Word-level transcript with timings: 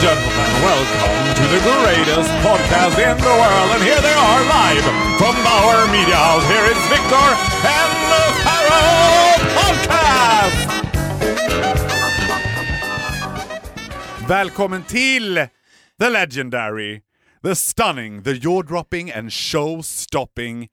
Gentlemen, 0.00 0.50
welcome 0.62 1.34
to 1.34 1.42
the 1.50 1.58
greatest 1.58 2.30
podcast 2.46 2.94
in 3.02 3.18
the 3.18 3.34
world. 3.42 3.70
And 3.74 3.82
here 3.82 4.00
they 4.00 4.14
are 4.14 4.44
live 4.46 4.84
from 5.18 5.34
Bauer 5.42 5.86
Media 5.90 6.14
House. 6.14 6.46
Here 6.46 6.66
is 6.70 6.78
Victor 6.86 7.28
and 7.66 7.92
the 8.12 8.24
Pharaoh 8.46 9.42
Podcast! 9.58 10.68
Välkommen 14.28 14.84
till 14.86 15.48
the 15.98 16.10
legendary, 16.10 17.02
the 17.42 17.56
stunning, 17.56 18.22
the 18.22 18.34
jaw-dropping 18.34 19.10
and 19.10 19.32
show-stopping 19.32 20.68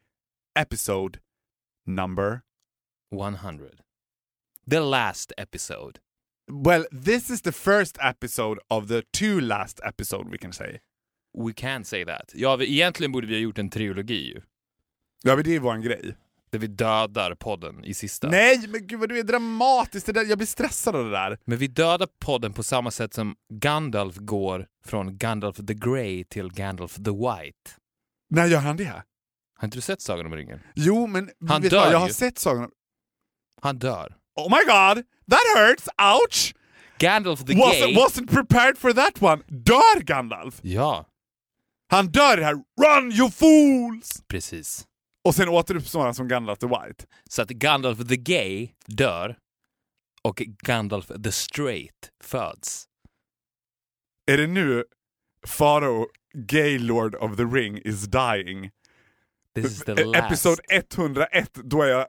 episode 0.55 1.19
number 1.87 2.43
100. 3.09 3.81
The 4.67 4.81
last 4.81 5.33
episode. 5.35 5.99
Well, 6.51 6.85
this 7.05 7.29
is 7.29 7.41
the 7.41 7.51
first 7.51 7.97
episode 8.01 8.59
of 8.67 8.87
the 8.87 9.01
two 9.17 9.39
last 9.41 9.79
episode 9.83 10.29
we 10.31 10.37
can 10.37 10.53
say. 10.53 10.79
We 11.45 11.53
can 11.53 11.85
say 11.85 12.05
that. 12.05 12.31
Ja, 12.33 12.55
vi, 12.55 12.65
egentligen 12.73 13.11
borde 13.11 13.27
vi 13.27 13.33
ha 13.33 13.39
gjort 13.39 13.57
en 13.57 13.69
trilogi 13.69 14.27
ju. 14.33 14.41
Ja, 15.23 15.35
men 15.35 15.43
det 15.43 15.55
är 15.55 15.59
vår 15.59 15.77
grej. 15.77 16.15
Där 16.49 16.59
vi 16.59 16.67
dödar 16.67 17.35
podden 17.35 17.85
i 17.85 17.93
sista. 17.93 18.29
Nej, 18.29 18.67
men 18.67 18.87
gud 18.87 18.99
vad 18.99 19.09
du 19.09 19.19
är 19.19 19.23
dramatisk. 19.23 20.05
Det 20.05 20.11
där, 20.11 20.25
jag 20.25 20.37
blir 20.37 20.47
stressad 20.47 20.95
av 20.95 21.05
det 21.05 21.11
där. 21.11 21.37
Men 21.45 21.57
vi 21.57 21.67
dödar 21.67 22.07
podden 22.19 22.53
på 22.53 22.63
samma 22.63 22.91
sätt 22.91 23.13
som 23.13 23.35
Gandalf 23.53 24.15
går 24.17 24.67
från 24.85 25.17
Gandalf 25.17 25.57
the 25.57 25.73
Grey 25.73 26.23
till 26.23 26.51
Gandalf 26.53 26.95
the 26.95 27.11
White. 27.11 27.71
När 28.29 28.45
gör 28.45 28.59
han 28.59 28.77
det? 28.77 29.03
Har 29.57 29.65
inte 29.67 29.77
du 29.77 29.81
sett 29.81 30.01
Sagan 30.01 30.25
om 30.25 30.35
ringen? 30.35 30.59
Jo, 30.75 31.07
men 31.07 31.29
Han 31.47 31.61
dör 31.61 31.77
vad? 31.83 31.93
jag 31.93 31.99
har 31.99 32.07
ju. 32.07 32.13
sett 32.13 32.39
Sagan 32.39 32.63
om... 32.63 32.71
Han 33.61 33.77
dör. 33.77 34.15
Oh 34.35 34.49
my 34.49 34.63
god! 34.67 35.03
That 35.29 35.43
hurts! 35.55 35.89
Ouch! 35.97 36.53
Gandalf 36.99 37.45
the 37.45 37.53
Wasn't, 37.53 37.87
Gay... 37.87 37.95
wasn't 37.95 38.27
prepared 38.31 38.77
for 38.77 38.93
that 38.93 39.21
one. 39.21 39.43
Dör 39.47 39.99
Gandalf? 40.03 40.59
Ja, 40.63 41.05
Han 41.91 42.07
dör 42.07 42.37
här. 42.37 42.53
Run 42.81 43.11
you 43.11 43.31
fools! 43.31 44.23
precis. 44.27 44.87
Och 45.25 45.35
sen 45.35 45.49
återuppstår 45.49 46.01
han 46.05 46.15
som 46.15 46.27
Gandalf 46.27 46.59
the 46.59 46.67
White. 46.67 47.05
Så 47.29 47.41
att 47.41 47.49
Gandalf 47.49 48.07
the 48.07 48.17
Gay 48.17 48.69
dör 48.85 49.37
och 50.23 50.35
Gandalf 50.65 51.07
the 51.23 51.31
Straight 51.31 52.09
föds. 52.23 52.85
Är 54.31 54.37
det 54.37 54.47
nu 54.47 54.83
Faro, 55.47 56.07
Gaylord 56.33 57.15
of 57.15 57.37
the 57.37 57.43
Ring 57.43 57.77
is 57.85 58.03
dying? 58.07 58.71
This 59.55 59.65
is 59.65 59.79
the 59.85 59.91
E- 59.91 60.05
last. 60.05 60.25
Episod 60.25 60.59
101, 60.69 61.49
då 61.63 61.81
är 61.81 61.87
jag 61.87 62.07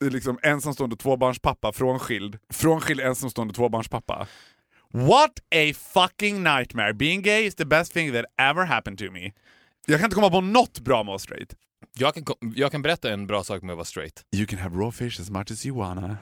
liksom 0.00 0.38
ensamstående 0.42 0.96
tvåbarnspappa, 0.96 1.72
frånskild. 1.72 2.38
Frånskild 2.52 3.00
ensamstående 3.00 3.54
tvåbarnspappa. 3.54 4.26
What 4.92 5.38
a 5.54 5.72
fucking 5.94 6.42
nightmare. 6.42 6.94
Being 6.94 7.22
gay 7.22 7.44
is 7.46 7.54
the 7.54 7.64
best 7.64 7.92
thing 7.92 8.12
that 8.12 8.24
ever 8.36 8.64
happened 8.64 8.98
to 8.98 9.10
me. 9.12 9.32
Jag 9.86 9.98
kan 10.00 10.04
inte 10.04 10.14
komma 10.14 10.30
på 10.30 10.40
något 10.40 10.80
bra 10.80 10.96
med 10.96 11.00
att 11.02 11.06
vara 11.06 11.18
straight. 11.18 11.54
Jag 11.98 12.14
kan, 12.14 12.24
jag 12.54 12.72
kan 12.72 12.82
berätta 12.82 13.10
en 13.12 13.26
bra 13.26 13.44
sak 13.44 13.62
med 13.62 13.70
att 13.72 13.76
vara 13.76 13.84
straight. 13.84 14.22
You 14.36 14.46
can 14.46 14.58
have 14.58 14.76
raw 14.76 14.92
fish 15.10 15.20
as 15.20 15.30
much 15.30 15.50
as 15.50 15.66
you 15.66 15.78
wanna. 15.78 16.16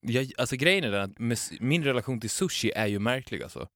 Jag, 0.00 0.32
alltså 0.38 0.56
grejen 0.56 0.84
är 0.84 0.90
den 0.90 1.32
att 1.32 1.50
min 1.60 1.84
relation 1.84 2.20
till 2.20 2.30
sushi 2.30 2.72
är 2.76 2.86
ju 2.86 2.98
märklig 2.98 3.42
alltså. 3.42 3.68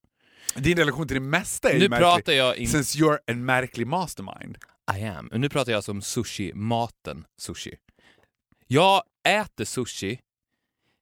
Din 0.55 0.79
relation 0.79 1.07
till 1.09 1.15
det 1.15 1.21
mesta 1.21 1.69
är 1.71 1.75
ju 1.75 1.79
Nu 1.81 1.89
märklig. 1.89 2.05
pratar 2.05 2.33
jag 2.33 2.57
in, 2.57 2.69
Since 2.69 2.99
you're 2.99 3.19
en 3.27 3.45
märklig 3.45 3.87
mastermind. 3.87 4.59
I 4.99 5.05
am. 5.05 5.29
Och 5.33 5.41
Nu 5.41 5.49
pratar 5.49 5.73
jag 5.73 5.77
alltså 5.77 5.93
om 5.93 6.03
sushi, 6.03 6.53
maten 6.55 7.25
sushi. 7.39 7.75
Jag 8.73 9.03
äter 9.29 9.65
sushi 9.65 10.21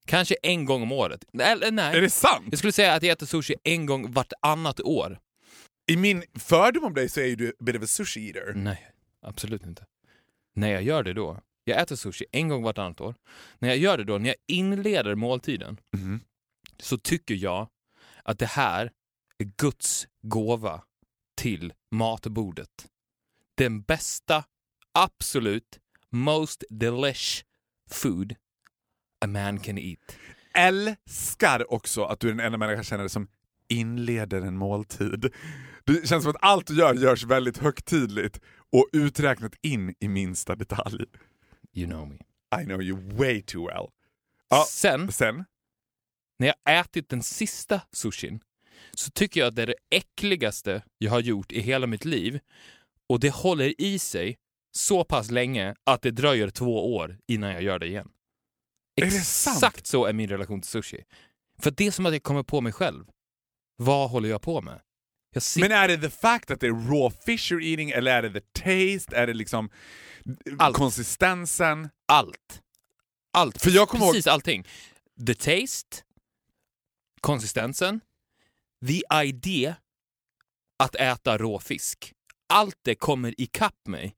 kanske 0.07 0.35
en 0.43 0.65
gång 0.65 0.83
om 0.83 0.93
året. 0.93 1.25
Eller 1.41 1.67
Är 1.67 1.71
nej, 1.71 2.01
det 2.01 2.11
sant? 2.11 2.47
jag 2.51 2.59
skulle 2.59 2.73
säga 2.73 2.95
att 2.95 3.03
jag 3.03 3.13
äter 3.13 3.27
sushi 3.27 3.55
en 3.65 3.87
gång 3.87 4.13
vartannat 4.13 4.81
år. 4.81 5.19
I 5.91 5.97
min 5.97 6.25
fördom 6.35 6.85
om 6.85 6.95
dig 6.95 7.09
så 7.09 7.21
är 7.21 7.37
du 7.37 7.49
a 7.49 7.53
bit 7.65 7.77
of 7.77 7.83
a 7.83 7.87
sushi 7.87 8.29
eater. 8.29 8.53
Nej, 8.57 8.91
absolut 9.23 9.67
inte. 9.67 9.87
När 10.55 10.69
jag 10.73 10.83
gör 10.83 11.03
det 11.03 11.13
då, 11.13 11.41
jag 11.65 11.81
äter 11.81 11.97
sushi 11.97 12.25
en 12.33 12.49
gång 12.49 12.63
vartannat 12.63 13.01
år. 13.01 13.15
När 13.59 13.69
jag 13.69 13.79
gör 13.79 13.99
det 13.99 14.05
då, 14.05 14.19
när 14.19 14.29
jag 14.29 14.37
inleder 14.47 15.15
måltiden, 15.15 15.81
Mhm. 15.93 16.21
så 16.81 16.99
tycker 16.99 17.35
jag 17.35 17.69
att 18.23 18.39
det 18.39 18.47
här 18.47 18.93
är 19.39 19.45
Guds 19.57 20.09
gåva 20.23 20.83
till 21.37 21.73
matbordet. 21.91 22.87
Den 23.55 23.83
bästa, 23.83 24.45
absolut, 24.93 25.79
most 26.11 26.65
delish 26.71 27.45
food 27.95 28.37
a 29.25 29.27
man 29.27 29.59
can 29.61 29.79
eat. 29.79 30.17
älskar 30.55 31.73
också 31.73 32.05
att 32.05 32.21
du 32.21 32.29
är 32.29 32.33
den 32.33 32.41
enda 32.47 32.59
människan 32.59 32.77
jag 32.77 32.87
känner 32.87 33.09
som 33.09 33.29
inleder 33.69 34.41
en 34.41 34.57
måltid. 34.57 35.33
Det 35.85 36.09
känns 36.09 36.23
som 36.25 36.31
att 36.31 36.43
allt 36.45 36.67
du 36.67 36.79
gör 36.79 36.95
görs 36.95 37.25
väldigt 37.25 37.59
högtidligt 37.59 38.41
och 38.73 38.89
uträknat 38.93 39.53
in 39.63 39.95
i 40.01 40.09
minsta 40.09 40.57
detalj. 40.57 41.05
You 41.75 41.87
know 41.91 42.09
me. 42.09 42.15
I 42.63 42.65
know 42.65 42.83
you 42.83 43.17
way 43.17 43.43
too 43.43 43.67
well. 43.67 43.87
Ja, 44.51 44.65
Sen, 44.69 45.13
sen? 45.13 45.45
när 46.39 46.47
jag 46.65 46.81
ätit 46.81 47.09
den 47.09 47.23
sista 47.23 47.81
sushin, 47.93 48.41
så 48.95 49.11
tycker 49.11 49.41
jag 49.41 49.47
att 49.49 49.57
det 49.57 49.63
är 49.63 49.67
det 49.67 49.75
äckligaste 49.91 50.83
jag 50.99 51.11
har 51.11 51.21
gjort 51.21 51.53
i 51.53 51.61
hela 51.61 51.87
mitt 51.87 52.05
liv. 52.05 52.41
Och 53.09 53.21
det 53.21 53.35
håller 53.35 53.81
i 53.81 53.99
sig 53.99 54.37
så 54.79 55.05
pass 55.05 55.31
länge 55.31 55.75
att 55.85 56.03
det 56.03 56.11
dröjer 56.11 56.51
två 56.51 56.95
år 56.97 57.19
innan 57.27 57.51
jag 57.53 57.63
gör 57.63 57.79
det 57.79 57.87
igen. 57.87 58.09
Exakt 58.97 59.87
så 59.87 60.05
är 60.05 60.13
min 60.13 60.29
relation 60.29 60.61
till 60.61 60.71
sushi. 60.71 61.05
För 61.63 61.71
det 61.71 61.87
är 61.87 61.91
som 61.91 62.07
att 62.07 62.13
jag 62.13 62.23
kommer 62.23 62.43
på 62.43 62.61
mig 62.61 62.73
själv. 62.73 63.05
Vad 63.77 64.11
håller 64.11 64.29
jag 64.29 64.43
på 64.43 64.61
med? 64.63 64.81
Jag 65.35 65.41
sit- 65.41 65.61
Men 65.61 65.73
är 65.73 65.89
det 65.89 65.99
the 65.99 66.11
fact 66.11 66.51
att 66.51 66.61
det 66.61 66.67
är 66.67 66.71
raw 66.73 67.11
fish 67.27 67.53
you're 67.53 67.63
eating 67.63 67.91
eller 67.91 68.13
är 68.13 68.23
det 68.23 68.41
the 68.41 68.47
taste? 68.53 69.17
Är 69.17 69.27
det 69.27 69.35
liksom 69.35 69.71
Allt. 70.59 70.77
konsistensen? 70.77 71.89
allt. 72.13 72.63
Allt. 73.33 73.63
För 73.63 73.71
jag 73.71 73.89
kommer 73.89 74.05
ihåg- 74.05 74.15
Precis 74.15 74.27
allting. 74.27 74.67
The 75.27 75.35
taste, 75.35 75.97
konsistensen, 77.21 78.01
the 78.87 79.03
idea 79.25 79.77
att 80.79 80.95
äta 80.95 81.39
rå 81.39 81.59
fisk. 81.59 82.13
Allt 82.49 82.79
det 82.83 82.95
kommer 82.95 83.41
ikapp 83.41 83.87
mig. 83.89 84.15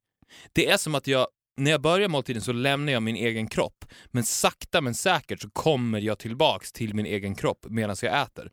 Det 0.53 0.67
är 0.71 0.77
som 0.77 0.95
att 0.95 1.07
jag, 1.07 1.27
när 1.57 1.71
jag 1.71 1.81
börjar 1.81 2.09
måltiden 2.09 2.43
så 2.43 2.53
lämnar 2.53 2.93
jag 2.93 3.03
min 3.03 3.17
egen 3.17 3.49
kropp, 3.49 3.85
men 4.07 4.25
sakta 4.25 4.81
men 4.81 4.95
säkert 4.95 5.41
så 5.41 5.51
kommer 5.51 6.01
jag 6.01 6.19
tillbaks 6.19 6.73
till 6.73 6.95
min 6.95 7.07
egen 7.07 7.35
kropp 7.35 7.67
medan 7.69 7.97
jag 8.03 8.23
äter. 8.23 8.53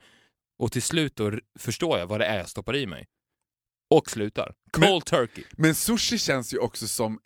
Och 0.60 0.72
till 0.72 0.82
slut 0.82 1.16
då 1.16 1.32
förstår 1.60 2.00
jag 2.00 2.08
vad 2.08 2.20
det 2.20 2.26
är 2.26 2.38
jag 2.38 2.50
stoppar 2.50 2.76
i 2.76 2.88
mig. 2.88 3.06
Och 3.90 4.10
slutar. 4.12 4.54
Cold 4.72 4.90
Men- 4.90 5.02
turkey. 5.02 5.44
Men 5.52 5.76
sushi 5.76 6.18
känns 6.18 6.54
ju 6.54 6.58
också 6.58 6.88
som 6.88 7.20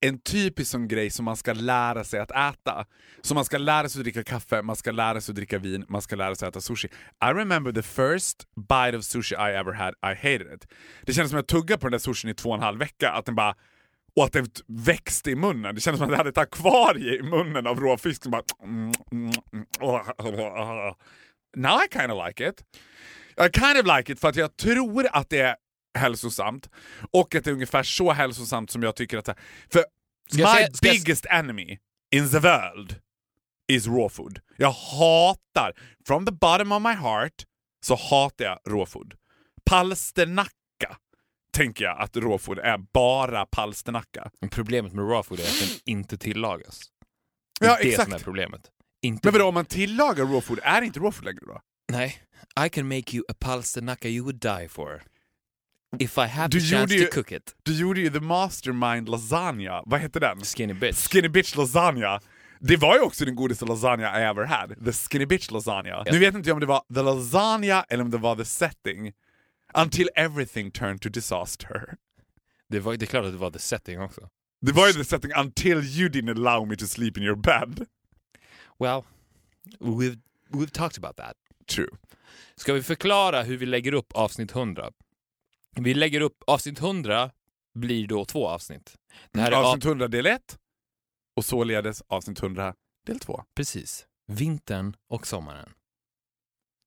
en 0.00 0.18
typisk 0.18 0.70
sån 0.70 0.88
grej 0.88 1.10
som 1.10 1.24
man 1.24 1.36
ska 1.36 1.52
lära 1.52 2.04
sig 2.04 2.20
att 2.20 2.30
äta. 2.30 2.86
Så 3.22 3.34
man 3.34 3.44
ska 3.44 3.58
lära 3.58 3.88
sig 3.88 4.00
att 4.00 4.04
dricka 4.04 4.24
kaffe, 4.24 4.62
man 4.62 4.76
ska 4.76 4.90
lära 4.90 5.20
sig 5.20 5.32
att 5.32 5.36
dricka 5.36 5.58
vin, 5.58 5.84
man 5.88 6.02
ska 6.02 6.16
lära 6.16 6.34
sig 6.34 6.48
att 6.48 6.56
äta 6.56 6.60
sushi. 6.60 6.88
I 7.24 7.26
remember 7.26 7.72
the 7.72 7.82
first 7.82 8.46
bite 8.56 8.98
of 8.98 9.04
sushi 9.04 9.34
I 9.34 9.54
ever 9.54 9.72
had, 9.72 9.94
I 10.02 10.14
hated 10.14 10.54
it. 10.54 10.66
Det 11.06 11.12
kändes 11.12 11.30
som 11.30 11.40
att 11.40 11.52
jag 11.52 11.60
tuggade 11.60 11.80
på 11.80 11.86
den 11.86 11.92
där 11.92 11.98
sushin 11.98 12.30
i 12.30 12.34
två 12.34 12.48
och 12.48 12.54
en 12.54 12.62
halv 12.62 12.78
vecka, 12.78 13.10
att 13.10 13.26
den 13.26 13.34
bara 13.34 13.54
och 14.16 14.24
att 14.24 14.32
det 14.32 14.60
växte 14.66 15.30
i 15.30 15.36
munnen. 15.36 15.74
Det 15.74 15.80
kändes 15.80 15.98
som 15.98 16.06
att 16.06 16.10
jag 16.10 16.18
hade 16.18 16.30
ett 16.30 16.38
akvarie 16.38 17.18
i 17.18 17.22
munnen 17.22 17.66
av 17.66 17.80
råfisk 17.80 18.26
bara... 18.26 18.42
Now 21.56 21.80
I 21.84 21.88
kind 21.92 22.12
of 22.12 22.26
like 22.26 22.48
it. 22.48 22.64
I 23.36 23.60
kind 23.60 23.78
of 23.78 23.96
like 23.96 24.12
it 24.12 24.20
för 24.20 24.28
att 24.28 24.36
jag 24.36 24.56
tror 24.56 25.06
att 25.12 25.30
det 25.30 25.40
är 25.40 25.56
hälsosamt 25.98 26.70
och 27.10 27.34
att 27.34 27.44
det 27.44 27.50
är 27.50 27.54
ungefär 27.54 27.82
så 27.82 28.12
hälsosamt 28.12 28.70
som 28.70 28.82
jag 28.82 28.96
tycker 28.96 29.18
att... 29.18 29.24
det 29.24 29.32
är. 29.32 29.38
För 29.72 29.84
my 30.38 30.44
säga- 30.44 30.68
biggest 30.82 31.26
enemy 31.26 31.78
in 32.12 32.30
the 32.30 32.38
world 32.38 32.96
is 33.68 33.86
raw 33.86 34.08
food. 34.08 34.40
Jag 34.56 34.70
hatar, 34.72 35.72
from 36.06 36.26
the 36.26 36.32
bottom 36.32 36.72
of 36.72 36.82
my 36.82 36.92
heart, 36.94 37.44
så 37.86 37.94
hatar 37.94 38.44
jag 38.44 38.58
raw 38.68 38.86
food. 38.86 39.14
Palsternacka 39.64 40.96
tänker 41.52 41.84
jag 41.84 42.00
att 42.00 42.16
raw 42.16 42.38
food 42.38 42.58
är 42.58 42.78
bara 42.78 43.46
palsternacka. 43.46 44.30
Men 44.40 44.50
Problemet 44.50 44.92
med 44.92 45.04
raw 45.04 45.22
food 45.22 45.40
är 45.40 45.44
att 45.44 45.60
den 45.60 45.78
inte 45.84 46.18
tillagas. 46.18 46.80
Det 47.60 47.66
är 47.66 47.70
Ja, 47.70 47.76
det 47.82 47.88
exakt. 47.88 48.04
som 48.10 48.14
är 48.14 48.18
problemet. 48.24 48.70
Inte 49.02 49.20
Men 49.28 49.32
vadå, 49.32 49.48
om 49.48 49.54
man 49.54 49.64
tillagar 49.64 50.24
raw 50.24 50.40
food, 50.40 50.58
är 50.62 50.80
det 50.80 50.86
inte 50.86 51.00
raw 51.00 51.12
food 51.12 51.24
längre 51.24 51.40
då? 51.46 51.60
Nej. 51.92 52.22
I 52.66 52.68
can 52.68 52.88
make 52.88 53.16
you 53.16 53.24
a 53.28 53.34
palsternacka 53.40 54.08
you 54.08 54.22
would 54.24 54.40
die 54.40 54.68
for. 54.68 55.02
If 55.98 56.18
I 56.18 56.26
have 56.26 56.48
Du 56.50 56.60
the 56.60 56.66
chance 56.66 56.94
gjorde 56.94 57.10
to 57.10 57.16
ju- 57.16 57.22
cook 57.22 57.32
it. 57.32 57.54
Du 57.62 57.74
gjorde 57.74 58.00
ju 58.00 58.10
The 58.10 58.20
Mastermind 58.20 59.08
Lasagna. 59.08 59.82
Vad 59.86 60.00
hette 60.00 60.20
den? 60.20 60.40
Skinny 60.44 60.74
bitch. 60.74 61.08
Skinny 61.08 61.28
Bitch 61.28 61.56
Lasagna. 61.56 62.20
Det 62.60 62.76
var 62.76 62.94
ju 62.96 63.00
också 63.00 63.24
den 63.24 63.34
godaste 63.34 63.64
lasagna 63.64 64.20
I 64.20 64.22
ever 64.24 64.44
had. 64.44 64.84
The 64.84 64.92
Skinny 64.92 65.26
Bitch 65.26 65.50
Lasagna. 65.50 66.02
Nu 66.12 66.18
vet 66.18 66.34
inte 66.34 66.48
jag 66.48 66.54
om 66.54 66.60
det 66.60 66.66
var 66.66 66.82
the 66.94 67.02
lasagna 67.02 67.84
eller 67.88 68.04
om 68.04 68.10
det 68.10 68.18
var 68.18 68.36
the 68.36 68.44
setting. 68.44 69.12
Until 69.74 70.08
everything 70.14 70.70
turned 70.70 71.00
to 71.00 71.08
disaster. 71.08 71.94
Det, 72.68 72.80
var, 72.80 72.96
det 72.96 73.04
är 73.04 73.06
klart 73.06 73.24
att 73.24 73.32
det 73.32 73.38
var 73.38 73.50
the 73.50 73.58
setting 73.58 74.00
också. 74.00 74.28
Det 74.60 74.72
var 74.72 74.86
ju 74.86 74.92
the 74.92 75.04
setting 75.04 75.30
until 75.36 75.78
you 75.84 76.08
didn't 76.08 76.30
allow 76.30 76.68
me 76.68 76.76
to 76.76 76.86
sleep 76.86 77.16
in 77.16 77.22
your 77.22 77.36
bed. 77.36 77.86
Well, 78.78 79.04
we've, 79.80 80.18
we've 80.52 80.70
talked 80.72 81.04
about 81.04 81.16
that. 81.16 81.36
True. 81.66 81.88
Ska 82.56 82.72
vi 82.72 82.82
förklara 82.82 83.42
hur 83.42 83.56
vi 83.56 83.66
lägger 83.66 83.92
upp 83.94 84.12
avsnitt 84.12 84.50
100? 84.56 84.90
Vi 85.76 85.94
lägger 85.94 86.20
upp 86.20 86.42
avsnitt 86.46 86.80
100 86.80 87.30
blir 87.74 88.06
då 88.06 88.24
två 88.24 88.48
avsnitt. 88.48 88.96
Det 89.32 89.40
här 89.40 89.52
är 89.52 89.56
avsnitt 89.56 89.84
100 89.84 90.08
del 90.08 90.26
1 90.26 90.58
och 91.36 91.44
således 91.44 92.02
avsnitt 92.08 92.42
100 92.42 92.74
del 93.06 93.18
2. 93.18 93.44
Precis. 93.54 94.06
Vintern 94.26 94.96
och 95.08 95.26
sommaren. 95.26 95.72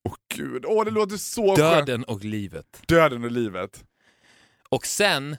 Åh 0.10 0.16
gud, 0.36 0.66
åh 0.66 0.86
det 0.86 0.92
låter 0.92 1.18
så. 1.18 1.56
Döden 1.56 2.04
och 2.04 2.24
livet. 2.24 2.82
Döden 2.88 3.24
och 3.24 3.32
livet. 3.32 3.84
Och 4.70 4.86
sen 4.86 5.38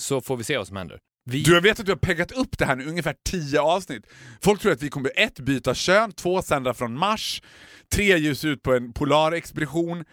så 0.00 0.20
får 0.20 0.36
vi 0.36 0.44
se 0.44 0.58
vad 0.58 0.66
som 0.66 0.76
händer. 0.76 1.00
Vi... 1.24 1.42
Du, 1.42 1.54
jag 1.54 1.60
vet 1.60 1.80
att 1.80 1.86
du 1.86 1.92
har 1.92 1.96
peggat 1.96 2.32
upp 2.32 2.58
det 2.58 2.64
här 2.64 2.76
nu 2.76 2.86
ungefär 2.86 3.16
10 3.30 3.60
avsnitt. 3.60 4.06
Folk 4.40 4.60
tror 4.60 4.72
att 4.72 4.82
vi 4.82 4.88
kommer 4.88 5.12
ett 5.16 5.40
byta 5.40 5.74
kön, 5.74 6.12
två 6.12 6.42
sända 6.42 6.74
från 6.74 6.98
Mars, 6.98 7.42
tre 7.88 8.18
ljus 8.18 8.44
ut 8.44 8.62
på 8.62 8.74
en 8.74 8.92
polarexpedition. 8.92 10.04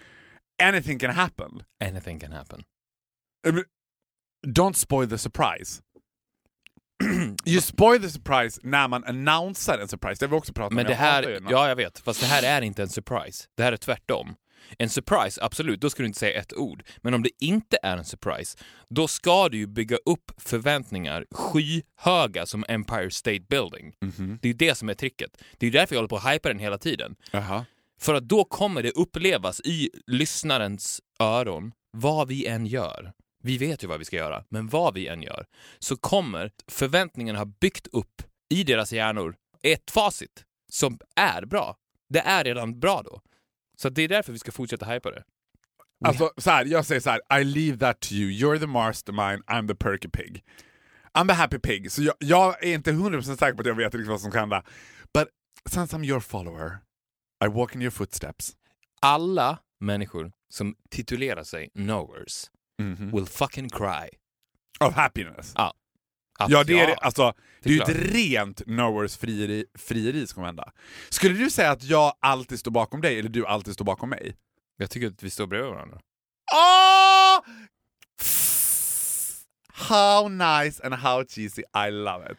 Anything 0.61 0.99
can 0.99 1.09
happen. 1.11 1.63
Anything 1.83 2.19
can 2.19 2.31
happen. 2.31 2.63
Don't 4.47 4.75
spoil 4.75 5.09
the 5.09 5.17
surprise. 5.17 5.81
you 7.45 7.61
spoil 7.61 8.01
the 8.01 8.09
surprise 8.09 8.59
när 8.63 8.87
man 8.87 9.03
annonsar 9.03 9.77
en 9.79 9.87
surprise. 9.87 10.19
Det 10.19 10.25
har 10.25 10.29
vi 10.31 10.37
också 10.37 10.53
pratat 10.53 10.73
Men 10.73 10.85
om. 10.85 10.89
det 10.89 10.95
här, 10.95 11.39
ja 11.49 11.67
jag 11.67 11.75
vet, 11.75 11.99
fast 11.99 12.19
det 12.19 12.25
här 12.25 12.43
är 12.43 12.61
inte 12.61 12.81
en 12.81 12.89
surprise. 12.89 13.47
Det 13.57 13.63
här 13.63 13.71
är 13.71 13.77
tvärtom. 13.77 14.35
En 14.79 14.89
surprise, 14.89 15.43
absolut, 15.43 15.81
då 15.81 15.89
ska 15.89 16.03
du 16.03 16.07
inte 16.07 16.19
säga 16.19 16.39
ett 16.41 16.53
ord. 16.53 16.83
Men 17.01 17.13
om 17.13 17.23
det 17.23 17.29
inte 17.39 17.77
är 17.83 17.97
en 17.97 18.05
surprise, 18.05 18.57
då 18.89 19.07
ska 19.07 19.49
du 19.49 19.57
ju 19.57 19.67
bygga 19.67 19.97
upp 20.05 20.31
förväntningar 20.37 21.25
skyhöga 21.31 22.45
som 22.45 22.65
Empire 22.67 23.11
State 23.11 23.39
Building. 23.49 23.93
Mhm. 24.01 24.39
Det 24.41 24.47
är 24.47 24.51
ju 24.51 24.57
det 24.57 24.75
som 24.75 24.89
är 24.89 24.93
tricket. 24.93 25.43
Det 25.57 25.67
är 25.67 25.71
därför 25.71 25.95
jag 25.95 25.97
håller 25.99 26.09
på 26.09 26.17
att 26.17 26.33
hypa 26.33 26.49
den 26.49 26.59
hela 26.59 26.77
tiden. 26.77 27.15
Jaha. 27.31 27.65
För 28.03 28.13
att 28.13 28.23
då 28.23 28.45
kommer 28.45 28.83
det 28.83 28.91
upplevas 28.91 29.61
i 29.61 29.89
lyssnarens 30.07 31.01
öron 31.19 31.71
vad 31.97 32.27
vi 32.27 32.45
än 32.47 32.65
gör. 32.65 33.13
Vi 33.43 33.57
vet 33.57 33.83
ju 33.83 33.87
vad 33.87 33.99
vi 33.99 34.05
ska 34.05 34.15
göra, 34.15 34.43
men 34.49 34.67
vad 34.67 34.93
vi 34.93 35.07
än 35.07 35.21
gör 35.21 35.45
så 35.79 35.97
kommer 35.97 36.51
förväntningarna 36.71 37.39
ha 37.39 37.45
byggt 37.45 37.87
upp 37.87 38.21
i 38.49 38.63
deras 38.63 38.93
hjärnor 38.93 39.35
ett 39.63 39.91
facit 39.91 40.43
som 40.71 40.99
är 41.15 41.45
bra. 41.45 41.77
Det 42.09 42.19
är 42.19 42.43
redan 42.43 42.79
bra 42.79 43.01
då. 43.01 43.21
Så 43.77 43.89
det 43.89 44.01
är 44.01 44.07
därför 44.07 44.33
vi 44.33 44.39
ska 44.39 44.51
fortsätta 44.51 44.85
hypa 44.85 45.11
det. 45.11 45.23
Alltså 46.05 46.31
så 46.37 46.49
här, 46.49 46.65
jag 46.65 46.85
säger 46.85 47.01
så 47.01 47.09
här, 47.09 47.39
I 47.39 47.43
leave 47.43 47.77
that 47.77 47.99
to 47.99 48.11
you. 48.11 48.31
You're 48.31 48.59
the 48.59 48.67
mastermind, 48.67 49.43
I'm 49.45 49.67
the 49.67 49.75
perky 49.75 50.09
pig. 50.09 50.43
I'm 51.13 51.27
the 51.27 51.33
happy 51.33 51.59
pig. 51.59 51.91
Så 51.91 52.03
jag, 52.03 52.15
jag 52.19 52.63
är 52.63 52.73
inte 52.73 52.91
100% 52.91 53.21
säker 53.21 53.53
på 53.53 53.61
att 53.61 53.67
jag 53.67 53.75
vet 53.75 53.93
liksom 53.93 54.11
vad 54.11 54.21
som 54.21 54.31
kan 54.31 54.39
hända. 54.39 54.63
But 55.13 55.27
since 55.69 55.95
I'm 55.95 56.05
your 56.05 56.19
follower, 56.19 56.77
i 57.45 57.47
walk 57.47 57.75
in 57.75 57.81
your 57.81 57.91
footsteps. 57.91 58.55
Alla 59.01 59.57
människor 59.79 60.31
som 60.49 60.75
titulerar 60.89 61.43
sig 61.43 61.69
knowers 61.69 62.45
Mhm. 62.79 63.11
will 63.11 63.25
fucking 63.25 63.69
cry. 63.69 64.09
Of 64.79 64.93
happiness. 64.93 65.53
Ja. 65.55 65.73
Ja, 66.49 66.63
det 66.63 66.79
är 66.79 66.87
det. 66.87 66.95
Alltså, 66.95 67.33
det 67.61 67.69
är 67.69 67.73
ju 67.73 67.79
ett 67.81 68.13
rent 68.13 68.63
knowers 68.63 69.17
frieri, 69.17 69.65
frieri 69.77 70.27
som 70.27 70.35
kommer 70.35 70.45
hända. 70.47 70.71
Skulle 71.09 71.33
du 71.37 71.49
säga 71.49 71.71
att 71.71 71.83
jag 71.83 72.13
alltid 72.19 72.59
står 72.59 72.71
bakom 72.71 73.01
dig 73.01 73.19
eller 73.19 73.29
du 73.29 73.45
alltid 73.45 73.73
står 73.73 73.85
bakom 73.85 74.09
mig? 74.09 74.35
Jag 74.77 74.89
tycker 74.89 75.07
att 75.07 75.23
vi 75.23 75.29
står 75.29 75.47
bredvid 75.47 75.71
varandra. 75.71 75.99
Oh! 76.53 77.45
How 79.73 80.27
nice 80.29 80.83
and 80.83 80.93
how 80.93 81.23
cheesy, 81.25 81.61
I 81.87 81.91
love 81.91 82.31
it. 82.31 82.37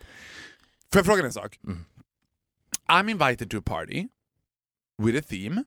Får 0.92 0.98
jag 0.98 1.06
fråga 1.06 1.24
en 1.24 1.32
sak? 1.32 1.58
Mm. 1.64 1.84
I'm 2.88 3.10
invited 3.10 3.50
to 3.50 3.58
a 3.58 3.62
party 3.64 4.08
with 5.02 5.18
a 5.18 5.22
theme. 5.28 5.64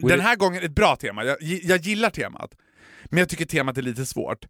With 0.00 0.08
Den 0.08 0.20
här 0.20 0.36
gången 0.36 0.62
ett 0.62 0.74
bra 0.74 0.96
tema, 0.96 1.24
jag, 1.24 1.36
jag 1.40 1.80
gillar 1.80 2.10
temat. 2.10 2.54
Men 3.04 3.18
jag 3.18 3.28
tycker 3.28 3.44
temat 3.44 3.78
är 3.78 3.82
lite 3.82 4.06
svårt. 4.06 4.46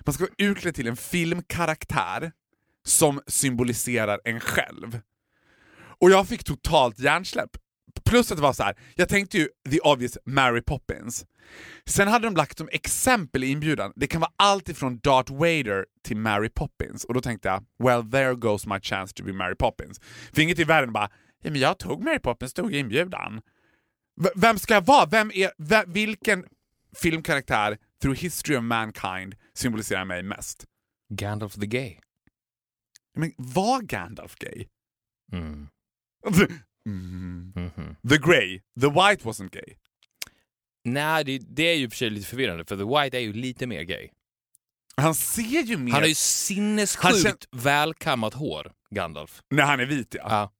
Man 0.00 0.12
ska 0.12 0.24
vara 0.24 0.34
utklädd 0.38 0.74
till 0.74 0.86
en 0.86 0.96
filmkaraktär 0.96 2.32
som 2.84 3.20
symboliserar 3.26 4.20
en 4.24 4.40
själv. 4.40 5.00
Och 6.00 6.10
jag 6.10 6.28
fick 6.28 6.44
totalt 6.44 6.98
hjärnsläpp. 6.98 7.50
Plus 8.04 8.32
att 8.32 8.38
det 8.38 8.42
var 8.42 8.52
så 8.52 8.62
här. 8.62 8.76
jag 8.94 9.08
tänkte 9.08 9.38
ju 9.38 9.48
the 9.70 9.80
obvious 9.80 10.18
Mary 10.24 10.62
Poppins. 10.62 11.26
Sen 11.86 12.08
hade 12.08 12.26
de 12.26 12.36
lagt 12.36 12.58
som 12.58 12.68
exempel 12.72 13.44
i 13.44 13.46
inbjudan, 13.46 13.92
det 13.96 14.06
kan 14.06 14.20
vara 14.20 14.32
allt 14.36 14.68
ifrån 14.68 14.98
Darth 14.98 15.32
Vader 15.32 15.86
till 16.04 16.16
Mary 16.16 16.48
Poppins. 16.48 17.04
Och 17.04 17.14
då 17.14 17.20
tänkte 17.20 17.48
jag, 17.48 17.64
well 17.78 18.10
there 18.10 18.34
goes 18.34 18.66
my 18.66 18.80
chance 18.80 19.14
to 19.14 19.24
be 19.24 19.32
Mary 19.32 19.54
Poppins. 19.54 20.00
För 20.32 20.42
inget 20.42 20.58
i 20.58 20.64
världen 20.64 20.92
bara, 20.92 21.10
men 21.50 21.60
jag 21.60 21.78
tog 21.78 22.04
Mary 22.04 22.18
Poppins, 22.18 22.54
i 22.70 22.78
inbjudan. 22.78 23.42
V- 24.20 24.30
vem 24.36 24.58
ska 24.58 24.74
jag 24.74 24.86
vara? 24.86 25.06
Vem 25.06 25.30
är, 25.34 25.86
vilken 25.86 26.44
filmkaraktär 26.96 27.78
through 28.02 28.18
history 28.20 28.56
of 28.56 28.62
mankind 28.62 29.34
symboliserar 29.54 30.04
mig 30.04 30.22
mest? 30.22 30.64
Gandalf 31.08 31.54
the 31.54 31.66
Gay. 31.66 31.96
Men 33.16 33.32
var 33.36 33.82
Gandalf 33.82 34.34
gay? 34.36 34.66
Mm. 35.32 35.68
Mm. 36.86 37.52
Mhm. 37.56 37.96
The 38.08 38.18
Grey, 38.18 38.60
the 38.80 38.86
White 38.88 39.24
wasn't 39.24 39.48
gay. 39.50 39.74
Nej, 40.84 41.24
det, 41.24 41.38
det 41.38 41.62
är 41.62 41.76
ju 41.76 41.90
för 41.90 41.96
sig 41.96 42.10
lite 42.10 42.26
förvirrande 42.26 42.64
för 42.64 42.76
The 42.76 42.84
White 43.04 43.16
är 43.18 43.20
ju 43.20 43.32
lite 43.32 43.66
mer 43.66 43.82
gay. 43.82 44.08
Han 44.96 45.14
ser 45.14 45.62
ju 45.62 45.76
mer... 45.76 45.92
Han 45.92 46.00
har 46.00 46.08
ju 46.08 46.14
sinnessjukt 46.14 47.24
kän- 47.26 47.46
välkammat 47.52 48.34
hår, 48.34 48.72
Gandalf. 48.90 49.42
När 49.50 49.62
han 49.64 49.80
är 49.80 49.86
vit 49.86 50.14
ja. 50.18 50.26
Ja. 50.30 50.52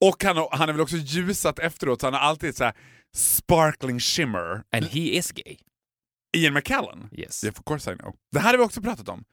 Och 0.00 0.24
han, 0.24 0.48
han 0.52 0.68
är 0.68 0.72
väl 0.72 0.80
också 0.80 0.96
ljusat 0.96 1.58
efteråt 1.58 2.00
så 2.00 2.06
han 2.06 2.14
har 2.14 2.20
alltid 2.20 2.56
så 2.56 2.64
här 2.64 2.74
sparkling 3.14 4.00
shimmer. 4.00 4.62
And 4.76 4.84
he 4.86 5.00
is 5.00 5.32
gay. 5.32 5.56
Ian 6.36 6.54
McKellen? 6.54 7.08
Yes. 7.12 7.44
Yeah, 7.44 7.54
of 7.58 7.64
course 7.64 7.92
I 7.92 7.96
know. 7.96 8.14
Det 8.32 8.40
här 8.40 8.50
har 8.50 8.58
vi 8.58 8.64
också 8.64 8.82
pratat 8.82 9.08
om. 9.08 9.24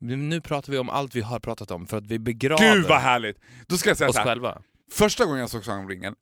Nu 0.00 0.40
pratar 0.40 0.72
vi 0.72 0.78
om 0.78 0.90
allt 0.90 1.14
vi 1.14 1.20
har 1.20 1.40
pratat 1.40 1.70
om 1.70 1.86
för 1.86 1.96
att 1.96 2.06
vi 2.06 2.18
begraver 2.18 2.74
Gud 2.74 2.86
vad 2.86 3.00
härligt! 3.00 3.38
Då 3.66 3.76
ska 3.76 3.90
jag 3.90 3.96
säga 3.96 4.08
oss 4.08 4.14
så 4.14 4.20
här. 4.20 4.26
själva. 4.28 4.62
Första 4.92 5.24
gången 5.24 5.40
jag 5.40 5.50
såg 5.50 5.64
Sagan 5.64 5.80
om 5.80 5.88
ringen 5.88 6.14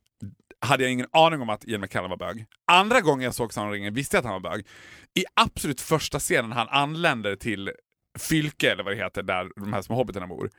hade 0.61 0.83
jag 0.83 0.93
ingen 0.93 1.07
aning 1.13 1.41
om 1.41 1.51
att 1.51 1.65
Ian 1.65 1.81
McKellen 1.81 2.11
var 2.11 2.17
bög. 2.17 2.47
Andra 2.73 3.01
gången 3.01 3.25
jag 3.25 3.35
såg 3.35 3.53
Sagan 3.53 3.67
om 3.67 3.73
ringen 3.73 3.95
visste 3.95 4.17
jag 4.17 4.21
att 4.21 4.31
han 4.33 4.43
var 4.43 4.51
bög. 4.51 4.67
I 5.15 5.25
absolut 5.41 5.81
första 5.81 6.19
scenen 6.19 6.53
han 6.53 6.69
anländer 6.69 7.37
till 7.37 7.73
Fylke, 8.19 8.73
eller 8.73 8.85
vad 8.85 8.93
det 8.93 9.05
heter, 9.05 9.23
där 9.23 9.51
de 9.57 9.73
här 9.73 9.83
små 9.83 9.95
hobbitarna 9.97 10.27
bor. 10.27 10.51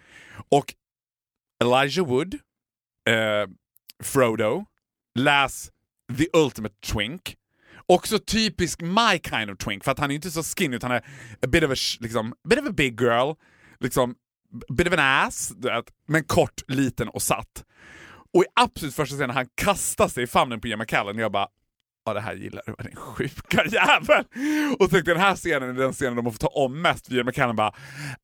Och 0.50 0.74
Elijah 1.64 2.08
Wood, 2.08 2.38
eh, 3.08 3.48
Frodo, 4.04 4.66
läs 5.16 5.72
The 6.18 6.28
Ultimate 6.34 6.76
Twink. 6.86 7.36
Också 7.86 8.20
typisk 8.20 8.82
my 8.82 9.20
kind 9.30 9.52
of 9.52 9.58
twink, 9.58 9.84
för 9.84 9.92
att 9.92 10.00
han 10.00 10.12
är 10.12 10.16
inte 10.16 10.32
så 10.32 10.44
skinny 10.44 10.76
utan 10.76 10.92
han 10.92 10.98
är 10.98 11.06
a 11.42 11.48
bit 11.48 11.64
of 11.64 11.72
a, 11.72 11.76
liksom, 12.00 12.34
bit 12.50 12.60
of 12.60 12.66
a 12.66 12.72
big 12.72 13.02
girl, 13.02 13.34
liksom, 13.80 14.16
bit 14.78 14.88
of 14.88 14.94
an 14.94 15.00
ass, 15.00 15.54
men 16.08 16.24
kort, 16.24 16.62
liten 16.68 17.10
och 17.10 17.22
satt. 17.22 17.66
Och 18.34 18.44
i 18.44 18.46
absolut 18.56 18.96
första 18.96 19.16
scenen 19.16 19.36
han 19.36 19.48
kastar 19.56 20.08
sig 20.08 20.24
i 20.24 20.28
famnen 20.28 20.62
på 20.62 20.68
Ian 20.68 20.80
McKellen 20.80 21.16
och 21.16 21.22
jag 21.22 21.32
bara 21.32 21.48
Ja 22.08 22.14
det 22.14 22.22
här 22.22 22.34
gillar 22.36 22.62
du, 22.66 22.76
den 22.78 22.96
sjuka 22.96 23.66
jävel! 23.66 24.24
Och 24.80 24.90
tänkte 24.90 25.12
den 25.12 25.22
här 25.22 25.36
scenen 25.36 25.70
är 25.70 25.74
den 25.74 25.94
scenen 25.94 26.16
de 26.16 26.32
får 26.32 26.40
ta 26.40 26.48
om 26.48 26.82
mest 26.82 27.12
Ian 27.12 27.26
McKellen 27.26 27.56
bara 27.56 27.74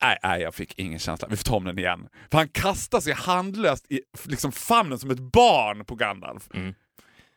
Nej, 0.02 0.18
nej 0.24 0.42
jag 0.42 0.56
fick 0.56 0.80
ingen 0.80 1.00
känsla, 1.00 1.28
vi 1.28 1.38
får 1.38 1.44
ta 1.44 1.56
om 1.56 1.63
den 1.63 1.80
igen. 1.80 2.08
För 2.32 2.38
han 2.38 2.48
kastar 2.48 3.00
sig 3.00 3.13
handlöst 3.13 3.92
i 3.92 4.02
liksom 4.24 4.52
famnen 4.52 5.00
som 5.00 5.12
ett 5.12 5.20
barn 5.20 5.86
på 5.86 5.96
Gandalf. 5.96 6.50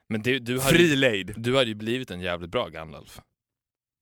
Men 0.09 0.23
du, 0.23 0.39
du, 0.39 0.61
hade, 0.61 0.73
du 1.37 1.57
hade 1.57 1.69
ju 1.69 1.75
blivit 1.75 2.11
en 2.11 2.21
jävligt 2.21 2.51
bra 2.51 2.69
Gandalf. 2.69 3.21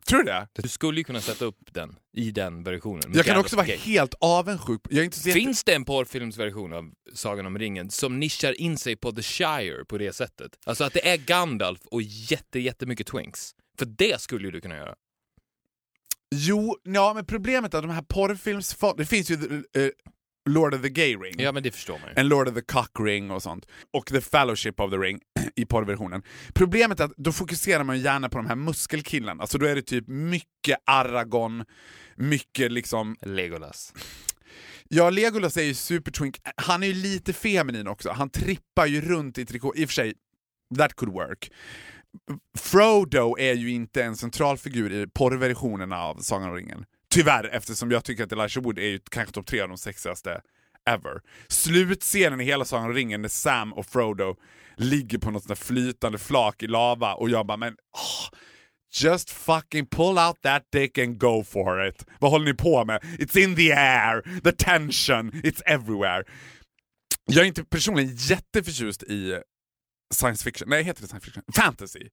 Tror 0.09 0.19
du 0.19 0.25
det? 0.25 0.49
Du 0.53 0.69
skulle 0.69 1.01
ju 1.01 1.05
kunna 1.05 1.21
sätta 1.21 1.45
upp 1.45 1.59
den 1.73 1.97
i 2.17 2.31
den 2.31 2.63
versionen. 2.63 3.13
Jag 3.15 3.25
kan 3.27 3.37
också 3.37 3.57
vara 3.57 3.67
gay. 3.67 3.77
helt 3.77 4.15
avundsjuk. 4.21 4.81
Jag 4.91 4.99
är 5.01 5.05
inte 5.05 5.19
så 5.19 5.29
jätte- 5.29 5.41
Finns 5.41 5.65
det 5.65 5.75
en 5.75 5.85
porrfilmsversion 5.85 6.73
av 6.73 6.91
Sagan 7.15 7.47
om 7.47 7.59
ringen 7.59 7.91
som 7.91 8.21
nischar 8.21 8.61
in 8.61 8.77
sig 8.79 8.97
på 8.97 9.13
The 9.13 9.23
Shire 9.23 9.85
på 9.85 9.99
det 9.99 10.13
sättet? 10.13 10.59
Alltså 10.65 10.85
att 10.85 10.93
det 10.93 11.09
är 11.09 11.17
Gandalf 11.17 11.81
och 11.87 12.03
jätte, 12.03 12.59
jättemycket 12.59 13.07
twinks. 13.07 13.55
För 13.79 13.87
det 13.87 14.21
skulle 14.21 14.45
ju 14.45 14.51
du 14.51 14.61
kunna 14.61 14.77
göra. 14.77 14.95
Jo, 16.35 16.77
ja 16.83 17.15
men 17.15 17.25
problemet 17.27 17.75
är 17.75 17.79
att 17.79 17.85
de 17.85 17.91
här 17.91 18.03
porrfilms... 18.03 18.77
Det 18.97 19.07
finns 19.07 19.31
ju 19.31 19.35
eh, 19.77 19.89
Lord 20.49 20.75
of 20.75 20.83
the 20.83 20.89
Gay 20.89 21.17
Ring. 21.17 21.35
Ja, 21.39 21.53
men 21.53 21.63
det 21.63 21.71
förstår 21.71 21.99
man 21.99 22.09
ju. 22.09 22.15
En 22.17 22.29
Lord 22.29 22.49
of 22.49 22.55
the 22.55 22.63
Cock 22.63 22.91
Ring 23.01 23.31
och 23.31 23.43
sånt. 23.43 23.67
Och 23.93 24.07
The 24.07 24.21
Fellowship 24.21 24.81
of 24.81 24.91
the 24.91 24.97
Ring. 24.97 25.21
i 25.57 25.67
porrversionen. 25.67 26.23
Problemet 26.55 27.01
är 27.01 27.05
att 27.05 27.17
då 27.17 27.33
fokuserar 27.33 27.85
man 27.85 28.01
gärna 28.01 28.29
på 28.29 28.39
de 28.39 28.47
här 28.47 28.57
muskelkillarna, 28.57 29.43
alltså 29.43 29.59
då 29.59 29.67
är 29.67 29.75
det 29.75 29.83
typ 29.83 30.09
mycket 30.09 30.79
Aragorn, 30.85 31.65
mycket 32.17 32.73
liksom... 32.73 33.17
Legolas. 33.21 33.93
Ja, 34.89 35.11
Legolas 35.11 35.57
är 35.57 35.63
ju 35.63 35.75
supertwink, 35.75 36.41
han 36.57 36.83
är 36.83 36.87
ju 36.87 36.93
lite 36.93 37.33
feminin 37.33 37.89
också, 37.89 38.11
han 38.11 38.31
trippar 38.31 38.87
ju 38.87 39.01
runt 39.01 39.39
i 39.39 39.47
trikå, 39.47 39.77
i 39.77 39.85
och 39.85 39.89
för 39.89 39.95
sig, 39.95 40.15
that 40.79 40.95
could 40.95 41.13
work. 41.13 41.53
Frodo 42.59 43.37
är 43.39 43.55
ju 43.55 43.71
inte 43.71 44.05
en 44.05 44.17
central 44.17 44.59
figur 44.59 44.93
i 44.93 45.07
porrversionerna 45.07 46.03
av 46.03 46.17
Sagan 46.17 46.49
om 46.49 46.57
ringen. 46.57 46.85
Tyvärr, 47.15 47.49
eftersom 47.53 47.91
jag 47.91 48.05
tycker 48.05 48.25
att 48.25 48.33
Elijah 48.33 48.63
Wood 48.63 48.79
är 48.79 48.83
ju 48.83 49.01
kanske 49.11 49.35
topp 49.35 49.47
tre 49.47 49.61
av 49.61 49.69
de 49.69 49.79
sexigaste 49.79 50.41
ever. 50.91 51.21
Slutscenen 51.49 52.41
i 52.41 52.45
hela 52.45 52.65
Sagan 52.65 52.85
om 52.85 52.93
ringen 52.93 53.23
när 53.23 53.29
Sam 53.29 53.73
och 53.73 53.87
Frodo 53.87 54.37
ligger 54.77 55.19
på 55.19 55.31
något 55.31 55.43
sånt 55.43 55.49
där 55.49 55.65
flytande 55.67 56.19
flak 56.19 56.63
i 56.63 56.67
lava 56.67 57.15
och 57.15 57.31
jag 57.31 57.47
bara 57.47 57.57
men 57.57 57.73
oh, 57.73 58.39
Just 59.03 59.31
fucking 59.31 59.87
pull 59.87 60.19
out 60.19 60.43
that 60.43 60.63
dick 60.73 60.99
and 60.99 61.19
go 61.19 61.45
for 61.45 61.89
it. 61.89 62.07
Vad 62.21 62.31
håller 62.31 62.45
ni 62.45 62.55
på 62.55 62.85
med? 62.85 63.03
It's 63.03 63.39
in 63.39 63.57
the 63.57 63.73
air, 63.73 64.41
the 64.41 64.53
tension, 64.53 65.31
it's 65.33 65.63
everywhere. 65.67 66.25
Jag 67.27 67.43
är 67.43 67.49
inte 67.49 67.65
personligen 67.65 68.17
jätteförtjust 68.17 69.03
i 69.03 69.41
science 70.15 70.45
fiction, 70.45 70.69
nej 70.69 70.83
heter 70.83 71.03
det 71.03 71.09
science 71.09 71.25
fiction? 71.27 71.43
Fantasy. 71.55 72.09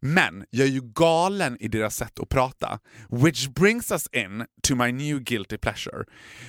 Men 0.00 0.44
jag 0.50 0.66
är 0.66 0.70
ju 0.70 0.80
galen 0.80 1.56
i 1.60 1.68
deras 1.68 1.96
sätt 1.96 2.20
att 2.20 2.28
prata. 2.28 2.78
Which 3.08 3.48
brings 3.48 3.92
us 3.92 4.08
in 4.12 4.44
to 4.62 4.74
my 4.74 4.92
new 4.92 5.20
guilty 5.20 5.58
pleasure. 5.58 6.04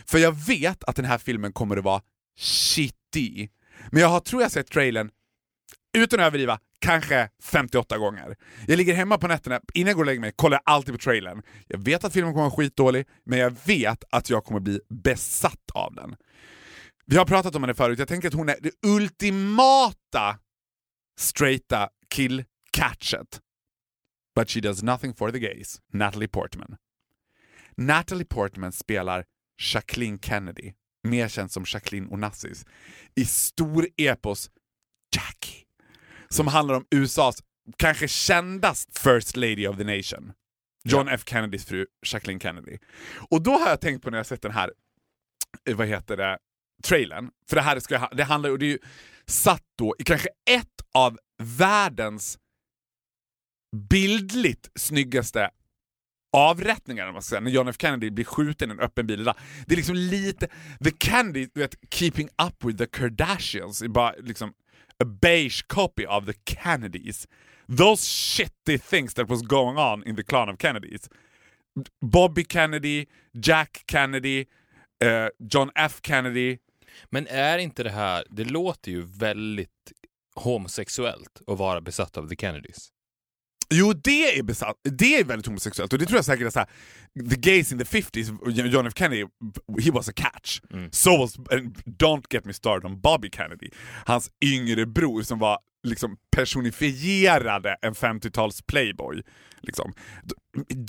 För 0.06 0.18
jag 0.18 0.32
vet 0.48 0.84
att 0.84 0.96
den 0.96 1.06
här 1.06 1.18
filmen 1.18 1.54
kommer 1.54 1.78
att 1.78 1.84
vara 1.84 2.02
shitty. 2.40 3.48
Men 3.92 4.02
jag 4.02 4.10
har, 4.10 4.20
tror 4.20 4.42
jag 4.42 4.52
sett 4.52 4.68
trailern, 4.68 5.10
utan 5.98 6.20
att 6.20 6.26
överdriva, 6.26 6.60
kanske 6.80 7.30
58 7.44 7.98
gånger. 7.98 8.36
Jag 8.68 8.78
ligger 8.78 8.94
hemma 8.94 9.18
på 9.18 9.28
nätterna, 9.28 9.60
innan 9.74 9.88
jag 9.88 9.96
går 9.96 10.04
och 10.04 10.06
lägger 10.06 10.22
mig, 10.22 10.32
kollar 10.36 10.62
jag 10.66 10.74
alltid 10.74 10.94
på 10.94 11.00
trailern. 11.00 11.42
Jag 11.68 11.78
vet 11.78 12.04
att 12.04 12.14
filmen 12.14 12.34
kommer 12.34 12.48
att 12.48 12.52
vara 12.52 12.66
skitdålig, 12.66 13.08
men 13.24 13.40
jag 13.40 13.56
vet 13.66 14.04
att 14.10 14.30
jag 14.30 14.44
kommer 14.44 14.60
bli 14.60 14.80
besatt 14.90 15.72
av 15.74 15.96
den. 15.96 16.16
Vi 17.06 17.18
har 17.18 17.26
pratat 17.26 17.56
om 17.56 17.64
henne 17.64 17.74
förut, 17.74 18.00
jag 18.00 18.08
tänker 18.08 18.28
att 18.28 18.34
hon 18.34 18.50
är 18.50 18.58
det 18.62 18.72
ultimata 18.88 20.38
straighta 21.20 21.90
kill 22.16 22.44
kill-catchet. 22.76 23.40
But 24.36 24.50
she 24.50 24.62
does 24.62 24.84
nothing 24.84 25.14
for 25.14 25.32
the 25.32 25.40
gays. 25.40 25.80
Natalie 25.94 26.28
Portman. 26.28 26.78
Natalie 27.78 28.26
Portman 28.26 28.72
spelar 28.72 29.24
Jacqueline 29.58 30.20
Kennedy, 30.20 30.74
mer 31.04 31.28
känd 31.28 31.52
som 31.52 31.64
Jacqueline 31.68 32.08
Onassis, 32.12 32.66
i 33.16 33.26
stor 33.26 33.88
epos 33.98 34.50
Jackie, 35.16 35.64
som 36.30 36.48
handlar 36.48 36.76
om 36.76 36.86
USAs 36.92 37.44
kanske 37.78 38.08
kändast 38.08 39.00
First 39.00 39.38
Lady 39.38 39.68
of 39.68 39.78
the 39.78 39.84
Nation. 39.84 40.34
John 40.88 41.08
F 41.08 41.24
Kennedys 41.26 41.66
fru 41.66 41.86
Jacqueline 42.06 42.40
Kennedy. 42.40 42.78
Och 43.30 43.44
då 43.44 43.52
har 43.52 43.70
jag 43.70 43.82
tänkt 43.82 44.04
på 44.04 44.10
när 44.10 44.18
jag 44.18 44.26
sett 44.26 44.42
den 44.42 44.52
här, 44.52 44.72
eh, 45.70 45.76
vad 45.76 45.88
heter 45.88 46.18
det, 46.18 46.38
trailern. 46.84 47.30
För 47.50 47.56
det 47.56 47.62
här 47.62 47.80
ska, 47.80 48.08
det 48.08 48.24
handlar 48.24 48.50
och 48.50 48.60
det 48.60 48.66
är 48.66 48.70
ju 48.70 48.80
satt 49.28 49.64
då 49.78 49.96
i 50.00 50.04
kanske 50.04 50.30
ett 50.50 50.82
av 50.94 51.18
världens 51.44 52.38
bildligt 53.76 54.70
snyggaste 54.76 55.50
avrättningarna, 56.34 57.12
man 57.12 57.22
ska 57.22 57.30
säga, 57.30 57.42
när 57.42 57.52
John 57.52 57.68
F 57.68 57.76
Kennedy 57.80 58.10
blir 58.10 58.26
skjuten 58.26 58.70
i 58.70 58.74
en 58.74 58.80
öppen 58.80 59.08
bil. 59.08 59.24
Det 59.24 59.74
är 59.74 59.76
liksom 59.76 59.96
lite, 59.96 60.48
the 60.84 60.92
Kennedy, 61.00 61.48
du 61.54 61.60
vet, 61.60 61.76
keeping 61.92 62.28
up 62.28 62.64
with 62.64 62.78
the 62.78 62.86
Kardashians, 62.86 63.82
är 63.82 63.88
bara 63.88 64.14
liksom 64.18 64.54
a 65.04 65.06
beige 65.06 65.68
copy 65.68 66.06
of 66.06 66.26
the 66.26 66.34
Kennedys. 66.46 67.28
Those 67.78 68.04
shitty 68.06 68.78
things 68.78 69.14
that 69.14 69.30
was 69.30 69.42
going 69.42 69.78
on 69.78 70.04
in 70.08 70.16
the 70.16 70.24
clan 70.24 70.50
of 70.50 70.58
Kennedys. 70.58 71.10
Bobby 72.02 72.46
Kennedy, 72.46 73.06
Jack 73.34 73.84
Kennedy, 73.88 74.46
uh, 75.04 75.28
John 75.40 75.72
F 75.76 76.00
Kennedy. 76.04 76.58
Men 77.10 77.28
är 77.28 77.58
inte 77.58 77.84
det 77.84 77.90
här, 77.90 78.26
det 78.30 78.44
låter 78.44 78.92
ju 78.92 79.02
väldigt 79.02 79.94
homosexuellt 80.36 81.42
att 81.48 81.58
vara 81.58 81.82
besatt 81.82 82.18
av 82.18 82.30
the 82.30 82.36
Kennedys. 82.36 82.92
Jo, 83.70 83.94
det 83.94 84.40
är 84.40 84.44
besatt. 84.44 84.76
Det 84.84 85.20
är 85.20 85.24
väldigt 85.24 85.46
homosexuellt 85.46 85.94
och 85.94 86.00
det 86.00 86.06
tror 86.06 86.18
jag 86.18 86.26
säkert 86.26 86.46
är 86.48 86.50
såhär, 86.50 86.70
the 87.30 87.36
gays 87.36 87.72
in 87.72 87.78
the 87.78 87.84
50s, 87.84 88.70
John 88.70 88.88
F 88.88 88.94
Kennedy, 88.96 89.26
he 89.84 89.92
was 89.92 90.10
a 90.10 90.14
catch. 90.16 90.62
So 90.92 91.18
was, 91.18 91.38
don't 91.86 92.24
get 92.30 92.46
me 92.46 92.54
started 92.54 92.86
on 92.86 93.02
Bobby 93.02 93.30
Kennedy. 93.30 93.70
Hans 94.06 94.32
yngre 94.46 94.86
bror 94.86 95.22
som 95.22 95.40
var 95.40 95.60
liksom 95.84 96.18
personifierade 96.32 97.78
en 97.82 97.94
50-tals 97.94 98.62
playboy. 98.68 99.22
Liksom. 99.62 99.94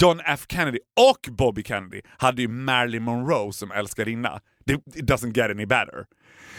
John 0.00 0.20
F 0.26 0.46
Kennedy 0.48 0.78
och 1.00 1.32
Bobby 1.32 1.64
Kennedy 1.64 2.00
hade 2.18 2.42
ju 2.42 2.48
Marilyn 2.48 3.02
Monroe 3.02 3.52
som 3.52 3.70
älskarinna. 3.70 4.40
It 4.94 5.10
doesn't 5.10 5.36
get 5.36 5.50
any 5.50 5.66
better. 5.66 6.06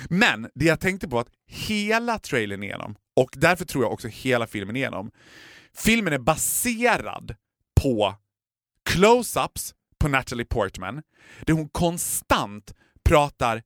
Men 0.10 0.50
det 0.56 0.66
jag 0.66 0.80
tänkte 0.80 1.08
på 1.08 1.20
att 1.20 1.28
hela 1.48 2.20
trailern 2.20 2.64
igenom, 2.64 2.96
och 3.16 3.30
därför 3.34 3.66
tror 3.66 3.84
jag 3.84 3.94
också 3.94 4.08
hela 4.08 4.48
filmen 4.48 4.76
igenom, 4.76 5.12
filmen 5.78 6.14
är 6.14 6.20
baserad 6.20 7.36
på 7.82 8.16
close-ups 8.90 9.74
på 10.00 10.08
Natalie 10.08 10.46
Portman, 10.46 11.02
där 11.42 11.54
hon 11.54 11.70
konstant 11.70 12.74
pratar 13.04 13.64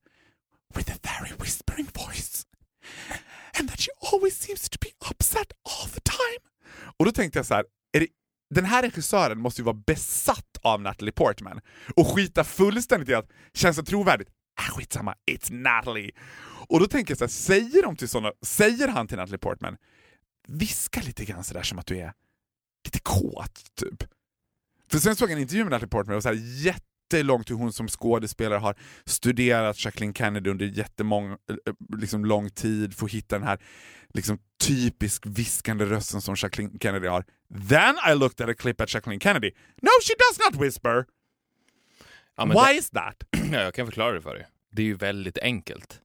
with 0.75 0.91
a 0.91 0.97
very 1.03 1.33
whispering 1.39 1.87
voice. 1.93 2.45
And 3.59 3.69
that 3.69 3.79
she 3.79 3.91
always 4.11 4.39
seems 4.39 4.69
to 4.69 4.77
be 4.81 4.87
upset 5.09 5.51
all 5.63 5.89
the 5.89 5.99
time. 5.99 6.39
Och 6.97 7.05
då 7.05 7.11
tänkte 7.11 7.39
jag 7.39 7.45
så 7.45 7.53
här, 7.53 7.65
är 7.93 7.99
det, 7.99 8.07
den 8.49 8.65
här 8.65 8.81
regissören 8.81 9.39
måste 9.39 9.61
ju 9.61 9.65
vara 9.65 9.81
besatt 9.87 10.57
av 10.61 10.81
Natalie 10.81 11.11
Portman 11.11 11.61
och 11.95 12.07
skita 12.07 12.43
fullständigt 12.43 13.09
i 13.09 13.13
att 13.13 13.29
känns 13.53 13.77
det 13.77 13.83
trovärdigt? 13.83 14.29
Äh 14.59 14.75
skitsamma, 14.75 15.15
it's 15.31 15.53
Natalie. 15.53 16.11
Och 16.67 16.79
då 16.79 16.87
tänker 16.87 17.11
jag 17.11 17.17
så 17.17 17.23
här, 17.23 17.29
säger, 17.29 17.83
de 17.83 17.95
till 17.95 18.09
såna, 18.09 18.31
säger 18.41 18.87
han 18.87 19.07
till 19.07 19.17
Natalie 19.17 19.37
Portman, 19.37 19.77
viska 20.47 21.01
lite 21.01 21.25
grann 21.25 21.43
sådär 21.43 21.63
som 21.63 21.79
att 21.79 21.85
du 21.87 21.97
är 21.97 22.13
lite 22.85 22.99
kåt, 22.99 23.75
typ. 23.75 24.03
För 24.91 24.99
sen 24.99 25.15
såg 25.15 25.29
jag 25.29 25.35
en 25.35 25.41
intervju 25.41 25.63
med 25.63 25.71
Natalie 25.71 25.89
Portman 25.89 26.15
och 26.15 26.23
så 26.23 26.29
här 26.29 26.35
jättelångt 26.65 27.49
hur 27.49 27.55
hon 27.55 27.73
som 27.73 27.87
skådespelare 27.87 28.59
har 28.59 28.75
studerat 29.05 29.85
Jacqueline 29.85 30.13
Kennedy 30.13 30.49
under 30.49 30.65
jättemång, 30.65 31.31
eh, 31.31 31.37
liksom 31.97 32.25
lång 32.25 32.49
tid 32.49 32.93
för 32.97 33.05
att 33.05 33.11
hitta 33.11 33.35
den 33.39 33.47
här 33.47 33.59
liksom 34.13 34.39
typisk 34.63 35.23
viskande 35.25 35.85
rösten 35.85 36.21
som 36.21 36.35
Jacqueline 36.37 36.79
Kennedy 36.81 37.07
har. 37.07 37.25
Then 37.69 37.95
I 38.11 38.15
looked 38.15 38.41
at 38.45 38.49
a 38.51 38.53
clip 38.59 38.81
at 38.81 38.93
Jacqueline 38.93 39.19
Kennedy. 39.19 39.51
No, 39.81 39.89
she 40.03 40.13
does 40.19 40.51
not 40.51 40.63
whisper! 40.65 41.05
Ja, 42.37 42.45
Why 42.45 42.53
det- 42.73 42.73
is 42.79 42.89
that? 42.89 43.23
Ja, 43.51 43.61
jag 43.61 43.73
kan 43.73 43.85
förklara 43.85 44.11
det 44.13 44.21
för 44.21 44.35
dig. 44.35 44.47
Det 44.71 44.81
är 44.81 44.85
ju 44.85 44.95
väldigt 44.95 45.37
enkelt. 45.37 46.01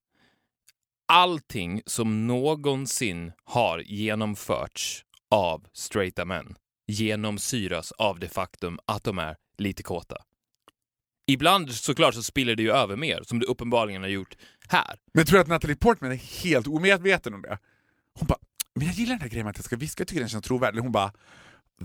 Allting 1.08 1.82
som 1.86 2.26
någonsin 2.26 3.32
har 3.44 3.78
genomförts 3.78 5.04
av 5.30 5.66
straighta 5.72 6.24
män 6.24 6.56
genomsyras 6.86 7.92
av 7.92 8.18
det 8.18 8.28
faktum 8.28 8.78
att 8.86 9.04
de 9.04 9.18
är 9.18 9.36
lite 9.58 9.82
kåta. 9.82 10.16
Ibland 11.26 11.70
såklart 11.70 12.14
så 12.14 12.22
spiller 12.22 12.56
det 12.56 12.62
ju 12.62 12.72
över 12.72 12.96
mer, 12.96 13.22
som 13.22 13.38
det 13.38 13.46
uppenbarligen 13.46 14.02
har 14.02 14.08
gjort 14.08 14.36
här. 14.68 14.96
Men 15.14 15.20
jag 15.20 15.26
tror 15.26 15.40
att 15.40 15.46
Natalie 15.46 15.76
Portman 15.76 16.12
är 16.12 16.42
helt 16.44 16.66
omedveten 16.66 17.34
om 17.34 17.42
det. 17.42 17.58
Hon 18.18 18.26
bara, 18.26 18.38
men 18.74 18.86
jag 18.86 18.94
gillar 18.94 19.14
den 19.14 19.20
här 19.20 19.28
grejen 19.28 19.44
med 19.44 19.50
att 19.50 19.58
jag 19.58 19.64
ska 19.64 19.76
viska, 19.76 20.00
jag 20.00 20.08
tycker 20.08 20.20
den 20.20 20.28
känns 20.28 20.44
trovärdig. 20.44 20.80
Hon 20.80 20.92
bara, 20.92 21.12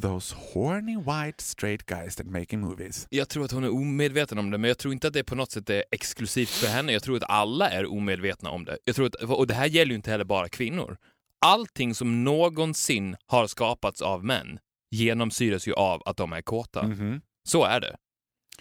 those 0.01 0.35
horny 0.53 0.95
white 0.97 1.43
straight 1.43 1.85
guys 1.85 2.15
that 2.15 2.25
making 2.25 2.59
movies. 2.59 3.07
Jag 3.09 3.29
tror 3.29 3.45
att 3.45 3.51
hon 3.51 3.63
är 3.63 3.73
omedveten 3.73 4.37
om 4.37 4.51
det, 4.51 4.57
men 4.57 4.67
jag 4.67 4.77
tror 4.77 4.93
inte 4.93 5.07
att 5.07 5.13
det 5.13 5.23
på 5.23 5.35
något 5.35 5.51
sätt 5.51 5.69
är 5.69 5.83
exklusivt 5.91 6.49
för 6.49 6.67
henne. 6.67 6.91
Jag 6.93 7.03
tror 7.03 7.17
att 7.17 7.29
alla 7.29 7.69
är 7.69 7.85
omedvetna 7.91 8.49
om 8.49 8.65
det. 8.65 8.77
Jag 8.85 8.95
tror 8.95 9.05
att, 9.05 9.15
och 9.15 9.47
det 9.47 9.53
här 9.53 9.65
gäller 9.65 9.89
ju 9.89 9.95
inte 9.95 10.11
heller 10.11 10.25
bara 10.25 10.49
kvinnor. 10.49 10.97
Allting 11.45 11.95
som 11.95 12.23
någonsin 12.23 13.15
har 13.25 13.47
skapats 13.47 14.01
av 14.01 14.23
män 14.25 14.59
genomsyras 14.91 15.67
ju 15.67 15.73
av 15.73 16.01
att 16.05 16.17
de 16.17 16.33
är 16.33 16.41
kåta. 16.41 16.83
Mhm. 16.87 17.21
Så 17.43 17.63
är 17.63 17.79
det. 17.79 17.95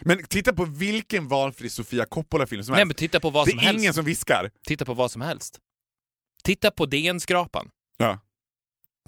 Men 0.00 0.24
titta 0.26 0.52
på 0.52 0.64
vilken 0.64 1.28
valfri 1.28 1.70
Sofia 1.70 2.04
Coppola-film 2.04 2.64
som 2.64 2.72
Nej, 2.72 2.78
helst. 2.80 2.88
men 2.88 2.94
titta 2.94 3.20
på 3.20 3.30
vad 3.30 3.46
det 3.46 3.50
som 3.50 3.58
är 3.58 3.62
helst. 3.62 3.80
ingen 3.82 3.94
som 3.94 4.04
viskar. 4.04 4.50
Titta 4.66 4.84
på 4.84 4.94
vad 4.94 5.10
som 5.10 5.22
helst. 5.22 5.58
Titta 6.42 6.70
på 6.70 6.86
DN-skrapan. 6.86 7.70
Ja. 7.96 8.18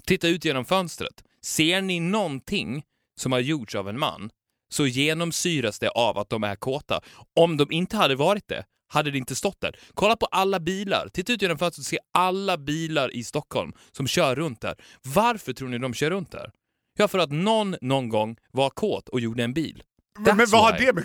Titta 0.05 0.27
ut 0.27 0.45
genom 0.45 0.65
fönstret. 0.65 1.23
Ser 1.45 1.81
ni 1.81 1.99
någonting 1.99 2.83
som 3.21 3.31
har 3.31 3.39
gjorts 3.39 3.75
av 3.75 3.89
en 3.89 3.99
man 3.99 4.29
så 4.73 4.87
genomsyras 4.87 5.79
det 5.79 5.89
av 5.89 6.17
att 6.17 6.29
de 6.29 6.43
är 6.43 6.55
kåta. 6.55 7.01
Om 7.39 7.57
de 7.57 7.71
inte 7.71 7.97
hade 7.97 8.15
varit 8.15 8.47
det 8.47 8.65
hade 8.93 9.11
det 9.11 9.17
inte 9.17 9.35
stått 9.35 9.61
där. 9.61 9.79
Kolla 9.93 10.15
på 10.15 10.25
alla 10.25 10.59
bilar. 10.59 11.09
Titta 11.13 11.33
ut 11.33 11.41
genom 11.41 11.57
fönstret 11.57 11.83
och 11.83 11.85
se 11.85 11.99
alla 12.13 12.57
bilar 12.57 13.15
i 13.15 13.23
Stockholm 13.23 13.73
som 13.91 14.07
kör 14.07 14.35
runt 14.35 14.61
där. 14.61 14.75
Varför 15.03 15.53
tror 15.53 15.69
ni 15.69 15.77
de 15.77 15.93
kör 15.93 16.09
runt 16.09 16.31
där? 16.31 16.51
Ja, 16.97 17.07
för 17.07 17.19
att 17.19 17.31
någon 17.31 17.75
någon 17.81 18.09
gång 18.09 18.37
var 18.51 18.69
kåt 18.69 19.09
och 19.09 19.19
gjorde 19.19 19.43
en 19.43 19.53
bil. 19.53 19.83
Men, 20.19 20.37
men 20.37 20.45
That's 20.45 20.51
vad 20.51 20.61
har 20.61 20.79
det 20.79 20.93
med... 20.93 21.03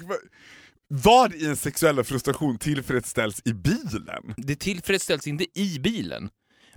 Vad 0.91 1.35
i 1.35 1.47
en 1.47 1.57
sexuella 1.57 2.05
frustration 2.05 2.59
tillfredsställs 2.59 3.43
i 3.45 3.53
bilen? 3.53 4.35
Det 4.37 4.57
tillfredsställs 4.57 5.27
inte 5.27 5.61
i 5.61 5.79
bilen. 5.79 6.31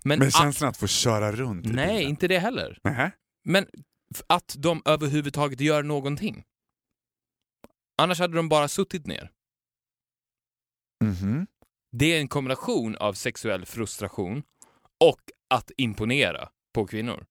Men, 0.04 0.20
Men 0.20 0.28
att, 0.28 0.34
känslan 0.34 0.70
att 0.70 0.78
få 0.78 0.88
köra 0.88 1.32
runt 1.32 1.66
i 1.66 1.70
Nej, 1.70 1.88
bilen. 1.88 2.10
inte 2.10 2.28
det 2.28 2.40
heller. 2.40 2.78
Nähä. 2.84 3.12
Men 3.44 3.68
att 4.28 4.56
de 4.58 4.82
överhuvudtaget 4.86 5.60
gör 5.60 5.84
någonting. 5.84 6.44
Annars 7.98 8.20
hade 8.20 8.36
de 8.36 8.50
bara 8.50 8.68
suttit 8.68 9.06
ner. 9.08 9.32
Mhm. 11.04 11.48
Det 11.92 12.06
är 12.06 12.20
en 12.20 12.28
kombination 12.28 12.96
av 12.96 13.14
sexuell 13.14 13.66
frustration 13.66 14.44
och 15.00 15.22
att 15.50 15.72
imponera 15.78 16.50
på 16.74 16.88
kvinnor. 16.88 17.26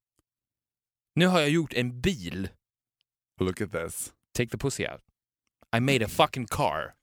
Nu 1.14 1.26
har 1.26 1.40
jag 1.40 1.50
gjort 1.50 1.72
en 1.72 2.00
bil. 2.00 2.48
Look 3.40 3.60
at 3.60 3.72
this. 3.72 4.12
Take 4.32 4.50
the 4.50 4.58
pussy 4.58 4.86
out. 4.86 5.00
I 5.76 5.80
made 5.80 6.04
a 6.04 6.08
fucking 6.08 6.46
car. 6.46 6.94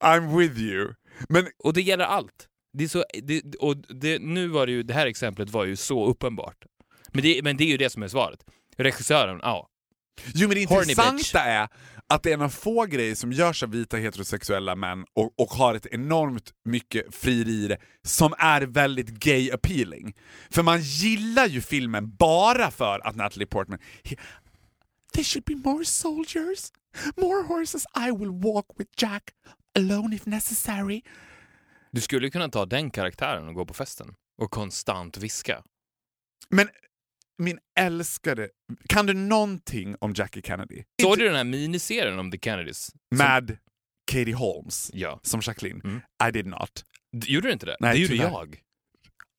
I'm 0.00 0.38
with 0.38 0.58
you. 0.58 0.94
Men 1.28 1.48
Och 1.58 1.72
det 1.72 1.82
gäller 1.82 2.04
allt. 2.04 2.48
Det 2.72 2.84
är 2.84 2.88
så, 2.88 3.04
det, 3.22 3.54
och 3.54 3.76
det, 3.76 4.18
nu 4.18 4.48
var 4.48 4.66
det 4.66 4.72
ju, 4.72 4.82
det 4.82 4.94
här 4.94 5.06
exemplet 5.06 5.50
var 5.50 5.64
ju 5.64 5.76
så 5.76 6.06
uppenbart. 6.06 6.66
Men 7.12 7.22
det, 7.22 7.40
men 7.44 7.56
det 7.56 7.64
är 7.64 7.68
ju 7.68 7.76
det 7.76 7.90
som 7.90 8.02
är 8.02 8.08
svaret. 8.08 8.44
Regissören, 8.76 9.40
ja. 9.42 9.68
Jo 10.34 10.48
men 10.48 10.56
det 10.56 10.68
Horny 10.68 10.80
intressanta 10.80 11.16
bitch. 11.16 11.34
är 11.34 11.68
att 12.06 12.22
det 12.22 12.30
är 12.30 12.34
en 12.34 12.42
av 12.42 12.48
få 12.48 12.84
grejer 12.86 13.14
som 13.14 13.32
görs 13.32 13.62
av 13.62 13.70
vita 13.70 13.96
heterosexuella 13.96 14.76
män 14.76 15.04
och, 15.14 15.40
och 15.40 15.48
har 15.48 15.74
ett 15.74 15.86
enormt 15.86 16.50
mycket 16.64 17.14
frieri 17.14 17.64
i 17.64 17.68
det 17.68 17.78
som 18.02 18.34
är 18.38 18.62
väldigt 18.62 19.08
gay 19.08 19.50
appealing. 19.50 20.14
För 20.50 20.62
man 20.62 20.80
gillar 20.80 21.46
ju 21.46 21.60
filmen 21.60 22.16
bara 22.16 22.70
för 22.70 23.06
att 23.06 23.16
Natalie 23.16 23.46
Portman 23.46 23.78
he, 24.04 24.16
There 25.12 25.24
should 25.24 25.44
be 25.44 25.54
more 25.70 25.84
soldiers, 25.84 26.72
more 27.16 27.42
horses 27.42 27.86
I 27.96 28.10
will 28.10 28.30
walk 28.30 28.66
with 28.78 28.90
Jack 28.96 29.22
alone 29.78 30.16
if 30.16 30.26
necessary. 30.26 31.02
Du 31.90 32.00
skulle 32.00 32.30
kunna 32.30 32.48
ta 32.48 32.66
den 32.66 32.90
karaktären 32.90 33.48
och 33.48 33.54
gå 33.54 33.66
på 33.66 33.74
festen 33.74 34.14
och 34.42 34.50
konstant 34.50 35.16
viska. 35.16 35.62
Men 36.48 36.68
min 37.40 37.58
älskade, 37.78 38.48
kan 38.88 39.06
du 39.06 39.14
någonting 39.14 39.96
om 40.00 40.12
Jackie 40.16 40.42
Kennedy? 40.42 40.82
Såg 41.02 41.18
du 41.18 41.24
den 41.24 41.36
här 41.36 41.44
miniserien 41.44 42.18
om 42.18 42.30
The 42.30 42.38
Kennedys? 42.38 42.84
Som- 42.86 42.94
Med 43.18 43.58
Katie 44.12 44.34
Holmes 44.34 44.90
Ja. 44.94 45.20
som 45.22 45.40
Jacqueline? 45.44 45.80
Mm. 45.84 46.00
I 46.28 46.30
did 46.32 46.46
not. 46.46 46.84
Gjorde 47.24 47.48
du 47.48 47.52
inte 47.52 47.66
det? 47.66 47.76
Nej, 47.80 47.92
det 47.94 47.98
gjorde 48.00 48.12
tyvärr. 48.14 48.30
jag. 48.30 48.60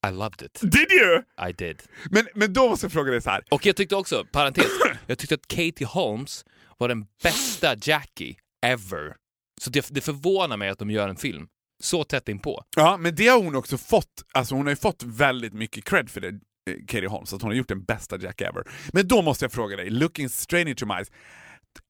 I 0.08 0.12
loved 0.12 0.42
it. 0.42 0.60
Did 0.62 0.92
you? 0.92 1.24
I 1.50 1.54
did. 1.54 1.84
Men, 2.12 2.28
men 2.36 2.54
då 2.54 2.70
måste 2.70 2.86
jag 2.86 2.92
fråga 2.94 3.12
dig 3.12 3.22
så 3.22 3.30
här. 3.30 3.44
Och 3.52 3.66
jag 3.66 3.76
tyckte 3.76 3.96
också, 3.96 4.26
parentes, 4.32 4.66
jag 5.08 5.18
tyckte 5.18 5.36
att 5.36 5.48
Katie 5.48 5.88
Holmes 5.88 6.46
var 6.78 6.88
den 6.88 7.06
bästa 7.24 7.76
Jackie 7.82 8.36
ever. 8.66 9.16
Så 9.62 9.70
det, 9.70 9.88
det 9.92 10.02
förvånar 10.02 10.58
mig 10.58 10.70
att 10.70 10.80
de 10.80 10.92
gör 10.92 11.10
en 11.10 11.16
film 11.16 11.48
så 11.84 12.04
tätt 12.04 12.30
inpå. 12.30 12.64
Ja, 12.78 12.98
men 12.98 13.16
det 13.16 13.28
har 13.28 13.44
hon 13.44 13.56
också 13.56 13.78
fått. 13.78 14.24
Alltså 14.34 14.56
hon 14.56 14.66
har 14.66 14.72
ju 14.72 14.76
fått 14.76 15.04
väldigt 15.04 15.54
mycket 15.54 15.84
cred 15.86 16.10
för 16.10 16.22
det, 16.22 16.40
Katie 16.88 17.08
Holmes, 17.08 17.34
att 17.34 17.42
hon 17.42 17.52
har 17.52 17.56
gjort 17.56 17.68
den 17.68 17.84
bästa 17.84 18.18
Jack 18.18 18.42
ever. 18.42 18.64
Men 18.94 19.08
då 19.08 19.22
måste 19.22 19.46
jag 19.46 19.52
fråga 19.52 19.78
dig, 19.78 19.90
looking 19.90 20.30
straight 20.30 20.68
into 20.68 20.86
my 20.86 20.94
eyes, 20.94 21.12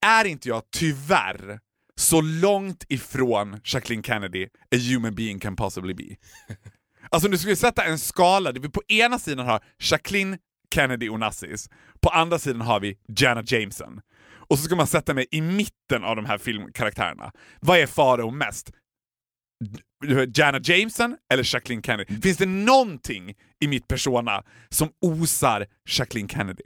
är 0.05 0.25
inte 0.25 0.49
jag 0.49 0.63
tyvärr 0.71 1.59
så 1.95 2.21
långt 2.21 2.85
ifrån 2.89 3.59
Jacqueline 3.63 4.03
Kennedy 4.03 4.45
a 4.45 4.77
human 4.91 5.15
being 5.15 5.39
can 5.39 5.55
possibly 5.55 5.93
be? 5.93 6.03
Alltså 7.13 7.27
om 7.27 7.31
du 7.31 7.37
skulle 7.37 7.55
sätta 7.55 7.83
en 7.83 7.99
skala 7.99 8.51
där 8.51 8.61
vi 8.61 8.69
på 8.69 8.81
ena 8.87 9.19
sidan 9.19 9.45
har 9.45 9.63
Jacqueline 9.79 10.37
Kennedy 10.73 11.09
Onassis, 11.09 11.69
på 12.01 12.09
andra 12.09 12.39
sidan 12.39 12.61
har 12.61 12.79
vi 12.79 12.97
Janet 13.17 13.51
Jameson. 13.51 14.01
Och 14.51 14.59
så 14.59 14.63
ska 14.63 14.75
man 14.75 14.87
sätta 14.87 15.13
mig 15.13 15.27
i 15.31 15.41
mitten 15.41 16.03
av 16.03 16.15
de 16.15 16.25
här 16.25 16.37
filmkaraktärerna. 16.37 17.31
Vad 17.59 17.77
är 17.79 17.87
Farao 17.87 18.31
mest? 18.31 18.71
Jana 20.35 20.59
Jameson 20.63 21.17
eller 21.33 21.53
Jacqueline 21.55 21.83
Kennedy? 21.83 22.21
Finns 22.21 22.37
det 22.37 22.45
någonting 22.45 23.35
i 23.59 23.67
mitt 23.67 23.87
persona 23.87 24.43
som 24.69 24.89
osar 25.01 25.67
Jacqueline 25.89 26.29
Kennedy? 26.29 26.63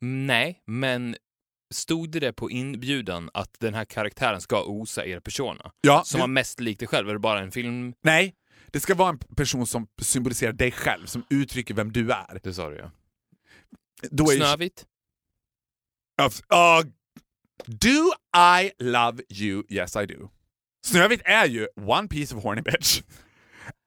Nej, 0.00 0.62
men 0.66 1.16
stod 1.74 2.10
det 2.10 2.32
på 2.32 2.50
inbjudan 2.50 3.30
att 3.34 3.60
den 3.60 3.74
här 3.74 3.84
karaktären 3.84 4.40
ska 4.40 4.64
osa 4.64 5.06
er 5.06 5.20
persona? 5.20 5.72
Ja, 5.80 6.02
Som 6.04 6.20
var 6.20 6.26
mest 6.26 6.60
lik 6.60 6.78
dig 6.78 6.88
själv? 6.88 7.08
Är 7.08 7.12
det 7.12 7.18
bara 7.18 7.40
en 7.40 7.52
film? 7.52 7.94
Nej, 8.02 8.34
det 8.66 8.80
ska 8.80 8.94
vara 8.94 9.08
en 9.08 9.18
person 9.18 9.66
som 9.66 9.86
symboliserar 10.02 10.52
dig 10.52 10.72
själv, 10.72 11.06
som 11.06 11.24
uttrycker 11.30 11.74
vem 11.74 11.92
du 11.92 12.12
är. 12.12 12.40
Det 12.42 12.54
sa 12.54 12.70
du 12.70 12.76
ja. 12.76 12.90
Då 14.10 14.30
är 14.30 14.36
Snövit? 14.36 14.86
Uh, 16.20 16.90
do 17.66 18.12
I 18.36 18.70
love 18.78 19.22
you? 19.30 19.62
Yes 19.68 19.96
I 19.96 20.06
do. 20.06 20.28
Snövit 20.86 21.20
är 21.24 21.46
ju 21.46 21.66
one 21.86 22.08
piece 22.08 22.34
of 22.34 22.42
horny 22.42 22.62
bitch. 22.62 23.02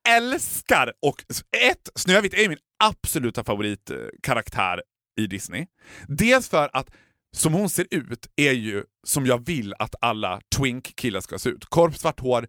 Älskar 0.09 0.93
och... 1.01 1.23
Ett, 1.71 1.89
Snövit 1.95 2.33
är 2.33 2.41
ju 2.41 2.49
min 2.49 2.57
absoluta 2.83 3.43
favoritkaraktär 3.43 4.81
i 5.19 5.27
Disney. 5.27 5.67
Dels 6.07 6.49
för 6.49 6.69
att 6.73 6.89
som 7.37 7.53
hon 7.53 7.69
ser 7.69 7.87
ut 7.91 8.27
är 8.35 8.51
ju 8.51 8.83
som 9.07 9.25
jag 9.25 9.45
vill 9.45 9.73
att 9.79 9.95
alla 10.01 10.41
twink-killar 10.55 11.21
ska 11.21 11.39
se 11.39 11.49
ut. 11.49 11.65
Korpsvart 11.65 12.19
hår, 12.19 12.47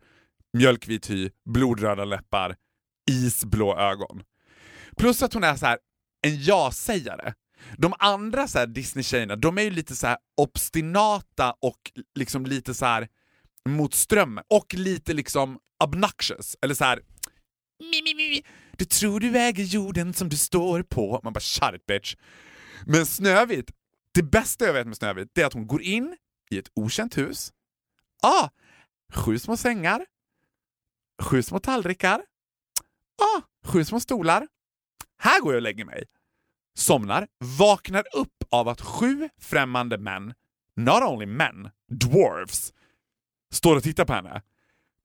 mjölkvit 0.59 1.11
hy, 1.11 1.31
blodröda 1.51 2.05
läppar, 2.05 2.57
isblå 3.11 3.77
ögon. 3.77 4.23
Plus 4.97 5.23
att 5.23 5.35
hon 5.35 5.45
är 5.45 5.57
så 5.57 5.67
här 5.67 5.79
en 6.27 6.43
ja-sägare. 6.43 7.35
De 7.79 7.95
andra 7.99 8.49
så 8.49 8.59
här 8.59 8.67
Disney-tjejerna, 8.67 9.37
de 9.37 9.59
är 9.59 9.63
ju 9.63 9.71
lite 9.71 9.97
så 9.97 10.07
här 10.07 10.17
obstinata 10.37 11.55
och 11.61 11.79
liksom 12.15 12.47
lite 12.47 12.75
så 12.75 12.87
här 12.87 13.09
mot 13.69 13.95
strömmen. 13.95 14.45
Och 14.49 14.75
lite 14.75 15.13
liksom 15.13 15.59
obnoxious. 15.85 16.57
Eller 16.63 16.75
så 16.75 16.85
här... 16.85 17.03
Mi, 17.79 18.03
mi, 18.03 18.15
mi. 18.15 18.43
Du 18.77 18.85
tror 18.85 19.21
du 19.21 19.39
äger 19.39 19.65
jorden 19.65 20.15
som 20.15 20.29
du 20.29 20.37
står 20.37 20.83
på. 20.83 21.21
Man 21.25 21.33
bara 21.33 21.41
shut 21.41 21.75
it 21.75 21.87
bitch. 21.87 22.15
Men 22.87 23.07
Snövit, 23.07 23.71
det 24.15 24.23
bästa 24.23 24.65
jag 24.65 24.73
vet 24.73 24.87
med 24.87 24.97
Snövit, 24.97 25.29
det 25.33 25.43
är 25.43 25.47
att 25.47 25.53
hon 25.53 25.67
går 25.67 25.83
in 25.83 26.17
i 26.51 26.59
ett 26.59 26.69
okänt 26.75 27.19
hus. 27.19 27.53
Ah, 28.23 28.49
sju 29.15 29.39
små 29.39 29.57
sängar. 29.57 30.07
Sju 31.23 31.43
små 31.43 31.59
tallrikar. 31.59 32.23
Ah, 33.23 33.41
sju 33.67 33.85
små 33.85 34.01
stolar. 34.01 34.49
Här 35.19 35.41
går 35.41 35.53
jag 35.53 35.59
och 35.59 35.63
lägger 35.63 35.85
mig 35.85 36.05
somnar, 36.75 37.27
vaknar 37.59 38.05
upp 38.15 38.45
av 38.51 38.69
att 38.69 38.81
sju 38.81 39.29
främmande 39.41 39.99
män, 39.99 40.35
not 40.77 41.03
only 41.03 41.27
men, 41.27 41.71
dwarfs, 41.91 42.73
står 43.53 43.77
och 43.77 43.83
tittar 43.83 44.05
på 44.05 44.13
henne. 44.13 44.43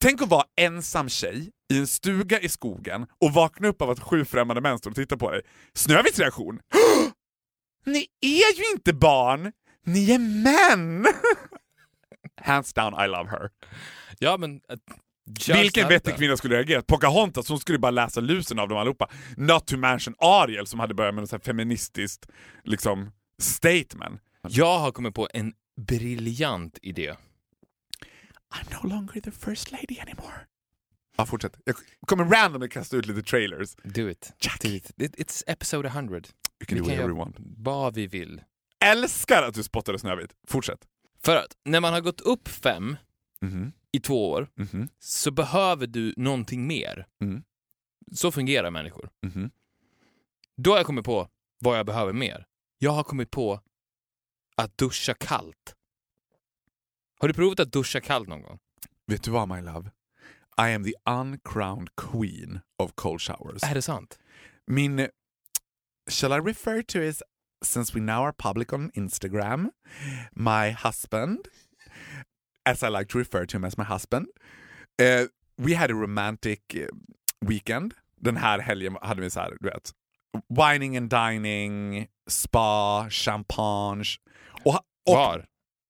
Tänk 0.02 0.22
att 0.22 0.30
vara 0.30 0.46
ensam 0.56 1.10
tjej 1.10 1.52
i 1.74 1.78
en 1.78 1.88
stuga 1.88 2.40
i 2.40 2.50
skogen 2.50 3.06
och 3.22 3.34
vakna 3.34 3.68
upp 3.68 3.82
av 3.82 3.90
att 3.90 4.00
sju 4.00 4.26
främmande 4.26 4.62
män 4.62 4.80
står 4.80 4.90
och 4.92 4.96
tittar 4.96 5.18
på 5.18 5.32
dig. 5.32 5.42
Snövits 5.74 6.20
reaktion? 6.20 6.60
Ni 7.86 8.08
är 8.22 8.58
ju 8.58 8.72
inte 8.74 8.94
barn! 8.94 9.52
Ni 9.86 10.12
är 10.12 10.20
män! 10.20 11.06
Hands 12.42 12.74
down, 12.74 12.94
I 13.06 13.08
love 13.08 13.30
her. 13.30 13.50
Ja, 14.20 14.38
men... 14.38 14.62
kör 15.40 15.62
Vilken 15.62 15.88
vettig 15.88 16.16
kvinna 16.16 16.38
skulle 16.38 16.56
reagera? 16.56 16.82
Pocahontas, 16.82 17.50
hon 17.50 17.60
skulle 17.60 17.80
bara 17.80 17.92
läsa 17.92 18.20
lusen 18.20 18.60
av 18.60 18.68
dem 18.70 18.78
allihopa. 18.78 19.10
Not 19.38 19.68
to 19.68 19.78
mention 19.78 20.16
Ariel 20.20 20.68
som 20.68 20.80
hade 20.80 20.94
börjat 20.94 21.16
med 21.16 21.30
något 21.32 21.46
feministiskt 21.46 22.28
liksom, 22.64 23.12
statement. 23.42 24.22
Jag 24.48 24.80
har 24.80 24.92
kommit 24.92 25.16
på 25.16 25.28
en 25.34 25.54
briljant 25.78 26.80
idé. 26.82 27.16
I'm 28.62 28.84
no 28.84 28.90
longer 28.96 29.22
the 29.22 29.32
first 29.32 29.72
lady 29.72 30.00
anymore. 30.00 30.34
Ja, 31.18 31.26
fortsätt. 31.26 31.58
Jag 31.64 31.76
kommer 32.08 32.24
randomly 32.26 32.70
kasta 32.70 32.98
ut 32.98 33.06
lite 33.06 33.22
trailers. 33.24 33.76
Do 33.84 34.10
it. 34.10 34.34
Jackie. 34.40 34.70
Do 34.70 34.76
it. 34.76 34.92
It- 34.98 35.16
It's 35.16 35.44
episode 35.48 35.88
100. 35.90 36.16
You 36.18 36.24
can 36.68 36.78
Vi 36.84 36.96
do 36.96 37.02
you 37.02 37.16
want. 37.18 37.36
vad 37.40 37.94
vi 37.96 38.08
vill. 38.08 38.42
Älskar 38.86 39.44
att 39.44 39.54
du 39.54 39.64
spottade 39.64 40.00
Snövit. 40.00 40.36
Fortsätt. 40.48 40.88
För 41.24 41.36
att 41.36 41.58
när 41.66 41.80
man 41.80 41.94
har 41.94 42.02
gått 42.02 42.22
upp 42.22 42.48
fem 42.48 42.98
Mhm, 43.42 43.72
i 43.92 44.00
två 44.00 44.30
år 44.32 44.50
mhm, 44.56 44.90
så 45.00 45.32
behöver 45.32 45.88
du 45.88 46.14
någonting 46.18 46.68
mer. 46.68 47.06
Mm. 47.22 47.44
Så 48.12 48.32
fungerar 48.32 48.72
människor. 48.72 49.10
mhm. 49.26 49.52
Då 50.58 50.72
har 50.72 50.78
jag 50.78 50.86
kommit 50.86 51.06
på 51.06 51.30
vad 51.60 51.78
jag 51.80 51.86
behöver 51.86 52.14
mer. 52.14 52.46
Jag 52.78 52.92
har 52.92 53.04
kommit 53.04 53.32
på 53.32 53.62
att 54.56 54.78
duscha 54.78 55.14
kallt. 55.14 55.76
Har 57.20 57.28
du 57.28 57.34
provat 57.34 57.60
att 57.60 57.72
duscha 57.72 58.02
kallt 58.02 58.28
någon 58.28 58.42
gång? 58.42 58.60
Vet 59.08 59.24
du 59.24 59.32
vad 59.32 59.48
my 59.48 59.62
love? 59.62 59.92
I 60.62 60.74
am 60.74 60.84
the 60.84 60.94
uncrowned 61.06 61.90
queen 61.96 62.60
of 62.80 62.92
cold 62.96 63.22
showers. 63.22 63.64
Är 63.64 63.74
det 63.74 63.82
sant? 63.82 64.20
Min... 64.68 65.08
Shall 66.10 66.32
I 66.34 66.40
refer 66.40 66.82
to 66.82 67.00
as, 67.00 67.24
since 67.66 67.96
we 67.96 68.02
now 68.02 68.24
are 68.24 68.34
public 68.34 68.74
on 68.74 68.92
Instagram, 68.92 69.70
my 70.36 70.72
husband, 70.72 71.48
as 72.66 72.84
I 72.84 72.90
like 72.90 73.10
to 73.10 73.18
refer 73.18 73.46
to 73.46 73.58
him 73.58 73.64
as 73.64 73.78
my 73.78 73.84
husband. 73.84 74.28
Uh, 75.02 75.28
we 75.58 75.76
had 75.76 75.92
a 75.92 75.94
romantic 75.94 76.60
eh, 76.76 76.88
weekend. 77.42 77.94
Den 78.22 78.38
här 78.38 78.60
helgen 78.60 78.98
hade 79.02 79.22
vi 79.22 79.30
så 79.30 79.40
här, 79.40 79.58
du 79.60 79.70
vet, 79.70 79.92
wining 80.50 80.98
and 80.98 81.10
dining, 81.10 82.08
spa, 82.28 83.08
champagne. 83.10 84.06
Och, 84.64 84.76
och, 85.06 85.16
Var? 85.16 85.46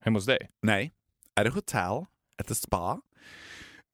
Hemma 0.06 0.18
hos 0.18 0.26
dig? 0.26 0.50
Nej, 0.62 0.94
at 1.38 1.48
a 1.48 1.50
hotel, 1.50 2.06
at 2.40 2.48
the 2.48 2.56
spa. 2.56 3.02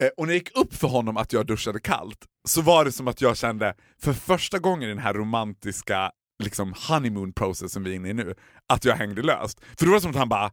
Eh, 0.04 0.10
och 0.18 0.28
när 0.28 0.34
det 0.34 0.38
gick 0.38 0.58
upp 0.58 0.74
för 0.74 0.88
honom 0.88 1.18
att 1.18 1.34
jag 1.34 1.46
duschade 1.48 1.80
kallt 1.80 2.26
så 2.48 2.62
var 2.62 2.86
det 2.86 2.92
som 2.92 3.08
att 3.08 3.22
jag 3.22 3.38
kände 3.38 3.76
för 4.00 4.14
första 4.14 4.60
gången 4.60 4.84
i 4.84 4.88
den 4.88 4.98
här 5.04 5.14
romantiska 5.14 6.12
liksom 6.44 6.74
honeymoon 6.88 7.34
process 7.34 7.72
som 7.72 7.84
vi 7.84 7.92
är 7.92 7.96
inne 7.96 8.10
i 8.10 8.14
nu, 8.14 8.36
att 8.68 8.86
jag 8.86 8.96
hängde 8.96 9.22
löst. 9.22 9.60
För 9.78 9.86
då 9.86 9.92
var 9.92 9.98
det 9.98 10.02
som 10.02 10.12
att 10.12 10.18
han 10.18 10.30
bara 10.30 10.52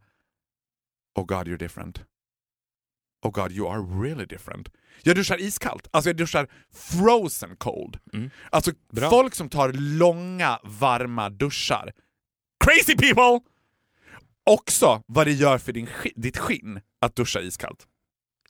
Oh 1.19 1.25
God 1.27 1.49
you're 1.49 1.59
different. 1.59 2.05
Oh 3.23 3.31
God 3.31 3.53
you 3.53 3.69
are 3.69 3.81
really 4.03 4.27
different. 4.27 4.69
Jag 5.03 5.17
duschar 5.17 5.41
iskallt, 5.41 5.89
alltså 5.91 6.09
jag 6.09 6.17
duschar 6.17 6.49
frozen 6.73 7.57
cold. 7.57 7.99
Mm. 8.13 8.31
Alltså 8.51 8.73
Bra. 8.93 9.11
folk 9.11 9.35
som 9.35 9.49
tar 9.49 9.73
långa 9.73 10.59
varma 10.65 11.31
duschar. 11.31 11.93
Crazy 12.65 12.97
people! 12.97 13.51
Också 14.51 15.03
vad 15.07 15.27
det 15.27 15.33
gör 15.33 15.59
för 15.59 15.73
din, 15.73 15.89
ditt 16.15 16.39
skinn 16.39 16.81
att 17.01 17.17
duscha 17.17 17.41
iskallt. 17.41 17.87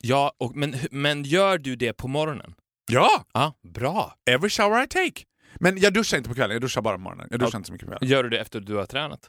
Ja, 0.01 0.33
och, 0.39 0.57
men, 0.57 0.77
men 0.91 1.25
gör 1.25 1.59
du 1.59 1.77
det 1.77 1.93
på 1.93 2.09
morgonen? 2.09 2.55
Ja! 2.93 3.25
Ja, 3.33 3.55
bra. 3.69 4.15
Every 4.31 4.51
shower 4.51 4.83
I 4.85 4.89
take. 4.89 5.25
Men 5.55 5.79
jag 5.79 5.93
duschar 5.95 6.17
inte 6.19 6.29
på 6.29 6.35
kvällen, 6.35 6.55
jag 6.55 6.63
duschar 6.63 6.83
bara 6.83 6.95
på 6.97 7.01
morgonen. 7.03 7.29
Jag 7.31 7.41
duschar 7.41 7.53
Ja. 7.53 7.57
inte 7.59 7.67
så 7.67 7.73
mycket 7.73 7.89
på 7.89 7.93
kvällen. 7.93 8.09
Gör 8.13 8.23
du 8.23 8.29
det 8.31 8.39
efter 8.39 8.61
du 8.61 8.75
har 8.75 8.87
tränat? 8.87 9.29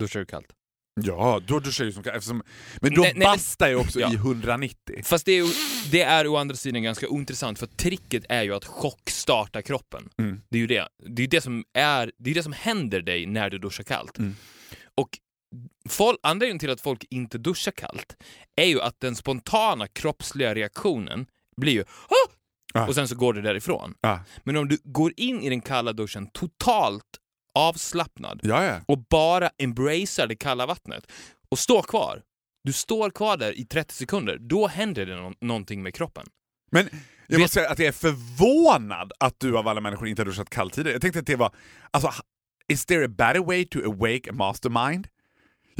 Duschar 0.00 0.20
du 0.20 0.26
kallt? 0.26 0.46
Ja, 1.00 1.40
då 1.46 1.58
duschar 1.60 1.84
jag 1.84 1.86
ju 1.88 1.92
som 1.92 2.12
eftersom, 2.12 2.42
Men 2.80 2.94
då 2.94 3.02
Nej, 3.02 3.12
nej, 3.16 3.24
bastar 3.26 3.68
jag 3.68 3.80
också 3.80 4.00
Ja. 4.00 4.12
i 4.12 4.14
190. 4.14 5.02
Fast 5.04 5.26
det 5.26 5.32
är, 5.32 5.44
det 5.90 6.02
är 6.02 6.26
å 6.26 6.36
andra 6.36 6.56
sidan 6.56 6.82
ganska 6.82 7.08
ointressant 7.08 7.58
för 7.58 7.66
tricket 7.66 8.24
är 8.28 8.42
ju 8.42 8.54
att 8.54 8.64
chockstarta 8.64 9.62
kroppen. 9.62 10.08
Mm. 10.18 10.40
Det 10.50 10.56
är 10.58 10.60
ju 10.60 10.66
det. 10.66 10.88
Det 11.08 11.22
är 11.22 11.28
det 11.28 11.40
som, 11.40 11.64
är, 11.74 12.12
det 12.18 12.30
är 12.30 12.34
det 12.34 12.42
som 12.42 12.52
händer 12.52 13.00
dig 13.00 13.26
när 13.26 13.50
du 13.50 13.58
duschar 13.58 13.84
kallt. 13.84 14.18
Mm. 14.18 14.36
Och 14.94 15.08
folk, 15.88 16.18
anledningen 16.22 16.58
till 16.58 16.70
att 16.70 16.80
folk 16.80 17.04
inte 17.10 17.38
duschar 17.38 17.72
kallt 17.72 18.16
är 18.56 18.64
ju 18.64 18.80
att 18.80 19.00
den 19.00 19.16
spontana 19.16 19.86
kroppsliga 19.86 20.54
reaktionen 20.54 21.26
blir 21.56 21.72
ju 21.72 21.84
"Ah!" 22.74 22.86
Och 22.86 22.94
sen 22.94 23.08
så 23.08 23.14
går 23.16 23.32
det 23.34 23.40
därifrån. 23.42 23.94
Ja. 24.00 24.20
Men 24.44 24.56
om 24.56 24.68
du 24.68 24.78
går 24.84 25.12
in 25.16 25.42
i 25.42 25.48
den 25.48 25.60
kalla 25.60 25.92
duschen 25.92 26.26
totalt 26.30 27.04
avslappnad 27.54 28.40
Ja, 28.42 28.64
ja. 28.64 28.80
och 28.88 28.98
bara 28.98 29.50
embracear 29.58 30.26
det 30.26 30.36
kalla 30.36 30.66
vattnet 30.66 31.12
och 31.50 31.58
står 31.58 31.82
kvar. 31.82 32.22
Du 32.64 32.72
står 32.72 33.10
kvar 33.10 33.36
där 33.36 33.58
i 33.58 33.64
30 33.64 33.94
sekunder, 33.94 34.38
då 34.40 34.66
händer 34.66 35.06
det 35.06 35.16
nå- 35.16 35.32
någonting 35.40 35.82
med 35.82 35.94
kroppen. 35.94 36.26
Men 36.70 36.88
jag 37.26 37.36
Vet- 37.36 37.40
måste 37.44 37.54
säga 37.54 37.70
att 37.70 37.78
jag 37.78 37.88
är 37.88 37.92
förvånad 37.92 39.12
att 39.20 39.40
du 39.40 39.58
av 39.58 39.68
alla 39.68 39.80
människor 39.80 40.08
inte 40.08 40.22
har 40.22 40.26
duschat 40.26 40.50
kallt 40.50 40.72
tidigare. 40.74 40.94
Jag 40.94 41.02
tänkte 41.02 41.20
att 41.20 41.26
det 41.26 41.36
var... 41.36 41.54
Alltså, 41.90 42.12
is 42.68 42.86
there 42.86 43.04
a 43.04 43.08
better 43.08 43.40
way 43.44 43.64
to 43.64 43.78
awake 43.84 44.30
a 44.30 44.32
mastermind? 44.32 45.08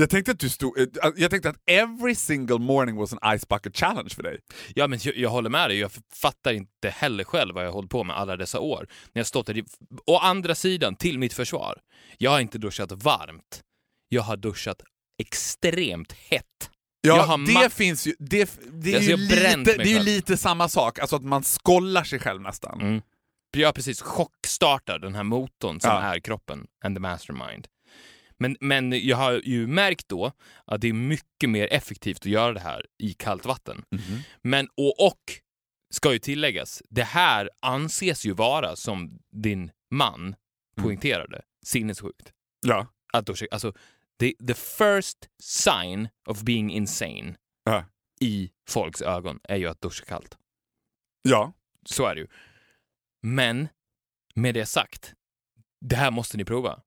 Jag 0.00 0.10
tänkte 0.10 0.32
att 0.32 0.38
du 0.38 0.48
stod... 0.48 0.78
eh, 0.80 0.86
Jag 1.16 1.30
tänkte 1.30 1.48
att 1.50 1.56
every 1.66 2.14
single 2.14 2.58
morning 2.58 2.96
was 2.96 3.12
an 3.12 3.38
ice 3.38 3.48
bucket 3.48 3.76
challenge 3.76 4.10
för 4.10 4.22
dig. 4.22 4.38
Ja, 4.74 4.86
men 4.86 4.98
jag, 5.02 5.16
jag 5.16 5.30
håller 5.30 5.50
med 5.50 5.70
dig, 5.70 5.78
jag 5.78 5.90
fattar 6.14 6.52
inte 6.52 6.90
heller 6.90 7.24
själv 7.24 7.54
vad 7.54 7.64
jag 7.66 7.72
hållit 7.72 7.90
på 7.90 8.04
med 8.04 8.16
alla 8.16 8.36
dessa 8.36 8.60
år. 8.60 8.86
När 9.12 9.20
jag 9.20 9.26
stått 9.26 9.46
där. 9.46 9.62
Å 10.06 10.18
andra 10.18 10.54
sidan, 10.54 10.96
till 10.96 11.18
mitt 11.18 11.32
försvar, 11.34 11.78
jag 12.18 12.30
har 12.30 12.40
inte 12.40 12.58
duschat 12.58 12.92
varmt. 12.92 13.60
Jag 14.08 14.22
har 14.22 14.36
duschat 14.36 14.82
extremt 15.22 16.12
hett. 16.12 16.70
Ja, 17.00 17.36
det 17.62 17.70
finns 17.74 18.06
ju... 18.06 18.14
Det, 18.18 18.58
det 18.72 18.92
är 18.92 18.96
Alltså, 18.96 19.10
ju 19.10 19.16
lite, 19.16 19.56
det 19.76 19.82
är 19.82 19.86
ju 19.86 19.98
lite 19.98 20.36
samma 20.36 20.68
sak, 20.68 20.98
alltså 20.98 21.16
att 21.16 21.24
man 21.24 21.44
skollar 21.44 22.04
sig 22.04 22.18
själv 22.18 22.40
nästan. 22.40 22.80
Mm. 22.80 23.02
Jag 23.56 23.74
precis 23.74 24.02
chockstartar 24.02 24.98
den 24.98 25.14
här 25.14 25.22
motorn 25.22 25.80
som 25.80 25.90
Ja. 25.90 26.00
är 26.00 26.20
kroppen 26.20 26.66
and 26.84 26.96
the 26.96 27.00
mastermind. 27.00 27.66
Men, 28.38 28.56
men 28.60 29.06
jag 29.06 29.16
har 29.16 29.40
ju 29.44 29.66
märkt 29.66 30.08
då 30.08 30.32
att 30.64 30.80
det 30.80 30.88
är 30.88 30.92
mycket 30.92 31.50
mer 31.50 31.72
effektivt 31.72 32.18
att 32.20 32.26
göra 32.26 32.52
det 32.52 32.60
här 32.60 32.86
i 32.98 33.14
kallt 33.14 33.46
vatten. 33.46 33.84
Mhm. 33.90 34.20
Men 34.42 34.68
och, 34.76 35.06
och 35.06 35.20
ska 35.94 36.12
ju 36.12 36.18
tilläggas, 36.18 36.82
det 36.90 37.02
här 37.02 37.50
anses 37.62 38.24
ju 38.26 38.32
vara 38.32 38.76
som 38.76 39.18
din 39.32 39.70
man 39.90 40.34
poängterade, 40.76 41.42
sinnessjukt. 41.66 42.32
Ja. 42.66 42.86
Att 43.12 43.26
då, 43.26 43.34
alltså, 43.50 43.72
the, 44.20 44.32
the 44.46 44.54
first 44.54 45.18
sign 45.42 46.08
of 46.26 46.42
being 46.42 46.70
insane 46.72 47.34
Ja. 47.64 47.84
i 48.20 48.50
folks 48.68 49.02
ögon 49.02 49.40
är 49.44 49.56
ju 49.56 49.66
att 49.68 49.80
duscha 49.80 50.04
kallt. 50.04 50.38
ja. 51.22 51.52
Så 51.86 52.06
är 52.06 52.14
det 52.14 52.20
ju. 52.20 52.26
Men 53.22 53.68
med 54.34 54.54
det 54.54 54.66
sagt, 54.66 55.14
det 55.80 55.96
här 55.96 56.10
måste 56.10 56.36
ni 56.36 56.44
prova. 56.44 56.82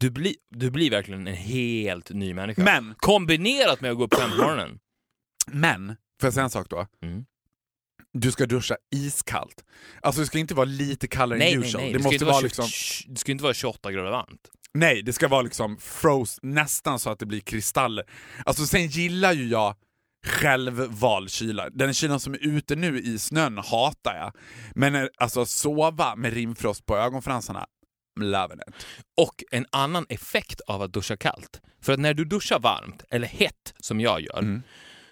Du, 0.00 0.10
blir 0.10 0.34
du 0.50 0.70
blir 0.70 0.90
verkligen 0.90 1.26
en 1.26 1.34
helt 1.34 2.10
ny 2.10 2.34
människa. 2.34 2.62
Men, 2.62 2.94
Kombinerat 2.98 3.80
med 3.80 3.90
att 3.90 3.96
gå 3.96 4.04
upp 4.04 4.14
fem 4.14 4.30
på 4.30 4.36
morgonen. 4.36 4.78
men, 5.46 5.86
får 6.20 6.26
jag 6.26 6.34
säga 6.34 6.44
en 6.44 6.50
sak 6.50 6.66
då? 6.70 6.86
Mm. 7.02 7.24
Du 8.12 8.32
ska 8.32 8.46
duscha 8.46 8.76
iskallt. 8.94 9.64
Alltså 10.00 10.20
det 10.20 10.26
ska 10.26 10.38
inte 10.38 10.54
vara 10.54 10.64
lite 10.64 11.08
kallare 11.08 11.38
Nej, 11.38 11.52
än 11.54 11.60
nej, 11.60 11.68
usual. 11.68 11.84
nej. 11.84 11.92
Det, 11.92 11.98
ska 11.98 12.02
måste 12.04 12.14
inte 12.14 12.24
vara 12.24 12.40
liksom... 12.40 12.66
20 12.68 13.08
det 13.12 13.18
ska 13.18 13.32
inte 13.32 13.44
vara 13.44 13.54
28 13.54 13.92
grader 13.92 14.10
varmt. 14.10 14.50
Nej, 14.74 15.02
det 15.02 15.12
ska 15.12 15.28
vara 15.28 15.42
liksom 15.42 15.76
froze, 15.80 16.38
nästan 16.42 16.98
så 16.98 17.10
att 17.10 17.18
det 17.18 17.26
blir 17.26 17.40
kristaller. 17.40 18.04
Alltså 18.44 18.66
sen 18.66 18.86
gillar 18.86 19.32
ju 19.32 19.48
jag 19.48 19.74
självvald 20.26 21.30
kyla. 21.30 21.70
Den 21.70 21.94
kylan 21.94 22.20
som 22.20 22.34
är 22.34 22.38
ute 22.46 22.76
nu 22.76 23.00
i 23.00 23.18
snön 23.18 23.58
hatar 23.58 24.16
jag. 24.16 24.32
Men 24.74 24.94
eh, 24.94 25.06
alltså 25.16 25.46
sova 25.46 26.16
med 26.16 26.32
rimfrost 26.32 26.86
på 26.86 26.96
ögonfransarna, 26.96 27.66
loving 28.20 28.58
it. 28.68 28.86
Och 29.16 29.44
en 29.50 29.66
annan 29.72 30.06
effekt 30.08 30.60
av 30.60 30.82
att 30.82 30.92
duscha 30.92 31.16
kallt. 31.16 31.60
För 31.82 31.92
att 31.92 32.00
när 32.00 32.14
du 32.14 32.24
duschar 32.24 32.58
varmt, 32.58 33.04
eller 33.10 33.28
hett 33.28 33.74
som 33.80 34.00
jag 34.00 34.20
gör, 34.20 34.38
Mm. 34.38 34.62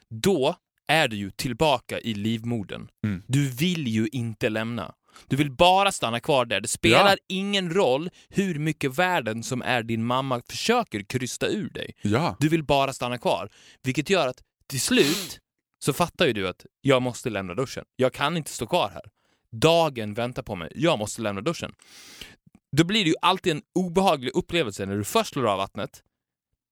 då 0.08 0.56
är 0.86 1.08
du 1.08 1.16
ju 1.16 1.30
tillbaka 1.30 2.00
i 2.00 2.14
livmodern. 2.14 2.88
Mm. 3.04 3.22
Du 3.26 3.48
vill 3.50 3.88
ju 3.88 4.08
inte 4.12 4.48
lämna. 4.48 4.94
Du 5.28 5.36
vill 5.36 5.50
bara 5.50 5.92
stanna 5.92 6.20
kvar 6.20 6.44
där. 6.44 6.60
Det 6.60 6.68
spelar 6.68 7.10
Ja. 7.10 7.16
ingen 7.28 7.74
roll 7.74 8.10
hur 8.28 8.58
mycket 8.58 8.98
världen 8.98 9.42
som 9.42 9.62
är 9.62 9.82
din 9.82 10.04
mamma 10.04 10.42
försöker 10.50 11.00
krysta 11.02 11.46
ur 11.48 11.70
dig. 11.70 11.94
Ja. 12.02 12.36
Du 12.40 12.48
vill 12.48 12.64
bara 12.64 12.92
stanna 12.92 13.18
kvar. 13.18 13.48
Vilket 13.82 14.10
gör 14.10 14.28
att 14.28 14.42
till 14.66 14.80
slut 14.80 15.40
så 15.84 15.92
fattar 15.92 16.26
ju 16.26 16.32
du 16.32 16.48
att 16.48 16.66
jag 16.80 17.02
måste 17.02 17.30
lämna 17.30 17.54
duschen. 17.54 17.84
Jag 17.96 18.12
kan 18.12 18.36
inte 18.36 18.50
stå 18.50 18.66
kvar 18.66 18.90
här. 18.94 19.02
Dagen 19.50 20.14
väntar 20.14 20.42
på 20.42 20.54
mig. 20.56 20.72
Jag 20.74 20.98
måste 20.98 21.22
lämna 21.22 21.40
duschen. 21.40 21.72
Då 22.76 22.84
blir 22.84 23.04
det 23.04 23.10
ju 23.10 23.16
alltid 23.22 23.52
en 23.52 23.62
obehaglig 23.74 24.30
upplevelse 24.34 24.86
när 24.86 24.96
du 24.96 25.04
först 25.04 25.32
slår 25.32 25.46
av 25.46 25.58
vattnet, 25.58 26.02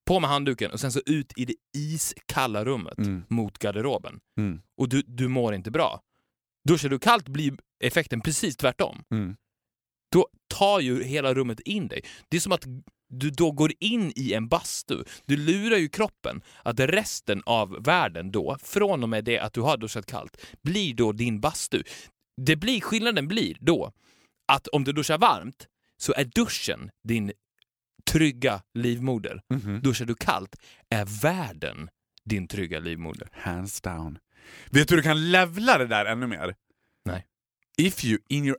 på 0.07 0.21
med 0.21 0.31
handduken 0.31 0.71
och 0.71 0.81
sen 0.81 0.93
så 0.93 1.01
ut 1.07 1.33
i 1.37 1.45
det 1.45 1.55
iskalla 1.77 2.65
rummet 2.65 2.99
Mm. 2.99 3.23
mot 3.29 3.59
garderoben. 3.59 4.21
Mm. 4.39 4.61
Och 4.77 4.89
du, 4.89 5.03
du 5.07 5.29
mår 5.29 5.55
inte 5.55 5.71
bra. 5.71 6.01
Duschar 6.69 6.89
du 6.89 6.99
kallt 6.99 7.29
blir 7.29 7.59
effekten 7.85 8.21
precis 8.21 8.57
tvärtom. 8.57 9.03
Mm. 9.11 9.37
Då 10.13 10.29
tar 10.49 10.81
ju 10.81 11.05
hela 11.05 11.35
rummet 11.35 11.61
in 11.61 11.89
dig. 11.89 12.03
Det 12.29 12.37
är 12.37 12.41
som 12.41 12.53
att 12.53 12.65
du 13.09 13.31
då 13.31 13.51
går 13.53 13.73
in 13.81 14.13
i 14.17 14.33
en 14.33 14.49
bastu. 14.49 15.05
Du 15.27 15.37
lurar 15.37 15.77
ju 15.77 15.89
kroppen 15.89 16.43
att 16.65 16.81
resten 16.81 17.43
av 17.47 17.83
världen 17.83 18.31
då, 18.31 18.57
från 18.63 19.03
och 19.03 19.09
med 19.09 19.25
det 19.25 19.39
att 19.39 19.53
du 19.53 19.61
har 19.61 19.77
duschat 19.77 20.07
kallt, 20.07 20.37
blir 20.63 20.95
då 20.95 21.13
din 21.13 21.41
bastu. 21.41 21.83
Det 22.37 22.57
blir, 22.57 22.81
skillnaden 22.81 23.29
blir 23.29 23.57
då 23.61 23.93
att 24.53 24.69
om 24.69 24.85
du 24.85 24.93
duschar 24.93 25.19
varmt 25.19 25.67
så 26.01 26.13
är 26.17 26.25
duschen 26.25 26.91
din 27.09 27.33
trygga 28.11 28.63
livmoder. 28.75 29.43
Mhm. 29.55 29.81
Duschar 29.81 30.05
du 30.07 30.15
kallt 30.15 30.57
är 30.91 31.23
världen 31.23 31.91
din 32.25 32.49
trygga 32.49 32.79
livmoder. 32.79 33.29
Hands 33.33 33.81
down. 33.81 34.19
Vet 34.71 34.89
du 34.89 34.95
hur 34.95 35.03
du 35.03 35.09
kan 35.09 35.31
levla 35.31 35.79
det 35.79 35.87
där 35.87 36.05
ännu 36.05 36.27
mer? 36.27 36.55
Nej. 37.05 37.27
If 37.79 38.05
you 38.05 38.19
in 38.29 38.45
your 38.45 38.59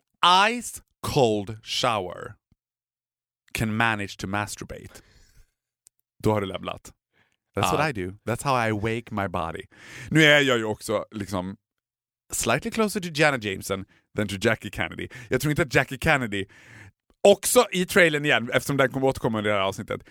ice 0.50 0.82
cold 1.02 1.66
shower 1.66 2.34
can 3.54 3.76
manage 3.76 4.18
to 4.18 4.28
masturbate, 4.28 5.02
då 6.24 6.32
har 6.34 6.42
du 6.42 6.48
levlat. 6.48 6.94
That's 7.56 7.66
Ja. 7.72 7.78
what 7.78 7.90
I 7.98 8.02
do. 8.06 8.12
That's 8.26 8.44
how 8.44 8.68
I 8.68 8.72
wake 8.72 9.14
my 9.16 9.28
body. 9.28 9.64
Nu 10.10 10.24
är 10.24 10.40
jag 10.42 10.58
ju 10.58 10.64
också 10.64 11.06
liksom 11.12 11.58
slightly 12.34 12.72
closer 12.72 13.00
to 13.00 13.08
Janet 13.14 13.44
Jameson 13.44 13.86
than 14.18 14.28
to 14.28 14.36
Jackie 14.42 14.72
Kennedy. 14.72 15.08
Jag 15.30 15.42
tror 15.42 15.52
inte 15.52 15.62
att 15.62 15.74
Jackie 15.76 15.98
Kennedy 16.02 16.46
Också 17.28 17.66
i 17.72 17.86
trailern 17.86 18.26
igen, 18.26 18.50
eftersom 18.54 18.78
den 18.78 18.92
kommer 18.92 19.08
återkomma 19.08 19.38
under 19.38 19.52
det 19.52 19.58
här 19.58 19.64
avsnittet. 19.64 20.02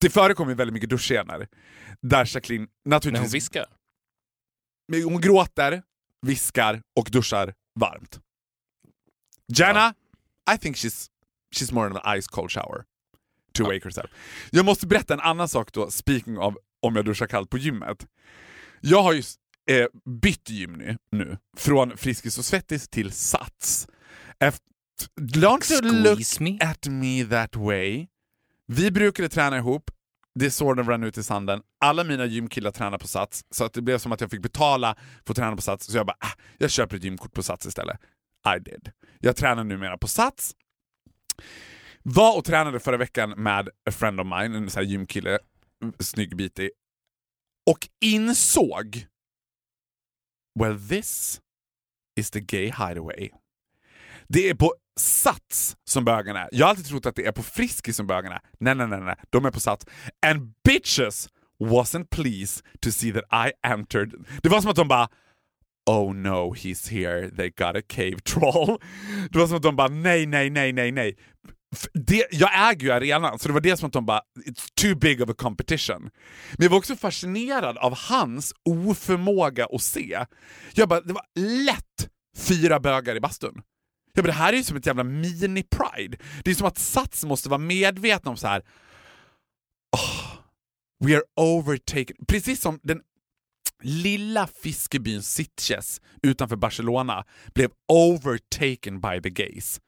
Det 0.00 0.10
förekommer 0.10 0.50
ju 0.50 0.56
väldigt 0.56 0.72
mycket 0.74 0.90
duschscener. 0.90 1.48
Där 2.02 2.34
Jacqueline 2.34 2.68
När 2.84 2.90
naturligtvis 2.96 3.26
hon 3.28 3.32
viskar. 3.32 3.66
hon 5.04 5.20
gråter, 5.20 5.82
viskar 6.26 6.82
och 7.00 7.08
duschar 7.10 7.54
varmt. 7.80 8.20
Jana, 9.58 9.94
I 10.54 10.58
think 10.58 10.76
she's, 10.76 11.06
she's 11.56 11.74
more 11.74 11.90
in 11.90 11.96
an 11.96 12.18
ice 12.18 12.26
cold 12.28 12.50
shower 12.52 12.84
to 13.52 13.62
Ja. 13.62 13.68
wake 13.68 13.80
herself. 13.84 14.10
Jag 14.50 14.64
måste 14.64 14.86
berätta 14.86 15.14
en 15.14 15.20
annan 15.20 15.48
sak 15.48 15.72
då, 15.72 15.90
speaking 15.90 16.38
of 16.38 16.54
om 16.82 16.96
jag 16.96 17.04
duschar 17.04 17.26
kallt 17.26 17.50
på 17.50 17.58
gymmet. 17.58 18.06
Jag 18.80 19.02
har 19.02 19.12
ju 19.12 19.22
eh, 19.70 19.86
bytt 20.22 20.50
gym 20.50 20.72
nu, 20.72 20.96
nu, 21.12 21.38
från 21.56 21.96
Friskis 21.96 22.38
och 22.38 22.44
Svettis 22.44 22.88
till 22.88 23.12
Sats. 23.12 23.88
Efter, 24.38 24.73
don't 25.20 25.70
you 25.70 25.80
look 25.80 26.14
Squeeze 26.14 26.40
me. 26.40 26.58
at 26.60 26.86
me 26.86 27.24
that 27.24 27.56
way. 27.56 28.06
Vi 28.66 28.90
brukade 28.90 29.28
träna 29.28 29.58
ihop 29.58 29.90
det 30.34 30.46
är 30.46 30.50
så 30.50 30.74
den 30.74 30.86
rann 30.88 31.04
ut 31.04 31.18
i 31.18 31.22
sanden. 31.22 31.62
Alla 31.80 32.04
mina 32.04 32.26
gymkillar 32.26 32.70
tränar 32.70 32.98
på 32.98 33.06
Sats, 33.08 33.44
så 33.50 33.64
att 33.64 33.72
det 33.72 33.82
blev 33.82 33.98
som 33.98 34.12
att 34.12 34.20
jag 34.20 34.30
fick 34.30 34.42
betala 34.42 34.96
för 35.24 35.32
att 35.32 35.36
träna 35.36 35.56
på 35.56 35.62
Sats. 35.62 35.86
Så 35.86 35.96
jag 35.96 36.06
bara, 36.06 36.16
ah, 36.20 36.32
jag 36.58 36.70
köper 36.70 36.96
ett 36.96 37.04
gymkort 37.04 37.32
på 37.32 37.42
Sats 37.42 37.66
istället. 37.66 38.00
I 38.56 38.58
did. 38.58 38.92
Jag 39.20 39.36
tränar 39.36 39.64
numera 39.64 39.98
på 39.98 40.08
Sats. 40.08 40.54
Var 42.02 42.38
och 42.38 42.44
tränade 42.44 42.80
förra 42.80 42.96
veckan 42.96 43.30
med 43.30 43.68
a 43.68 43.92
friend 43.92 44.20
of 44.20 44.26
mine, 44.26 44.56
en 44.56 44.70
sån 44.70 44.80
här 44.80 44.90
gymkille, 44.90 45.38
snygg 45.98 46.36
bitig. 46.36 46.70
Och 47.70 47.88
insåg, 48.00 49.06
well 50.60 50.88
this 50.88 51.40
is 52.16 52.30
the 52.30 52.40
gay 52.40 52.64
hideaway. 52.66 53.30
Det 54.28 54.48
är 54.50 54.54
på 54.54 54.74
Sats 55.00 55.76
som 55.84 56.04
bögarna 56.04 56.40
är. 56.40 56.48
Jag 56.52 56.66
har 56.66 56.70
alltid 56.70 56.86
trott 56.86 57.06
att 57.06 57.16
det 57.16 57.26
är 57.26 57.32
på 57.32 57.42
Friskis 57.42 57.96
som 57.96 58.06
bögarna 58.06 58.34
är. 58.34 58.42
Nej, 58.60 58.74
nej, 58.74 58.86
nej, 58.86 59.00
nej. 59.00 59.16
De 59.30 59.44
är 59.44 59.50
på 59.50 59.60
Sats. 59.60 59.86
And 60.26 60.52
bitches 60.64 61.28
wasn't 61.60 62.06
pleased 62.10 62.64
to 62.80 62.90
see 62.90 63.12
that 63.12 63.24
I 63.48 63.52
entered. 63.66 64.14
Det 64.42 64.48
var 64.48 64.60
som 64.60 64.70
att 64.70 64.76
de 64.76 64.88
bara 64.88 65.08
Oh 65.86 66.14
no, 66.14 66.54
he's 66.54 66.88
here, 66.88 67.30
they 67.30 67.50
got 67.50 67.76
a 67.76 67.82
cave 67.88 68.18
troll. 68.24 68.78
Det 69.30 69.38
var 69.38 69.46
som 69.46 69.56
att 69.56 69.62
de 69.62 69.76
bara 69.76 69.88
nej, 69.88 70.26
nej, 70.26 70.50
nej, 70.50 70.72
nej, 70.72 70.92
nej. 70.92 71.16
Det, 71.92 72.26
jag 72.30 72.70
äger 72.70 72.86
ju 72.86 72.92
arenan, 72.92 73.38
så 73.38 73.48
det 73.48 73.54
var 73.54 73.60
det 73.60 73.76
som 73.76 73.86
att 73.86 73.92
de 73.92 74.06
bara 74.06 74.20
“It's 74.46 74.68
too 74.74 74.94
big 74.94 75.22
of 75.22 75.30
a 75.30 75.34
competition”. 75.38 76.02
Men 76.52 76.64
jag 76.64 76.70
var 76.70 76.78
också 76.78 76.96
fascinerad 76.96 77.78
av 77.78 77.94
hans 77.96 78.52
oförmåga 78.64 79.66
att 79.72 79.82
se. 79.82 80.24
Jag 80.74 80.88
bara, 80.88 81.00
det 81.00 81.12
var 81.12 81.24
lätt 81.64 82.08
fyra 82.36 82.80
bögar 82.80 83.16
i 83.16 83.20
bastun. 83.20 83.62
Ja, 84.16 84.22
men 84.22 84.26
det 84.26 84.32
här 84.32 84.52
är 84.52 84.56
ju 84.56 84.62
som 84.64 84.76
ett 84.76 84.86
jävla 84.86 85.02
mini-pride. 85.02 86.18
Det 86.44 86.50
är 86.50 86.54
som 86.54 86.66
att 86.66 86.78
Sats 86.78 87.24
måste 87.24 87.48
vara 87.48 87.58
medvetna 87.58 88.30
om 88.30 88.36
så 88.36 88.46
här. 88.46 88.62
"Oh, 89.96 90.36
we 91.04 91.16
are 91.16 91.22
overtaken. 91.36 92.16
Precis 92.28 92.60
som 92.60 92.80
den 92.82 93.00
lilla 93.82 94.46
fiskebyn 94.46 95.22
Sitges 95.22 96.00
utanför 96.22 96.56
Barcelona 96.56 97.24
blev 97.54 97.70
overtaken 97.88 99.00
by 99.00 99.20
the 99.22 99.30
gays. 99.30 99.80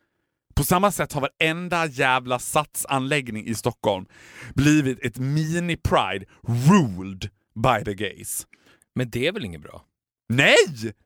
På 0.54 0.64
samma 0.64 0.92
sätt 0.92 1.12
har 1.12 1.20
varenda 1.20 1.86
jävla 1.86 2.38
satsanläggning 2.38 3.46
i 3.46 3.54
Stockholm 3.54 4.06
blivit 4.54 5.04
ett 5.04 5.16
mini-pride 5.18 6.24
ruled 6.42 7.30
by 7.54 7.84
the 7.84 7.94
gays. 7.94 8.46
Men 8.94 9.10
det 9.10 9.26
är 9.26 9.32
väl 9.32 9.44
inget 9.44 9.62
bra? 9.62 9.84
Nej! 10.28 10.56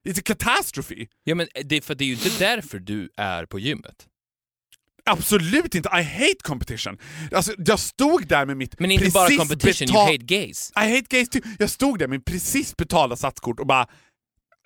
It's 0.05 0.19
a 0.19 0.23
catastrophe! 0.25 1.07
Ja, 1.25 1.35
men 1.35 1.49
det, 1.65 1.77
är 1.77 1.81
för 1.81 1.95
det 1.95 2.05
är 2.05 2.07
ju 2.07 2.13
inte 2.13 2.39
därför 2.39 2.79
du 2.79 3.11
är 3.17 3.47
på 3.47 3.59
gymmet. 3.59 4.07
Absolut 5.05 5.75
inte! 5.75 5.89
I 5.89 6.03
hate 6.03 6.43
competition! 6.43 6.99
Alltså, 7.33 7.55
jag 7.59 7.79
stod 7.79 8.27
där 8.27 8.47
med 8.47 8.57
mitt 8.57 8.81
Men 8.81 8.91
inte 8.91 9.05
precis 9.05 9.15
bara 9.15 9.37
competition, 9.37 9.89
you 9.89 9.99
hate 9.99 10.17
gays. 10.17 10.73
I 10.77 10.97
hate 10.97 11.07
gays 11.09 11.29
too. 11.29 11.43
Jag 11.59 11.71
stod 11.71 11.99
där 11.99 12.09
med 12.09 12.25
precis 12.25 12.77
betalda 12.77 13.17
satskort 13.17 13.61
och 13.61 13.67
bara 13.67 13.87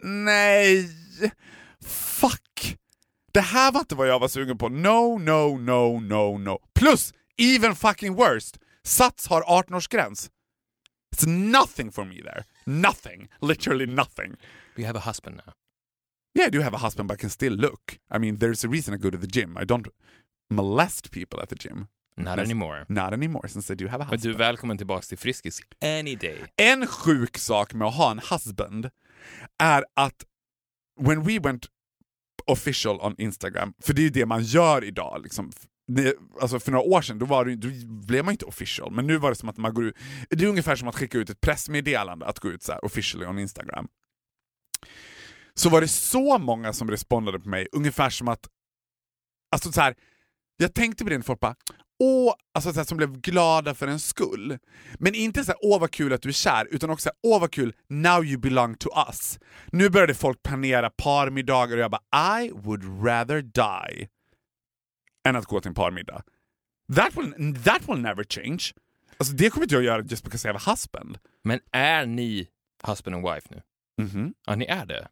nej, 0.02 0.88
fuck. 1.86 2.76
Det 3.32 3.40
här 3.40 3.72
var 3.72 3.80
inte 3.80 3.94
vad 3.94 4.08
jag 4.08 4.18
var 4.18 4.28
sugen 4.28 4.58
på. 4.58 4.68
No, 4.68 5.18
no, 5.18 5.58
no, 5.58 6.00
no, 6.00 6.38
no. 6.38 6.58
Plus, 6.74 7.12
even 7.36 7.76
fucking 7.76 8.14
worst, 8.14 8.58
Sats 8.86 9.26
har 9.26 9.42
18-årsgräns. 9.42 10.30
It's 11.16 11.26
nothing 11.26 11.92
for 11.92 12.04
me 12.04 12.22
there. 12.22 12.44
Nothing. 12.66 13.28
Literally 13.40 13.86
nothing. 13.86 14.36
We 14.76 14.84
have 14.84 14.96
a 14.96 15.00
husband 15.00 15.36
now. 15.46 15.52
Yeah, 16.38 16.46
I 16.46 16.50
do 16.50 16.60
have 16.62 16.74
a 16.74 16.78
husband 16.78 17.08
but 17.08 17.14
I 17.14 17.20
can 17.20 17.30
still 17.30 17.52
look. 17.52 17.98
I 18.10 18.18
mean, 18.18 18.36
there's 18.38 18.64
a 18.64 18.68
reason 18.68 18.94
I 18.94 18.96
go 18.98 19.10
to 19.10 19.18
the 19.18 19.26
gym. 19.40 19.56
I 19.56 19.64
don't 19.64 19.88
molest 20.50 21.10
people 21.10 21.40
at 21.42 21.48
the 21.48 21.56
gym. 21.56 21.86
Not 22.16 22.36
Men- 22.36 22.44
anymore. 22.44 22.84
Not 22.88 23.12
anymore 23.12 23.48
since 23.48 23.72
I 23.72 23.76
do 23.76 23.88
have 23.88 24.02
a 24.02 24.06
Men 24.10 24.18
du 24.20 24.28
husband. 24.28 24.34
är 24.34 24.38
välkommen 24.38 24.78
tillbaka 24.78 25.02
till 25.02 25.18
Friskis 25.18 25.60
any 25.82 26.16
day. 26.16 26.38
En 26.56 26.86
sjuk 26.86 27.38
sak 27.38 27.74
med 27.74 27.88
att 27.88 27.94
ha 27.94 28.10
en 28.10 28.18
husband 28.30 28.90
är 29.58 29.84
att 29.94 30.24
when 31.00 31.22
we 31.22 31.38
went 31.38 31.66
official 32.46 33.00
on 33.00 33.14
Instagram, 33.18 33.74
för 33.82 33.94
det 33.94 34.00
är 34.00 34.04
ju 34.04 34.10
det 34.10 34.26
man 34.26 34.42
gör 34.42 34.84
idag. 34.84 35.20
Liksom. 35.22 35.52
Det, 35.86 36.14
alltså 36.40 36.60
för 36.60 36.72
några 36.72 36.84
år 36.84 37.02
sedan 37.02 37.18
då, 37.18 37.26
var 37.26 37.44
det, 37.44 37.56
då 37.56 37.68
blev 38.06 38.24
man 38.24 38.32
inte 38.32 38.44
official, 38.44 38.92
men 38.92 39.06
nu 39.06 39.18
var 39.18 39.30
det 39.30 39.36
som 39.36 39.48
att 39.48 39.56
man 39.56 39.74
går 39.74 39.84
ut... 39.84 39.96
Det 40.30 40.44
är 40.44 40.48
ungefär 40.48 40.76
som 40.76 40.88
att 40.88 40.94
skicka 40.94 41.18
ut 41.18 41.30
ett 41.30 41.40
pressmeddelande, 41.40 42.26
att 42.26 42.38
gå 42.38 42.50
ut 42.50 42.62
så 42.62 42.72
här 42.72 42.84
officially 42.84 43.26
on 43.26 43.38
Instagram. 43.38 43.88
Så 45.54 45.68
var 45.68 45.80
det 45.80 45.88
så 45.88 46.38
många 46.38 46.72
som 46.72 46.90
respondade 46.90 47.40
på 47.40 47.48
mig, 47.48 47.68
ungefär 47.72 48.10
som 48.10 48.28
att... 48.28 48.48
Alltså 49.52 49.72
så 49.72 49.80
här, 49.80 49.94
jag 50.56 50.74
tänkte 50.74 51.04
på 51.04 51.10
det 51.10 51.16
när 51.16 51.24
folk 51.24 51.40
bara 51.40 51.54
Åh, 51.98 52.34
alltså 52.54 52.72
så 52.72 52.78
här, 52.78 52.84
som 52.84 52.96
blev 52.96 53.20
glada 53.20 53.74
för 53.74 53.86
en 53.86 54.00
skull. 54.00 54.58
Men 54.98 55.14
inte 55.14 55.44
så 55.44 55.52
här, 55.52 55.58
åh 55.62 55.80
vad 55.80 55.90
kul 55.90 56.12
att 56.12 56.22
du 56.22 56.28
är 56.28 56.32
kär, 56.32 56.68
utan 56.70 56.90
också 56.90 57.02
så 57.02 57.08
här, 57.08 57.32
åh 57.32 57.40
vad 57.40 57.52
kul, 57.52 57.74
now 57.88 58.24
you 58.24 58.38
belong 58.38 58.74
to 58.74 58.88
us. 59.08 59.38
Nu 59.66 59.90
började 59.90 60.14
folk 60.14 60.42
planera 60.42 60.90
parmiddagar 60.90 61.76
och 61.76 61.82
jag 61.82 61.90
bara 61.90 62.40
I 62.40 62.50
would 62.50 63.04
rather 63.06 63.42
die 63.42 64.08
än 65.24 65.36
att 65.36 65.44
gå 65.46 65.60
till 65.60 65.68
en 65.68 65.74
parmiddag. 65.74 66.22
That 66.96 67.16
will, 67.16 67.62
that 67.64 67.88
will 67.88 67.98
never 68.00 68.24
change. 68.24 68.62
Alltså 69.16 69.34
det 69.34 69.50
kommer 69.50 69.64
inte 69.64 69.74
jag 69.74 69.84
göra 69.84 70.02
just 70.02 70.24
because 70.24 70.48
I 70.48 70.52
have 70.52 70.58
a 70.66 70.70
husband. 70.70 71.18
Men 71.44 71.60
är 71.70 72.06
ni 72.06 72.48
husband 72.86 73.14
and 73.16 73.34
wife 73.34 73.48
nu? 73.50 73.62
Mhm. 74.04 74.34
Ja, 74.46 74.54
ni 74.54 74.64
är 74.64 74.86
det. 74.86 75.08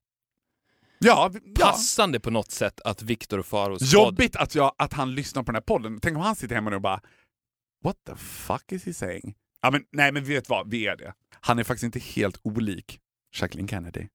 Ja, 0.99 1.31
ja. 1.35 1.41
Passande 1.67 2.21
på 2.21 2.31
något 2.31 2.51
sätt 2.51 2.81
att 2.81 3.03
Viktor 3.03 3.39
och 3.39 3.47
Faros. 3.47 3.93
Jobbigt 3.93 4.37
att, 4.37 4.55
jag, 4.55 4.73
att 4.79 4.93
han 4.93 5.15
lyssnar 5.15 5.43
på 5.43 5.47
den 5.47 5.55
här 5.57 5.63
podden. 5.63 6.01
Tänk 6.03 6.17
om 6.17 6.23
han 6.23 6.37
sitter 6.37 6.55
hemma 6.55 6.71
nu 6.71 6.77
och 6.77 6.83
bara 6.83 7.01
What 7.85 7.97
the 8.07 8.17
fuck 8.17 8.73
is 8.73 8.87
he 8.87 8.95
saying? 8.95 9.35
Ja, 9.63 9.71
men, 9.71 9.85
nej 9.93 10.13
men 10.13 10.25
vet 10.25 10.49
vad, 10.49 10.71
vi 10.71 10.87
är 10.87 10.97
det. 10.97 11.15
Han 11.41 11.59
är 11.59 11.65
faktiskt 11.65 11.85
inte 11.85 11.99
helt 11.99 12.41
olik 12.43 13.01
Jacqueline 13.35 13.69
Kennedy. 13.69 14.09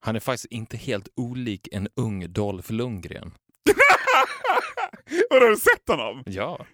Han 0.00 0.16
är 0.16 0.20
faktiskt 0.20 0.44
inte 0.44 0.76
helt 0.76 1.08
olik 1.16 1.68
en 1.72 1.88
ung 1.94 2.32
Dolph 2.32 2.72
Lundgren. 2.72 3.32
Har 5.30 5.50
du 5.50 5.56
sett 5.56 5.88
honom? 5.88 6.22
Ja. 6.26 6.66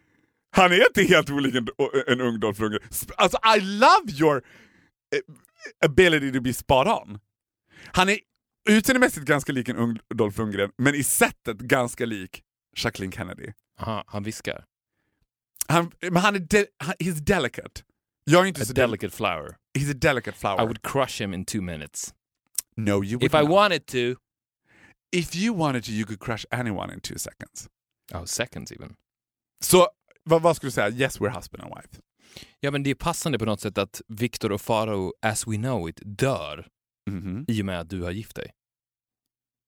Han 0.57 0.73
är 0.73 0.87
inte 0.87 1.03
helt 1.03 1.31
olik 1.31 1.55
en, 1.55 1.67
en 2.07 2.21
ung 2.21 2.41
Dolph 2.41 2.61
Lundgren. 2.61 2.89
Alltså 3.17 3.39
I 3.57 3.61
love 3.61 4.13
your 4.21 4.37
eh, 5.15 5.21
ability 5.85 6.33
to 6.33 6.41
be 6.41 6.53
spot 6.55 6.87
on. 6.87 7.19
Han 7.87 8.09
är 8.09 8.19
utseendemässigt 8.71 9.27
ganska 9.27 9.53
lik 9.53 9.69
en 9.69 9.77
ung 9.77 9.99
Dolph 10.15 10.39
Lundgren, 10.39 10.71
men 10.79 10.95
i 10.95 11.03
sättet 11.05 11.59
ganska 11.59 12.07
lik 12.07 12.43
Jacqueline 12.77 13.13
Kennedy. 13.13 13.53
Aha, 13.81 14.05
han 14.07 14.23
viskar. 14.23 14.65
Han, 15.69 15.91
men 16.01 16.17
han 16.17 16.35
är 16.35 16.39
de, 16.39 16.67
han, 16.79 16.95
he's 16.99 17.21
delicate. 17.21 17.83
Jag 18.25 18.43
är 18.43 18.47
inte 18.47 18.63
A 18.63 18.65
så 18.65 18.73
delicate. 18.73 19.07
delicate 19.07 19.17
flower. 19.17 19.57
He's 19.79 19.91
a 19.91 19.95
delicate 19.99 20.37
flower. 20.39 20.63
I 20.63 20.65
would 20.65 20.83
crush 20.83 21.21
him 21.21 21.35
in 21.35 21.45
two 21.45 21.61
minutes. 21.63 22.15
no, 22.77 23.05
you 23.05 23.19
would 23.19 23.23
If 23.25 23.35
I 23.35 23.41
not. 23.43 23.51
wanted 23.51 23.87
to... 23.87 24.17
If 25.17 25.35
you 25.37 25.55
wanted 25.59 25.85
to, 25.85 25.93
you 25.93 26.07
could 26.07 26.21
crush 26.21 26.47
anyone 26.51 26.93
in 26.95 27.01
two 27.01 27.19
seconds. 27.19 27.69
Oh, 28.15 28.25
seconds 28.25 28.73
even. 28.73 28.97
Så 29.61 29.89
vad, 30.23 30.43
vad 30.43 30.57
skulle 30.57 30.69
du 30.69 30.73
säga? 30.73 30.91
Yes, 30.91 31.21
we're 31.21 31.35
husband 31.35 31.65
and 31.65 31.75
wife. 31.77 32.01
Ja, 32.61 32.71
men 32.71 32.83
det 32.83 32.91
är 32.91 32.95
passande 32.95 33.39
på 33.39 33.45
något 33.45 33.61
sätt 33.61 33.79
att 33.79 34.03
Viktor 34.09 34.53
och 34.53 34.61
Faro, 34.61 35.13
as 35.23 35.47
we 35.47 35.57
know 35.57 35.89
it, 35.89 36.01
dör 36.05 36.69
Mhm. 37.11 37.45
i 37.49 37.63
och 37.63 37.67
med 37.67 37.81
att 37.81 37.91
du 37.91 38.03
har 38.03 38.11
gift 38.11 38.37
dig. 38.37 38.53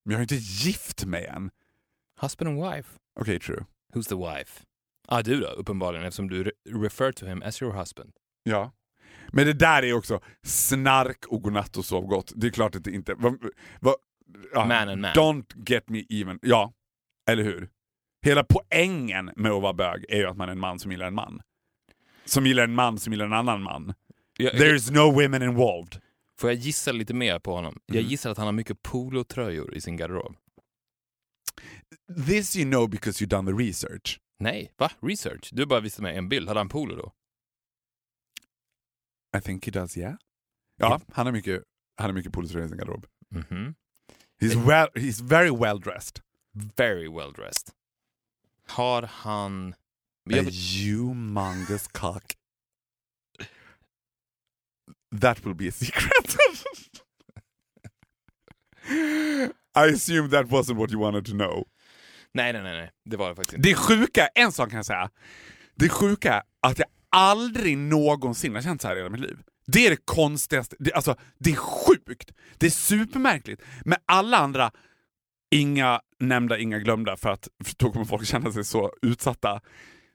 Men 0.05 0.13
jag 0.13 0.19
har 0.19 0.23
inte 0.23 0.35
gift 0.37 1.05
mig 1.05 1.27
än. 1.27 1.51
Husband 2.21 2.49
and 2.51 2.75
wife. 2.75 2.89
Okej, 3.21 3.41
true. 3.41 3.65
Who's 3.95 4.09
the 4.09 4.15
wife? 4.39 4.65
Ah, 5.09 5.23
du 5.23 5.41
då, 5.41 5.47
uppenbarligen, 5.47 6.07
eftersom 6.07 6.29
du 6.29 6.45
re- 6.45 6.83
refer 6.83 7.13
to 7.13 7.27
him 7.27 7.43
as 7.43 7.63
your 7.63 7.73
husband. 7.75 8.13
Ja. 8.43 8.73
Men 9.33 9.47
det 9.47 9.53
där 9.53 9.83
är 9.83 9.93
också 9.93 10.21
snark 10.43 11.27
och 11.27 11.43
godnatt 11.43 11.77
och 11.77 11.85
sov 11.85 12.07
gott. 12.07 12.33
Det 12.37 12.47
är 12.47 12.51
klart 12.51 12.75
att 12.75 12.85
det 12.85 12.91
inte... 12.91 13.15
Va, 13.15 13.37
va, 13.81 13.95
ja. 14.53 14.65
Man 14.65 14.89
and 14.89 15.01
man. 15.01 15.15
Don't 15.15 15.69
get 15.69 15.89
me 15.89 16.05
even. 16.09 16.39
Ja, 16.43 16.73
eller 17.31 17.43
hur? 17.45 17.69
Hela 18.25 18.45
poängen 18.45 19.31
med 19.37 19.53
att 19.53 19.63
vara 19.63 19.73
bög 19.73 20.05
är 20.09 20.17
ju 20.17 20.27
att 20.27 20.37
man 20.37 20.49
är 20.49 20.53
en 20.53 20.61
man 20.61 20.79
som 20.79 20.91
gillar 20.93 21.07
en 21.07 21.15
man. 21.15 21.43
Som 22.25 22.47
gillar 22.47 22.65
en 22.65 22.75
man 22.75 22.99
som 22.99 23.13
gillar 23.13 23.27
en 23.27 23.33
annan 23.33 23.63
man. 23.63 23.95
Jag, 24.39 24.53
There's 24.55 24.93
no 24.93 25.23
women 25.23 25.43
involved. 25.43 26.01
Får 26.39 26.51
jag 26.51 26.59
gissa 26.59 26.93
lite 26.93 27.15
mer 27.15 27.39
på 27.39 27.55
honom? 27.55 27.81
Jag 27.87 27.97
Mm. 27.97 28.11
gissar 28.11 28.31
att 28.31 28.39
han 28.39 28.47
har 28.47 28.53
mycket 28.53 28.83
polotröjor 28.83 29.75
i 29.75 29.81
sin 29.81 29.97
garderob. 29.97 30.37
This 32.27 32.57
you 32.57 32.71
know 32.71 32.89
because 32.91 33.25
you've 33.25 33.29
done 33.29 33.53
the 33.53 33.65
research. 33.69 34.21
Nej, 34.39 34.73
va? 34.77 34.91
Research? 35.03 35.49
Du 35.53 35.67
bara 35.67 35.81
visade 35.81 36.03
mig 36.03 36.17
en 36.17 36.29
bild. 36.29 36.49
Hade 36.49 36.61
han 36.61 36.69
polo 36.69 36.97
då? 36.97 37.13
I 39.39 39.41
think 39.41 39.67
he 39.67 39.71
does, 39.71 39.97
yeah. 39.97 40.15
Ja, 40.77 41.01
han 41.13 41.27
har 41.27 41.33
mycket, 41.33 41.63
han 41.97 42.07
har 42.11 42.15
mycket 42.15 42.33
polotröjor 42.33 42.67
i 42.67 42.69
sin 42.69 42.79
garderob. 42.79 43.07
Mhm. 43.31 43.75
He's, 44.41 44.67
well, 44.67 44.89
he's 44.95 45.25
very 45.29 45.51
well 45.57 45.81
dressed. 45.81 46.21
Very 46.77 47.09
well 47.09 47.33
dressed. 47.33 47.73
Har 48.67 49.03
han... 49.03 49.75
A 50.33 50.43
humongous 50.83 51.89
cock. 51.89 52.23
That 55.21 55.45
will 55.45 55.55
be 55.55 55.69
a 55.69 55.73
secret. 55.73 56.37
I 59.75 59.93
assume 59.95 60.31
that 60.31 60.47
wasn't 60.47 60.77
what 60.77 60.93
you 60.93 61.01
wanted 61.01 61.27
to 61.27 61.33
know. 61.33 61.65
nej, 62.35 62.53
nej, 62.53 62.63
nej, 62.63 62.73
nej. 62.73 62.91
Det 63.05 63.17
var 63.17 63.29
det 63.29 63.35
faktiskt 63.35 63.57
inte. 63.57 63.69
Det 63.69 63.75
sjuka, 63.75 64.27
en 64.35 64.53
sak 64.53 64.71
kan 64.71 64.77
jag 64.77 64.87
säga. 64.87 65.11
Det 65.75 65.89
sjuka 65.89 66.33
är 66.35 66.43
att 66.71 66.79
jag 66.79 66.89
aldrig 67.11 67.79
någonsin 67.79 68.55
har 68.55 68.63
känt 68.63 68.83
så 68.83 68.89
här 68.89 68.97
i 68.97 68.99
hela 68.99 69.11
mitt 69.11 69.21
liv. 69.21 69.39
Det 69.67 69.87
är 69.87 69.91
det 69.91 70.07
konstigaste, 70.07 70.77
det, 70.79 70.93
alltså 70.93 71.17
det 71.39 71.51
är 71.51 71.57
sjukt, 71.57 72.33
det 72.59 72.67
är 72.67 72.71
supermärkligt. 72.71 73.63
Men 73.85 73.99
alla 74.07 74.37
andra, 74.39 74.71
inga 75.55 76.01
nämnda, 76.21 76.59
inga 76.59 76.79
glömda, 76.79 77.17
för 77.17 77.29
att 77.31 77.49
för 77.65 77.75
då 77.79 77.93
kommer 77.93 78.05
folk 78.05 78.27
känna 78.27 78.53
sig 78.53 78.65
så 78.65 78.93
utsatta. 79.03 79.61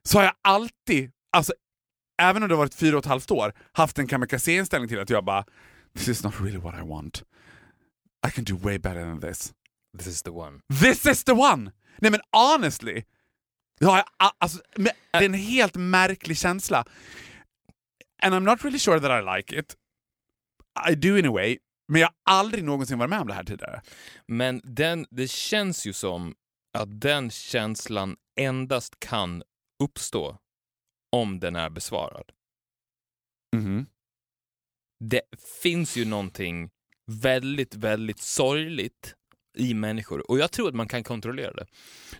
Så 0.03 0.17
har 0.17 0.23
jag 0.23 0.33
alltid, 0.41 1.11
alltså 1.31 1.53
även 2.21 2.43
om 2.43 2.49
det 2.49 2.55
har 2.55 2.59
varit 2.59 2.75
fyra 2.75 2.97
och 2.97 3.03
ett 3.03 3.09
halvt 3.09 3.31
år, 3.31 3.53
haft 3.71 3.99
en 3.99 4.07
kamikaze-inställning 4.07 4.87
till 4.89 4.99
att 4.99 5.09
jag 5.09 5.25
bara 5.25 5.45
This 5.97 6.07
is 6.07 6.23
not 6.23 6.41
really 6.41 6.57
what 6.57 6.75
I 6.75 6.87
want. 6.89 7.23
I 8.27 8.31
can 8.31 8.43
do 8.43 8.57
way 8.57 8.77
better 8.79 9.01
than 9.05 9.21
this. 9.21 9.53
This 9.97 10.07
is 10.07 10.23
the 10.23 10.29
one. 10.29 10.59
This 10.81 11.05
is 11.05 11.23
the 11.23 11.31
one! 11.31 11.71
Nej 11.97 12.11
men 12.11 12.21
honestly, 12.31 13.03
det, 13.79 13.85
har 13.85 13.97
jag, 13.97 14.05
a- 14.19 14.35
alltså, 14.37 14.59
det 14.75 14.91
är 15.11 15.23
en 15.23 15.33
helt 15.33 15.75
märklig 15.75 16.37
känsla. 16.37 16.85
And 18.23 18.33
I'm 18.35 18.39
not 18.51 18.63
really 18.63 18.79
sure 18.79 18.99
that 18.99 19.11
I 19.23 19.37
like 19.37 19.59
it. 19.59 19.75
I 20.91 20.95
do 20.95 21.17
in 21.17 21.25
a 21.25 21.31
way, 21.31 21.57
men 21.89 22.01
jag 22.01 22.07
har 22.07 22.37
aldrig 22.37 22.63
någonsin 22.63 22.97
varit 22.99 23.09
med 23.09 23.21
om 23.21 23.27
det 23.27 23.33
här 23.33 23.43
tidigare. 23.43 23.81
Men 24.27 24.61
den, 24.63 25.05
det 25.09 25.31
känns 25.31 25.85
ju 25.87 25.93
som 25.93 26.35
att 26.77 27.01
den 27.01 27.31
känslan 27.31 28.17
endast 28.39 28.99
kan 28.99 29.43
uppstå 29.83 30.37
om 31.11 31.39
den 31.39 31.55
är 31.55 31.69
besvarad. 31.69 32.31
Mhm. 33.55 33.85
Det 34.99 35.21
finns 35.61 35.97
ju 35.97 36.05
någonting 36.05 36.69
väldigt, 37.11 37.75
väldigt 37.75 38.19
sorgligt 38.19 39.15
i 39.57 39.73
människor 39.73 40.31
och 40.31 40.39
jag 40.39 40.51
tror 40.51 40.67
att 40.69 40.75
man 40.75 40.87
kan 40.87 41.03
kontrollera 41.03 41.53
det. 41.53 41.67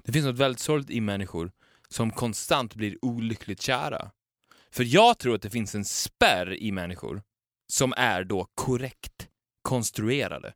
Det 0.03 0.11
finns 0.11 0.25
något 0.25 0.37
väldigt 0.37 0.59
sorgligt 0.59 0.89
i 0.89 1.01
människor 1.01 1.51
som 1.87 2.11
konstant 2.11 2.75
blir 2.75 3.05
olyckligt 3.05 3.61
kära. 3.61 4.11
För 4.71 4.83
jag 4.83 5.17
tror 5.17 5.35
att 5.35 5.41
det 5.41 5.49
finns 5.49 5.75
en 5.75 5.85
spärr 5.85 6.53
i 6.53 6.71
människor 6.71 7.21
som 7.67 7.93
är 7.97 8.23
då 8.23 8.47
korrekt 8.55 9.28
konstruerade. 9.61 10.53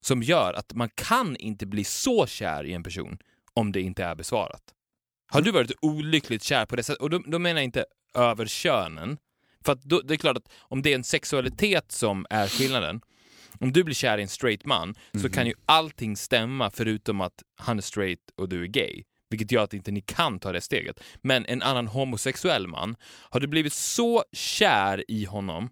Som 0.00 0.22
gör 0.22 0.52
att 0.52 0.74
man 0.74 0.88
kan 0.94 1.36
inte 1.36 1.66
bli 1.66 1.84
så 1.84 2.26
kär 2.26 2.64
i 2.64 2.72
en 2.72 2.82
person 2.82 3.18
om 3.54 3.72
det 3.72 3.80
inte 3.80 4.04
är 4.04 4.14
besvarat. 4.14 4.62
Har 5.32 5.42
du 5.42 5.50
varit 5.50 5.72
olyckligt 5.80 6.42
kär 6.42 6.66
på 6.66 6.76
det 6.76 6.82
sättet? 6.82 7.02
Och 7.02 7.10
då, 7.10 7.18
då 7.18 7.38
menar 7.38 7.60
jag 7.60 7.64
inte 7.64 7.84
över 8.14 8.46
könen. 8.46 9.18
För 9.64 9.78
då, 9.82 10.00
det 10.00 10.14
är 10.14 10.18
klart 10.18 10.36
att 10.36 10.48
om 10.58 10.82
det 10.82 10.90
är 10.90 10.94
en 10.94 11.04
sexualitet 11.04 11.92
som 11.92 12.26
är 12.30 12.48
skillnaden, 12.48 13.00
om 13.60 13.72
du 13.72 13.84
blir 13.84 13.94
kär 13.94 14.18
i 14.18 14.22
en 14.22 14.28
straight 14.28 14.64
man 14.64 14.94
så 15.22 15.30
kan 15.30 15.46
ju 15.46 15.54
allting 15.66 16.16
stämma 16.16 16.70
förutom 16.70 17.20
att 17.20 17.42
han 17.56 17.78
är 17.78 17.82
straight 17.82 18.20
och 18.36 18.48
du 18.48 18.62
är 18.62 18.66
gay. 18.66 19.02
Vilket 19.30 19.52
gör 19.52 19.64
att 19.64 19.74
inte 19.74 19.90
ni 19.90 20.00
kan 20.00 20.38
ta 20.38 20.52
det 20.52 20.60
steget. 20.60 21.00
Men 21.22 21.46
en 21.46 21.62
annan 21.62 21.86
homosexuell 21.86 22.68
man, 22.68 22.96
har 23.30 23.40
du 23.40 23.46
blivit 23.46 23.72
så 23.72 24.24
kär 24.32 25.04
i 25.08 25.24
honom 25.24 25.70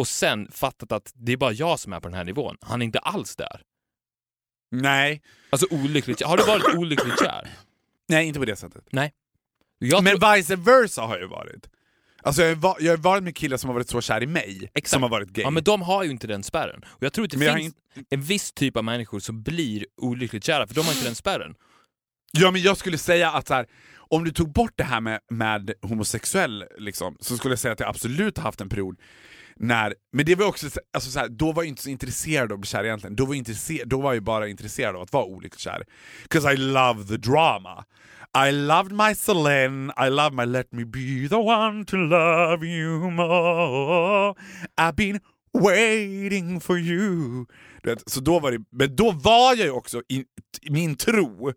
och 0.00 0.08
sen 0.08 0.48
fattat 0.52 0.92
att 0.92 1.12
det 1.14 1.32
är 1.32 1.36
bara 1.36 1.52
jag 1.52 1.78
som 1.80 1.92
är 1.92 2.00
på 2.00 2.08
den 2.08 2.16
här 2.16 2.24
nivån. 2.24 2.56
Han 2.60 2.82
är 2.82 2.84
inte 2.86 2.98
alls 2.98 3.36
där. 3.36 3.62
Nej, 4.70 5.22
Alltså 5.50 5.66
olyckligt. 5.70 6.22
Har 6.22 6.36
du 6.36 6.42
varit 6.44 6.74
olyckligt 6.74 7.18
kär? 7.18 7.48
nej 8.08 8.26
inte 8.26 8.38
på 8.38 8.44
det 8.44 8.56
sättet. 8.56 8.84
Nej. 8.90 9.12
Jag 9.78 10.04
Men 10.04 10.18
tror, 10.20 10.36
vice 10.36 10.56
versa 10.56 11.02
har 11.02 11.14
jag 11.14 11.20
ju 11.22 11.28
varit. 11.28 11.70
Alltså 12.22 12.42
jag 12.42 12.56
har, 12.56 12.76
jag 12.80 12.92
har 12.92 12.96
varit 12.96 13.22
med 13.22 13.36
killar 13.36 13.56
som 13.56 13.68
har 13.68 13.74
varit 13.74 13.88
så 13.88 14.00
kär 14.00 14.22
i 14.22 14.26
mig, 14.26 14.70
Exakt. 14.74 14.88
som 14.90 15.02
har 15.02 15.10
varit 15.10 15.28
gay. 15.28 15.42
ja, 15.42 15.50
men 15.50 15.64
de 15.64 15.82
har 15.82 16.04
ju 16.04 16.10
inte 16.10 16.26
den 16.26 16.42
spärren. 16.42 16.84
Och 16.88 17.02
jag 17.02 17.12
tror 17.12 17.24
att 17.24 17.30
det 17.30 17.36
Men 17.38 17.56
finns 17.58 17.74
en 18.10 18.22
viss 18.22 18.52
typ 18.52 18.76
av 18.76 18.84
människor 18.84 19.20
som 19.20 19.42
blir 19.42 19.86
olyckligt 19.96 20.44
kära, 20.44 20.66
för 20.66 20.74
de 20.74 20.80
har 20.80 20.92
inte 20.92 21.04
den 21.04 21.14
spärren. 21.14 21.54
Ja 22.32 22.50
men 22.50 22.62
jag 22.62 22.76
skulle 22.76 22.98
säga 22.98 23.30
att 23.30 23.46
så 23.48 23.54
här, 23.54 23.66
om 23.96 24.24
du 24.24 24.30
tog 24.32 24.52
bort 24.52 24.72
det 24.76 24.84
här 24.84 25.00
med, 25.00 25.20
med 25.30 25.72
homosexuell, 25.82 26.64
liksom, 26.78 27.16
så 27.20 27.36
skulle 27.36 27.52
jag 27.52 27.58
säga 27.58 27.72
att 27.72 27.80
jag 27.80 27.88
absolut 27.88 28.36
har 28.36 28.44
haft 28.44 28.60
en 28.60 28.68
period 28.68 28.96
när, 29.62 29.94
men 30.12 30.26
det 30.26 30.34
var 30.34 30.46
också, 30.46 30.66
alltså 30.94 31.10
så 31.10 31.18
här, 31.18 31.28
då 31.28 31.52
var 31.52 31.62
jag 31.62 31.68
inte 31.68 31.82
så 31.82 31.90
intresserad 31.90 32.52
av 32.52 32.56
att 32.56 32.60
bli 32.60 32.68
kär 32.68 32.84
egentligen, 32.84 33.16
då 33.16 33.24
var, 33.24 33.34
jag 33.34 33.88
då 33.88 34.00
var 34.00 34.14
jag 34.14 34.22
bara 34.22 34.48
intresserad 34.48 34.96
av 34.96 35.02
att 35.02 35.12
vara 35.12 35.24
olyckligt 35.24 35.60
kär. 35.60 35.84
'Cause 36.28 36.52
I 36.52 36.56
love 36.56 37.04
the 37.04 37.16
drama. 37.16 37.84
I 38.48 38.52
loved 38.52 38.92
my 38.92 39.14
Celine, 39.14 39.92
I 40.06 40.10
love 40.10 40.30
my 40.36 40.46
let 40.46 40.72
me 40.72 40.84
be 40.84 41.28
the 41.28 41.36
one 41.36 41.84
to 41.84 41.96
love 41.96 42.66
you 42.66 43.10
more. 43.10 44.34
I've 44.80 44.94
been 44.96 45.20
waiting 45.52 46.60
for 46.60 46.78
you. 46.78 47.46
Vet, 47.82 48.10
så 48.10 48.20
då 48.20 48.40
var 48.40 48.52
det, 48.52 48.64
men 48.70 48.96
då 48.96 49.10
var 49.10 49.54
jag 49.56 49.66
ju 49.66 49.70
också, 49.70 50.02
i, 50.08 50.24
i 50.62 50.70
min 50.70 50.96
tro, 50.96 51.52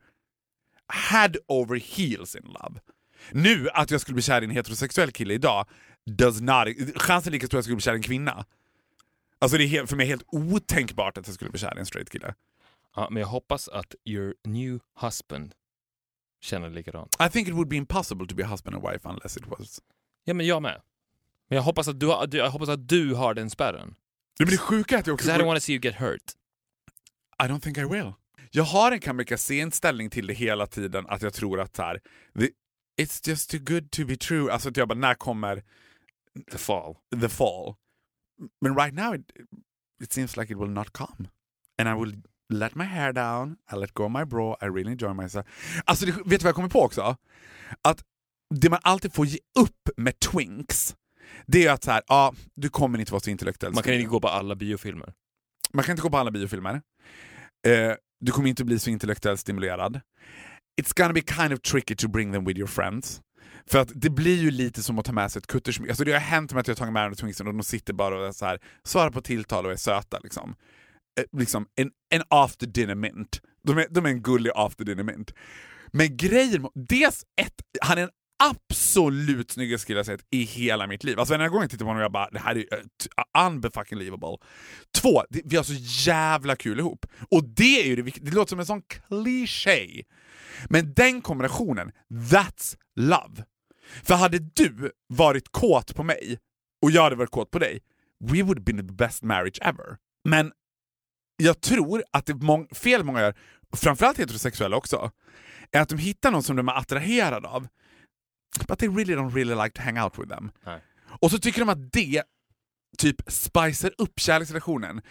head 1.12 1.32
over 1.48 1.80
heels 1.80 2.36
in 2.36 2.44
love. 2.44 2.80
Nu, 3.32 3.70
att 3.70 3.92
jag 3.92 4.02
skulle 4.02 4.14
bli 4.14 4.24
kär 4.24 4.42
i 4.42 4.46
en 4.46 4.52
heterosexuell 4.52 5.12
kille 5.12 5.34
idag, 5.34 5.68
does 6.06 6.42
not... 6.42 6.68
Chansen 6.96 7.30
är 7.30 7.32
lika 7.32 7.48
stor 7.48 7.58
att 7.58 7.60
jag 7.60 7.64
skulle 7.64 7.76
bli 7.76 7.84
kär 7.84 7.94
i 7.94 7.96
en 7.96 8.02
kvinna. 8.02 8.46
Alltså 9.40 9.58
det 9.58 9.64
är 9.64 9.68
helt, 9.68 9.90
för 9.90 9.98
mig 9.98 10.06
helt 10.06 10.24
otänkbart 10.28 11.18
att 11.18 11.28
jag 11.28 11.36
skulle 11.36 11.52
bli 11.52 11.60
kär 11.60 11.78
i 11.78 11.80
en 11.80 11.86
straight 11.86 12.10
kille. 12.10 12.34
Ja, 12.96 13.08
men 13.12 13.22
jag 13.22 13.28
hoppas 13.28 13.68
att 13.68 13.96
your 14.06 14.34
new 14.44 14.80
husband 15.02 15.54
känner 16.42 16.70
likadant. 16.70 17.16
I 17.28 17.30
think 17.30 17.48
it 17.48 17.54
would 17.54 17.68
be 17.68 17.76
impossible 17.76 18.28
to 18.28 18.36
be 18.36 18.44
a 18.44 18.48
husband 18.48 18.76
and 18.76 18.86
wife 18.92 19.10
unless 19.10 19.38
it 19.38 19.48
was... 19.48 19.82
Ja, 20.24 20.34
men 20.34 20.46
jag 20.46 20.62
med. 20.62 20.82
Men 21.50 21.56
jag 21.56 21.64
hoppas 21.64 21.88
att 21.88 22.00
du 22.00 22.08
har, 22.08 22.36
jag 22.36 22.50
hoppas 22.50 22.70
att 22.70 22.88
du 22.88 23.14
har 23.14 23.34
den 23.34 23.50
spärren. 23.50 23.96
Det 24.38 24.46
blir 24.46 24.58
sjuka 24.58 25.00
att 25.00 25.08
jag 25.08 25.14
också... 25.14 25.30
I 25.30 25.34
don't 25.34 25.46
want 25.46 25.60
to 25.60 25.66
see 25.66 25.74
you 25.74 25.82
get 25.84 25.96
hurt. 25.96 26.32
I 27.44 27.44
don't 27.44 27.60
think 27.60 27.78
I 27.78 27.84
will. 27.84 28.14
Jag 28.52 28.64
har 28.64 28.92
en 28.92 29.00
kamikaze-inställning 29.00 30.10
till 30.10 30.28
det 30.28 30.34
hela 30.34 30.68
tiden, 30.68 31.06
att 31.08 31.22
jag 31.22 31.34
tror 31.34 31.60
att 31.60 31.76
så 31.76 31.82
här, 31.82 32.02
the, 32.40 32.50
it's 33.02 33.28
just 33.30 33.50
too 33.50 33.60
good 33.60 33.92
to 33.92 34.06
be 34.06 34.16
true. 34.18 34.52
Alltså 34.52 34.70
att 34.70 34.78
jag 34.78 34.88
bara, 34.88 35.00
när 35.00 35.14
kommer 35.16 35.64
The 36.52 36.58
fall. 36.58 36.96
the 37.22 37.30
fall? 37.30 37.76
Men 38.62 38.76
right 38.76 38.94
now 38.94 39.16
it, 39.16 39.32
it 40.04 40.14
seems 40.14 40.38
like 40.38 40.54
it 40.54 40.58
will 40.60 40.70
not 40.70 40.94
come. 40.94 41.30
And 41.78 41.90
I 41.90 41.94
will 41.94 42.22
let 42.50 42.76
my 42.76 42.84
hair 42.84 43.14
down, 43.14 43.58
I 43.72 43.76
let 43.76 43.94
go 43.94 44.06
of 44.06 44.12
my 44.12 44.26
bra, 44.26 44.58
I 44.62 44.66
really 44.66 44.92
enjoy 44.92 45.14
myself. 45.14 45.46
Alltså 45.86 46.06
det, 46.06 46.12
vet 46.12 46.26
du 46.26 46.38
vad 46.38 46.44
jag 46.44 46.56
kommer 46.56 46.70
på 46.70 46.82
också? 46.82 47.18
Att 47.82 48.04
det 48.56 48.70
man 48.70 48.80
alltid 48.84 49.14
får 49.14 49.26
ge 49.26 49.40
upp 49.60 49.90
med 49.98 50.20
twinks, 50.20 50.96
det 51.46 51.66
är 51.66 51.72
att 51.72 51.84
så 51.84 51.92
här, 51.92 52.02
ja, 52.08 52.34
du 52.56 52.70
kommer 52.70 53.00
inte 53.00 53.12
vara 53.12 53.20
så 53.20 53.30
intellektuell. 53.30 53.74
Man 53.74 53.84
kan 53.84 53.94
inte 53.94 54.08
gå 54.10 54.20
på 54.20 54.28
alla 54.28 54.56
biofilmer. 54.56 55.14
Man 55.74 55.84
kan 55.84 55.94
inte 55.94 56.02
gå 56.02 56.10
på 56.10 56.18
alla 56.18 56.32
biofilmer. 56.32 56.82
Eh, 57.68 57.94
du 58.20 58.32
kommer 58.32 58.50
inte 58.50 58.64
bli 58.64 58.80
så 58.80 58.90
intellektuellt 58.90 59.40
stimulerad. 59.40 60.02
It's 60.82 60.94
gonna 60.94 61.14
be 61.14 61.22
kind 61.22 61.54
of 61.54 61.62
tricky 61.62 61.96
to 61.96 62.08
bring 62.08 62.34
them 62.34 62.46
with 62.46 62.58
your 62.60 62.68
friends. 62.68 63.22
För 63.68 63.80
att 63.80 63.92
det 63.96 64.10
blir 64.10 64.36
ju 64.36 64.52
lite 64.52 64.84
som 64.84 65.00
att 65.00 65.06
ta 65.06 65.12
med 65.12 65.32
sig 65.32 65.40
ett 65.40 65.48
kuttersmycke. 65.48 65.92
Alltså 65.92 66.04
det 66.04 66.12
har 66.12 66.20
hänt 66.20 66.52
med 66.52 66.62
att 66.62 66.68
jag 66.68 66.76
har 66.76 66.78
tagit 66.78 66.94
med 66.94 67.10
mig 67.10 67.18
Twinksen 67.18 67.48
och 67.48 67.54
de 67.54 67.64
sitter 67.64 67.94
bara 67.94 68.20
och 68.20 68.28
är 68.28 68.32
så 68.32 68.46
här, 68.46 68.60
svarar 68.84 69.12
på 69.12 69.22
tilltal 69.22 69.66
och 69.66 69.72
är 69.72 69.76
söta. 69.76 70.20
Liksom. 70.20 70.56
Eh, 71.20 71.40
liksom 71.40 71.68
en, 71.76 71.92
en 72.14 72.24
after 72.30 72.68
dinner 72.68 72.96
mint. 72.96 73.42
De 73.64 73.78
är, 73.78 73.88
de 73.90 74.06
är 74.06 74.10
en 74.10 74.22
gullig 74.22 74.52
after 74.56 74.86
dinner 74.86 75.04
mint. 75.04 75.34
Men 75.92 76.18
grejen 76.18 76.68
dels 76.76 77.24
ett, 77.42 77.62
han 77.82 77.98
är 77.98 78.02
en 78.04 78.10
absolut 78.44 79.52
snyggaste 79.52 79.88
kille 79.88 80.00
jag 80.00 80.06
sett 80.06 80.26
i 80.32 80.44
hela 80.44 80.88
mitt 80.88 81.04
liv. 81.04 81.20
Alltså 81.20 81.38
varje 81.38 81.50
gång 81.50 81.62
jag 81.62 81.70
tittar 81.70 81.86
på 81.86 81.90
honom 81.90 82.02
jag 82.02 82.12
bara, 82.12 82.30
det 82.30 82.40
här 82.40 82.56
är 82.56 82.58
uh, 82.60 83.46
unbefucking 83.48 83.98
livable. 83.98 84.38
Två, 85.02 85.24
det, 85.30 85.42
vi 85.46 85.56
har 85.56 85.64
så 85.64 86.10
jävla 86.12 86.56
kul 86.56 86.80
ihop. 86.80 87.06
Och 87.32 87.44
det 87.44 87.82
är 87.82 87.86
ju 87.86 87.96
det 87.96 88.12
det 88.22 88.32
låter 88.32 88.50
som 88.50 88.60
en 88.60 88.66
sån 88.66 88.82
kliché. 88.82 90.04
Men 90.70 90.94
den 90.94 91.22
kombinationen, 91.22 91.92
that's 92.10 92.78
love. 92.96 93.46
För 94.04 94.16
hade 94.16 94.40
du 94.40 94.92
varit 95.08 95.52
kåt 95.52 95.96
på 95.96 96.04
mig 96.04 96.40
och 96.82 96.92
jag 96.92 97.04
hade 97.04 97.16
varit 97.16 97.32
kåt 97.32 97.52
på 97.52 97.60
dig, 97.60 97.80
we 98.24 98.44
would 98.44 98.64
been 98.64 98.78
the 98.78 98.94
best 98.94 99.24
marriage 99.24 99.60
ever. 99.62 99.98
Men 100.30 100.52
jag 101.38 101.62
tror 101.62 102.04
att 102.12 102.26
det 102.26 102.34
mång, 102.34 102.68
fel 102.68 103.04
många 103.04 103.22
gör, 103.22 103.36
framförallt 103.76 104.20
heterosexuella 104.20 104.78
också, 104.78 105.12
är 105.72 105.82
att 105.82 105.90
de 105.90 105.98
hittar 105.98 106.32
någon 106.32 106.44
som 106.44 106.56
de 106.56 106.68
är 106.68 106.78
attraherade 106.78 107.48
av, 107.48 107.68
but 108.68 108.80
they 108.80 108.88
really 108.88 109.16
don't 109.16 109.34
really 109.34 109.56
like 109.56 109.74
to 109.74 109.82
hang 109.82 110.00
out 110.00 110.20
with 110.20 110.30
them. 110.30 110.52
Nej. 110.66 110.82
Och 111.22 111.32
så 111.32 111.40
tycker 111.40 111.60
de 111.60 111.70
att 111.70 111.92
det 111.94 112.24
typ 112.98 113.16
spicer 113.28 113.92
upp 113.98 114.20
kärleksrelationen. 114.20 115.02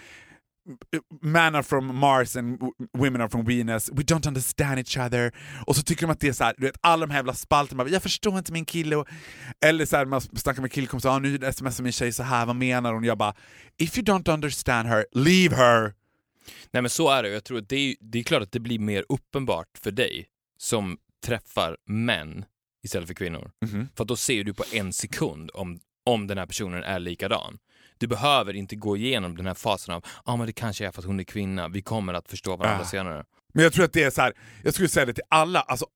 Men 1.22 1.54
are 1.54 1.62
from 1.62 1.96
Mars 1.96 2.36
and 2.36 2.60
women 2.92 3.20
are 3.20 3.28
from 3.28 3.44
Venus, 3.44 3.90
we 3.92 4.02
don't 4.02 4.28
understand 4.28 4.78
each 4.78 4.96
other. 4.96 5.32
Och 5.66 5.76
så 5.76 5.82
tycker 5.82 6.06
de 6.06 6.12
att 6.12 6.20
det 6.20 6.28
är 6.28 6.32
så 6.32 6.44
här, 6.44 6.54
du 6.58 6.66
vet, 6.66 6.76
alla 6.80 7.06
de 7.06 7.12
här 7.12 7.18
jävla 7.18 7.34
spalterna, 7.34 7.88
jag 7.88 8.02
förstår 8.02 8.38
inte 8.38 8.52
min 8.52 8.64
kille. 8.64 8.96
Och, 8.96 9.08
eller 9.64 9.86
så 9.86 9.96
här, 9.96 10.04
man 10.04 10.20
snackar 10.20 10.62
med 10.62 10.72
killkompisar, 10.72 11.10
ah, 11.10 11.18
nu 11.18 11.52
smsar 11.52 11.82
min 11.82 11.92
tjej 11.92 12.12
så 12.12 12.22
här, 12.22 12.46
vad 12.46 12.56
menar 12.56 12.92
hon? 12.92 13.04
Jag 13.04 13.18
bara, 13.18 13.34
if 13.78 13.98
you 13.98 14.04
don't 14.04 14.34
understand 14.34 14.88
her, 14.88 15.06
leave 15.12 15.56
her! 15.56 15.94
Nej 16.70 16.82
men 16.82 16.90
så 16.90 17.10
är 17.10 17.22
det. 17.22 17.28
Jag 17.28 17.44
tror 17.44 17.58
att 17.58 17.68
det 17.68 17.76
är, 17.76 17.96
det 18.00 18.18
är 18.18 18.22
klart 18.22 18.42
att 18.42 18.52
det 18.52 18.60
blir 18.60 18.78
mer 18.78 19.04
uppenbart 19.08 19.78
för 19.78 19.90
dig 19.90 20.26
som 20.58 20.98
träffar 21.26 21.76
män 21.86 22.44
istället 22.84 23.06
för 23.08 23.14
kvinnor. 23.14 23.50
Mhm. 23.64 23.88
För 23.96 24.04
då 24.04 24.16
ser 24.16 24.44
du 24.44 24.54
på 24.54 24.64
en 24.72 24.92
sekund 24.92 25.50
om, 25.54 25.80
om 26.06 26.26
den 26.26 26.38
här 26.38 26.46
personen 26.46 26.82
är 26.82 26.98
likadan. 26.98 27.58
Du 27.98 28.06
behöver 28.06 28.56
inte 28.56 28.76
gå 28.76 28.96
igenom 28.96 29.36
den 29.36 29.46
här 29.46 29.54
fasen 29.54 29.94
av 29.94 30.04
ah, 30.24 30.36
men 30.36 30.46
det 30.46 30.52
kanske 30.52 30.86
är 30.86 30.90
för 30.90 30.98
att 31.00 31.06
hon 31.06 31.20
är 31.20 31.24
kvinna, 31.24 31.68
vi 31.68 31.82
kommer 31.82 32.14
att 32.14 32.28
förstå 32.28 32.56
varandra 32.56 32.84
Ah. 32.84 32.88
senare. 32.88 33.24
Men 33.54 33.62
jag 33.64 33.72
tror 33.72 33.84
att 33.84 33.92
det 33.92 34.02
är 34.02 34.10
så 34.10 34.20
här, 34.22 34.32
jag 34.62 34.74
skulle 34.74 34.88
säga 34.88 35.06
det 35.06 35.12
till 35.14 35.24
alla, 35.28 35.60
alltså 35.60 35.86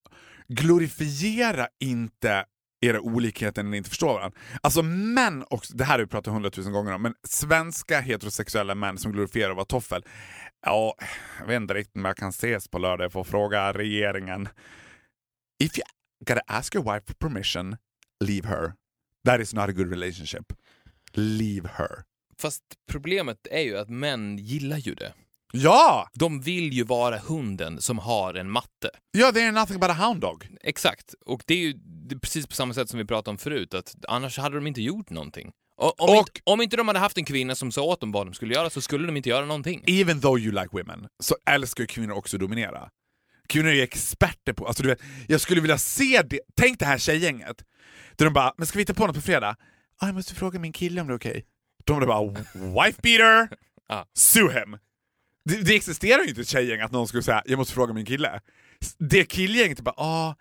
glorifiera 0.49 1.69
inte 1.81 2.45
era 2.81 3.01
olikheter 3.01 3.63
när 3.63 3.71
ni 3.71 3.77
inte 3.77 3.89
förstår 3.91 4.15
varandra. 4.15 4.39
Alltså 4.61 4.83
män, 4.83 5.43
och 5.43 5.65
det 5.75 5.85
här 5.85 5.93
har 5.93 5.99
vi 5.99 6.07
pratat 6.07 6.33
hundratusen 6.33 6.73
gånger 6.73 6.93
om, 6.93 7.03
men 7.03 7.15
svenska 7.29 8.01
heterosexuella 8.01 8.75
män 8.75 8.99
som 8.99 9.13
glorifierar 9.13 9.51
att 9.51 9.57
vara 9.57 9.67
toffel. 9.67 10.05
Ja, 10.67 10.95
jag 11.41 11.47
vet 11.47 11.57
inte 11.57 11.75
riktigt 11.75 11.97
om 11.97 12.05
jag 12.05 12.17
kan 12.17 12.29
ses 12.29 12.69
på 12.69 12.79
lördag, 12.79 13.05
jag 13.05 13.13
får 13.13 13.25
fråga 13.25 13.73
regeringen. 13.73 14.49
If 15.65 15.79
you 15.79 15.85
gotta 16.25 16.41
ask 16.47 16.75
your 16.75 16.85
wife 16.95 17.07
for 17.07 17.15
permission, 17.15 17.77
leave 18.25 18.49
her. 18.49 18.73
That 19.27 19.41
is 19.41 19.55
not 19.55 19.69
a 19.69 19.73
good 19.73 19.91
relationship. 19.91 20.53
Leave 21.13 21.69
her. 21.77 22.05
Fast 22.39 22.63
problemet 22.91 23.47
är 23.51 23.61
ju 23.63 23.79
att 23.79 23.89
män 23.89 24.39
gillar 24.39 24.77
ju 24.79 24.95
det. 24.95 25.13
Ja! 25.53 26.09
De 26.15 26.41
vill 26.41 26.73
ju 26.73 26.85
vara 26.85 27.19
hunden 27.19 27.81
som 27.81 27.99
har 27.99 28.35
en 28.35 28.51
matte. 28.51 28.91
Ja, 29.19 29.33
they 29.33 29.43
are 29.43 29.53
nothing 29.53 29.81
but 29.81 29.91
a 29.91 29.93
hound 29.95 30.21
dog. 30.21 30.49
Exakt. 30.61 31.15
Och 31.27 31.43
det 31.47 31.55
är 31.55 31.59
ju 31.59 31.73
det 32.09 32.15
är 32.15 32.19
precis 32.19 32.47
på 32.47 32.55
samma 32.55 32.75
sätt 32.75 32.89
som 32.91 32.99
vi 32.99 33.05
pratade 33.05 33.31
om 33.31 33.39
förut, 33.39 33.75
att 33.75 33.95
annars 34.09 34.39
hade 34.39 34.55
de 34.57 34.67
inte 34.67 34.83
gjort 34.83 35.11
någonting. 35.11 35.51
Och, 35.77 36.01
om, 36.01 36.11
Och- 36.11 36.17
inte, 36.17 36.31
om 36.45 36.61
inte 36.61 36.77
de 36.77 36.89
hade 36.89 37.01
haft 37.01 37.19
en 37.19 37.25
kvinna 37.25 37.55
som 37.55 37.73
sa 37.73 37.83
åt 37.83 38.01
dem 38.01 38.13
vad 38.13 38.27
de 38.27 38.35
skulle 38.35 38.55
göra 38.55 38.71
så 38.71 38.81
skulle 38.81 39.07
de 39.07 39.17
inte 39.17 39.29
göra 39.29 39.45
någonting. 39.47 39.85
Even 39.87 40.21
though 40.21 40.41
you 40.41 40.53
like 40.53 40.69
women, 40.73 41.07
så 41.23 41.37
älskar 41.51 41.87
kvinnor 41.87 42.15
också 42.15 42.37
att 42.37 42.41
dominera. 42.41 42.89
Kvinnor 43.49 43.69
är 43.71 43.83
experter 43.83 44.53
på... 44.53 44.67
Alltså 44.67 44.83
du 44.83 44.89
vet, 44.89 45.01
jag 45.29 45.41
skulle 45.41 45.61
vilja 45.61 45.79
se 45.79 46.23
det. 46.23 46.41
Tänk 46.57 46.79
det 46.79 46.85
här 46.85 46.99
tjejgänget. 46.99 47.65
Där 48.17 48.25
de 48.25 48.33
bara, 48.35 48.55
men 48.59 48.67
ska 48.67 48.77
vi 48.79 48.83
hitta 48.83 48.95
på 48.95 49.07
något 49.07 49.17
på 49.17 49.23
fredag? 49.23 49.57
Ah, 49.99 50.07
jag 50.07 50.15
måste 50.15 50.35
fråga 50.35 50.59
min 50.59 50.73
kille 50.73 51.01
om 51.01 51.07
det 51.07 51.13
är 51.13 51.17
okej. 51.19 51.45
De 51.85 52.03
är 52.03 52.07
bara, 52.07 52.31
wife 52.85 53.01
beater, 53.03 53.49
sue 54.15 54.53
him. 54.61 54.79
Det, 55.45 55.63
det 55.63 55.75
existerar 55.77 56.23
ju 56.23 56.29
inte 56.29 56.41
ett 56.41 56.49
tjejgäng 56.49 56.81
att 56.81 56.93
någon 56.93 57.09
skulle 57.09 57.23
säga, 57.23 57.43
jag 57.47 57.57
måste 57.57 57.75
fråga 57.75 57.93
min 57.95 58.07
kille. 58.07 58.41
Det 58.99 59.25
killgänget 59.25 59.79
är 59.79 59.83
bara, 59.83 59.95
ah, 59.99 60.37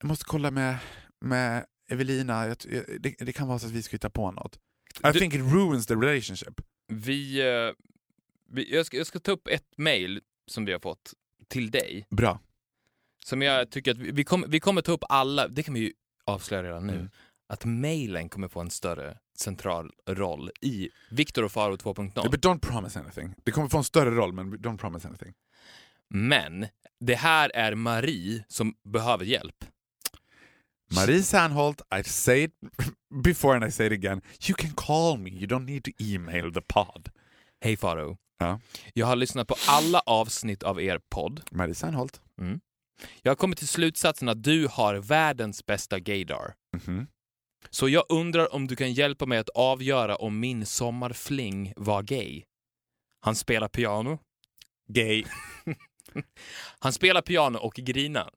jag 0.00 0.08
måste 0.08 0.24
kolla 0.24 0.50
med, 0.50 0.76
med 1.20 1.64
Evelina, 1.90 2.46
jag, 2.46 2.56
jag, 2.70 2.84
det, 3.00 3.14
det 3.18 3.32
kan 3.32 3.48
vara 3.48 3.58
så 3.58 3.66
att 3.66 3.72
vi 3.72 3.82
ska 3.82 3.94
hitta 3.94 4.10
på 4.10 4.30
något. 4.30 4.56
I 4.56 5.12
Du- 5.12 5.18
think 5.18 5.34
it 5.34 5.40
ruins 5.40 5.86
the 5.86 5.94
relationship. 5.94 6.60
Vi, 6.88 7.40
eh, 7.40 7.72
vi, 8.50 8.74
jag, 8.74 8.86
ska, 8.86 8.96
jag 8.96 9.06
ska 9.06 9.18
ta 9.18 9.32
upp 9.32 9.48
ett 9.48 9.66
mail 9.78 10.20
som 10.50 10.64
vi 10.64 10.72
har 10.72 10.80
fått 10.80 11.12
till 11.48 11.70
dig. 11.70 12.06
Bra. 12.10 12.40
Som 13.24 13.42
jag 13.42 13.70
tycker 13.70 13.90
att 13.90 13.98
vi, 13.98 14.10
vi, 14.10 14.24
kommer, 14.24 14.46
vi 14.48 14.60
kommer 14.60 14.82
ta 14.82 14.92
upp 14.92 15.04
alla, 15.08 15.48
det 15.48 15.62
kan 15.62 15.74
vi 15.74 15.80
ju 15.80 15.92
avslöja 16.24 16.62
redan 16.62 16.86
nu, 16.86 16.92
Mm. 16.94 17.10
att 17.48 17.64
mailen 17.64 18.28
kommer 18.28 18.48
få 18.48 18.60
en 18.60 18.70
större 18.70 19.18
central 19.38 19.90
roll 20.08 20.50
i 20.60 20.88
Viktor 21.10 21.44
och 21.44 21.52
Faro 21.52 21.76
2.0. 21.76 22.18
Yeah, 22.18 22.30
but 22.30 22.44
don't 22.44 22.58
promise 22.60 23.00
anything. 23.00 23.34
Det 23.44 23.50
kommer 23.50 23.68
få 23.68 23.78
en 23.78 23.84
större 23.84 24.10
roll, 24.10 24.32
men 24.32 24.54
don't 24.58 24.78
promise 24.78 25.08
anything. 25.08 25.34
Men 26.08 26.66
det 27.00 27.14
här 27.14 27.50
är 27.54 27.74
Marie 27.74 28.44
som 28.48 28.74
behöver 28.84 29.24
hjälp. 29.24 29.64
Marie 30.96 31.22
Sandholt, 31.22 31.80
I 32.00 32.04
say 32.04 32.42
it 32.44 32.52
before 33.24 33.54
and 33.56 33.64
I 33.64 33.70
say 33.70 33.86
it 33.86 33.92
again. 33.92 34.20
You 34.48 34.54
can 34.56 34.70
call 34.76 35.18
me, 35.18 35.30
you 35.30 35.46
don't 35.46 35.64
need 35.64 35.84
to 35.84 35.90
email 36.00 36.52
the 36.52 36.60
pod. 36.60 37.08
Hej 37.62 37.76
Faro. 37.76 38.16
Ja. 38.38 38.60
Jag 38.94 39.06
har 39.06 39.16
lyssnat 39.16 39.48
på 39.48 39.54
alla 39.68 40.00
avsnitt 40.00 40.62
av 40.62 40.82
er 40.82 41.00
podd. 41.10 41.40
Marie 41.50 41.74
Sandholt. 41.74 42.20
Jag 43.22 43.30
har 43.30 43.36
kommit 43.36 43.58
till 43.58 43.68
slutsatsen 43.68 44.28
att 44.28 44.42
du 44.42 44.66
har 44.70 44.94
världens 44.94 45.66
bästa 45.66 45.98
gaydar. 45.98 46.54
Mhm. 46.76 47.06
Så 47.70 47.88
jag 47.88 48.04
undrar 48.08 48.54
om 48.54 48.66
du 48.66 48.76
kan 48.76 48.92
hjälpa 48.92 49.26
mig 49.26 49.38
att 49.38 49.48
avgöra 49.48 50.16
om 50.16 50.40
min 50.40 50.66
sommarfling 50.66 51.72
var 51.76 52.02
gay. 52.02 52.42
Han 53.20 53.34
spelar 53.36 53.68
piano. 53.68 54.18
Gay. 54.88 55.24
Han 56.80 56.92
spelar 56.92 57.22
piano 57.22 57.58
och 57.58 57.74
grinar. 57.74 58.30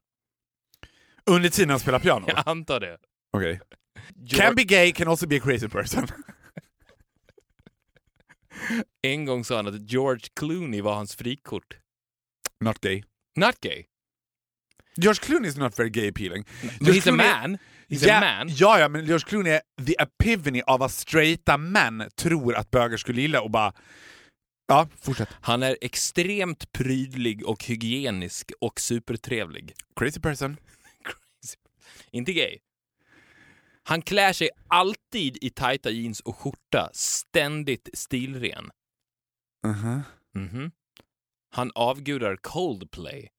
Under 1.30 1.50
tiden 1.50 1.70
han 1.70 1.80
spelar 1.80 2.00
piano? 2.00 2.26
Jag 2.28 2.44
antar 2.48 2.80
det. 2.80 2.98
Okej. 3.38 3.60
George- 4.16 4.38
Can 4.38 4.56
be 4.56 4.64
gay, 4.64 4.92
can 4.92 5.08
also 5.08 5.28
be 5.28 5.38
a 5.38 5.40
crazy 5.44 5.70
person. 5.70 6.08
En 9.02 9.26
gång 9.26 9.44
sa 9.44 9.56
han 9.56 9.68
att 9.68 9.92
George 9.92 10.26
Clooney 10.40 10.82
var 10.82 10.96
hans 10.96 11.16
frikort. 11.16 11.78
not 12.60 12.82
gay. 12.82 13.04
Not 13.36 13.62
gay. 13.62 13.86
George 14.98 15.20
Clooney 15.22 15.48
is 15.48 15.58
not 15.58 15.80
very 15.80 15.90
gay 15.90 16.08
appealing. 16.08 16.46
But 16.80 16.96
he's 16.96 17.08
a 17.08 17.12
man. 17.12 17.58
He's 17.90 18.08
ja, 18.08 18.18
a 18.18 18.20
man. 18.20 18.50
Ja, 18.50 18.80
ja, 18.80 18.90
men 18.90 19.06
George 19.06 19.26
Clooney 19.26 19.52
är 19.52 19.62
the 19.86 19.96
epivany 20.00 20.62
av 20.62 20.80
vad 20.80 20.92
straighta 20.92 21.58
män 21.58 22.10
tror 22.16 22.56
att 22.56 22.72
bögar 22.72 22.98
skulle 22.98 23.22
gilla 23.22 23.42
och 23.42 23.52
bara... 23.52 23.74
Ja, 24.68 24.88
fortsätt. 25.02 25.30
Han 25.42 25.64
är 25.64 25.78
extremt 25.82 26.72
prydlig 26.72 27.46
och 27.46 27.66
hygienisk 27.66 28.52
och 28.62 28.80
supertrevlig. 28.80 29.74
Crazy 29.96 30.20
person. 30.20 30.58
Inte 32.12 32.34
gay. 32.34 32.58
Han 33.88 34.02
klär 34.02 34.34
sig 34.34 34.50
alltid 34.68 35.38
i 35.42 35.50
tajta 35.50 35.90
jeans 35.90 36.20
och 36.20 36.38
skjorta, 36.38 36.90
ständigt 36.94 37.90
stilren. 37.94 38.70
Uh-huh. 39.66 40.02
Mhm. 40.36 40.72
Han 41.52 41.72
avgudar 41.76 42.36
Coldplay. 42.36 43.30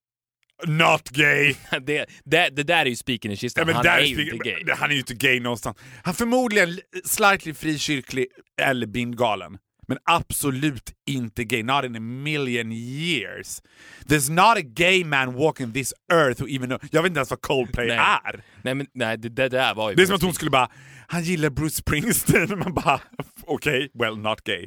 Not 0.66 1.08
gay! 1.08 1.54
Det, 1.82 2.06
det, 2.24 2.48
det 2.48 2.62
där 2.62 2.80
är 2.80 2.86
ju 2.86 2.96
spiken 2.96 3.30
i 3.30 3.36
kistan. 3.36 3.62
Ja, 3.62 3.66
men 3.66 3.74
han 3.76 3.86
är 3.86 4.00
ju 4.00 4.30
inte 4.30 4.50
gay. 4.50 4.64
Han 4.76 4.90
är 4.90 4.94
ju 4.94 5.00
inte 5.00 5.14
gay 5.14 5.40
någonstans. 5.40 5.76
Han 6.04 6.12
är 6.12 6.16
förmodligen 6.16 6.80
slightly 7.04 7.54
frikyrklig 7.54 8.26
eller 8.60 8.86
bindgalen. 8.86 9.58
Men 9.86 9.98
absolut 10.04 10.92
inte 11.06 11.44
gay. 11.44 11.62
Not 11.62 11.84
in 11.84 11.96
a 11.96 12.00
million 12.00 12.72
years. 12.72 13.62
There's 14.06 14.30
not 14.30 14.58
a 14.58 14.62
gay 14.64 15.04
man 15.04 15.34
walking 15.34 15.72
this 15.72 15.94
earth 16.12 16.42
who 16.42 16.48
even 16.48 16.68
know... 16.68 16.78
Jag 16.92 17.02
vet 17.02 17.10
inte 17.10 17.18
ens 17.18 17.30
vad 17.30 17.40
Coldplay 17.40 17.86
Nej. 17.86 17.96
är. 17.98 18.42
Nej, 18.62 18.74
men 18.74 18.86
nej, 18.94 19.18
det, 19.18 19.28
det 19.28 19.48
där 19.48 19.74
var 19.74 19.90
ju... 19.90 19.96
Det 19.96 20.02
är 20.02 20.06
som 20.06 20.16
att 20.16 20.22
hon 20.22 20.34
skulle 20.34 20.50
bara, 20.50 20.70
han 21.06 21.22
gillar 21.22 21.50
Bruce 21.50 21.74
Springsteen. 21.76 22.58
Man 22.58 22.74
bara, 22.74 23.00
okej, 23.42 23.90
well 23.94 24.18
not 24.18 24.40
gay. 24.44 24.66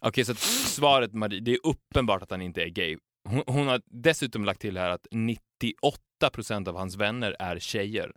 Okej, 0.00 0.24
så 0.24 0.32
att 0.32 0.38
svaret 0.38 1.12
Marie, 1.12 1.40
det 1.40 1.52
är 1.52 1.58
uppenbart 1.66 2.22
att 2.22 2.30
han 2.30 2.42
inte 2.42 2.62
är 2.62 2.68
gay. 2.68 2.96
Hon, 3.28 3.42
hon 3.46 3.66
har 3.66 3.80
dessutom 3.86 4.44
lagt 4.44 4.60
till 4.60 4.78
här 4.78 4.90
att 4.90 5.06
98% 5.12 6.68
av 6.68 6.76
hans 6.76 6.96
vänner 6.96 7.36
är 7.38 7.58
tjejer. 7.58 8.12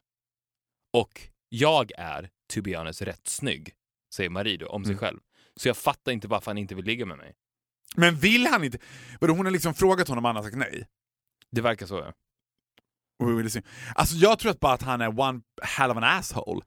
Och 0.93 1.21
jag 1.49 1.91
är, 1.97 2.29
to 2.53 2.61
be 2.61 2.77
honest, 2.77 3.01
rätt 3.01 3.27
snygg, 3.27 3.73
säger 4.15 4.29
Marie 4.29 4.57
då, 4.57 4.67
om 4.67 4.83
sig 4.85 4.91
Mm. 4.91 4.99
själv. 4.99 5.19
Så 5.59 5.67
jag 5.67 5.77
fattar 5.77 6.11
inte 6.11 6.27
varför 6.27 6.51
han 6.51 6.57
inte 6.57 6.75
vill 6.75 6.85
ligga 6.85 7.05
med 7.05 7.17
mig. 7.17 7.33
Men 7.95 8.15
vill 8.15 8.47
han 8.47 8.63
inte? 8.63 8.77
Vadå, 9.19 9.33
hon 9.33 9.45
har 9.45 9.51
liksom 9.51 9.73
frågat 9.73 10.07
honom 10.07 10.25
och 10.25 10.29
han 10.29 10.35
har 10.35 10.43
sagt 10.43 10.57
nej. 10.57 10.87
Det 11.51 11.61
verkar 11.61 11.85
så, 11.85 11.95
ja. 11.95 12.13
Alltså 13.95 14.15
jag 14.15 14.39
tror 14.39 14.51
att 14.51 14.59
bara 14.59 14.73
att 14.73 14.81
han 14.81 15.01
är 15.01 15.19
one 15.19 15.41
hell 15.61 15.91
of 15.91 15.97
an 15.97 16.03
asshole. 16.03 16.61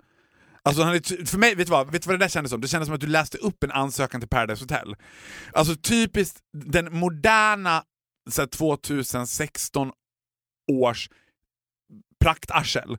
Alltså 0.62 0.82
han 0.82 0.95
är 0.95 1.26
för 1.26 1.38
mig, 1.38 1.55
vet 1.55 1.66
du, 1.66 1.70
vad, 1.70 1.93
vet 1.93 2.03
du 2.03 2.07
vad 2.07 2.18
det 2.18 2.24
där 2.24 2.28
kändes 2.28 2.51
som? 2.51 2.61
Det 2.61 2.68
kändes 2.68 2.86
som 2.86 2.95
att 2.95 3.01
du 3.01 3.07
läste 3.07 3.38
upp 3.38 3.64
en 3.64 3.70
ansökan 3.70 4.20
till 4.20 4.28
Paradise 4.28 4.62
Hotel. 4.62 4.97
Alltså 5.53 5.76
typiskt 5.76 6.40
den 6.53 6.99
moderna 6.99 7.84
så 8.30 8.43
här, 8.43 8.47
2016 8.47 9.93
års 10.72 11.11
praktarsel. 12.20 12.99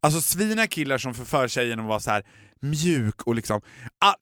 Alltså 0.00 0.20
svina 0.20 0.66
killar 0.66 0.98
som 0.98 1.14
förför 1.14 1.48
tjejen 1.48 1.80
och 1.80 1.86
var 1.86 1.98
så 1.98 2.10
här 2.10 2.26
mjuk 2.60 3.22
och 3.22 3.34
liksom... 3.34 3.60
Ah, 3.98 4.14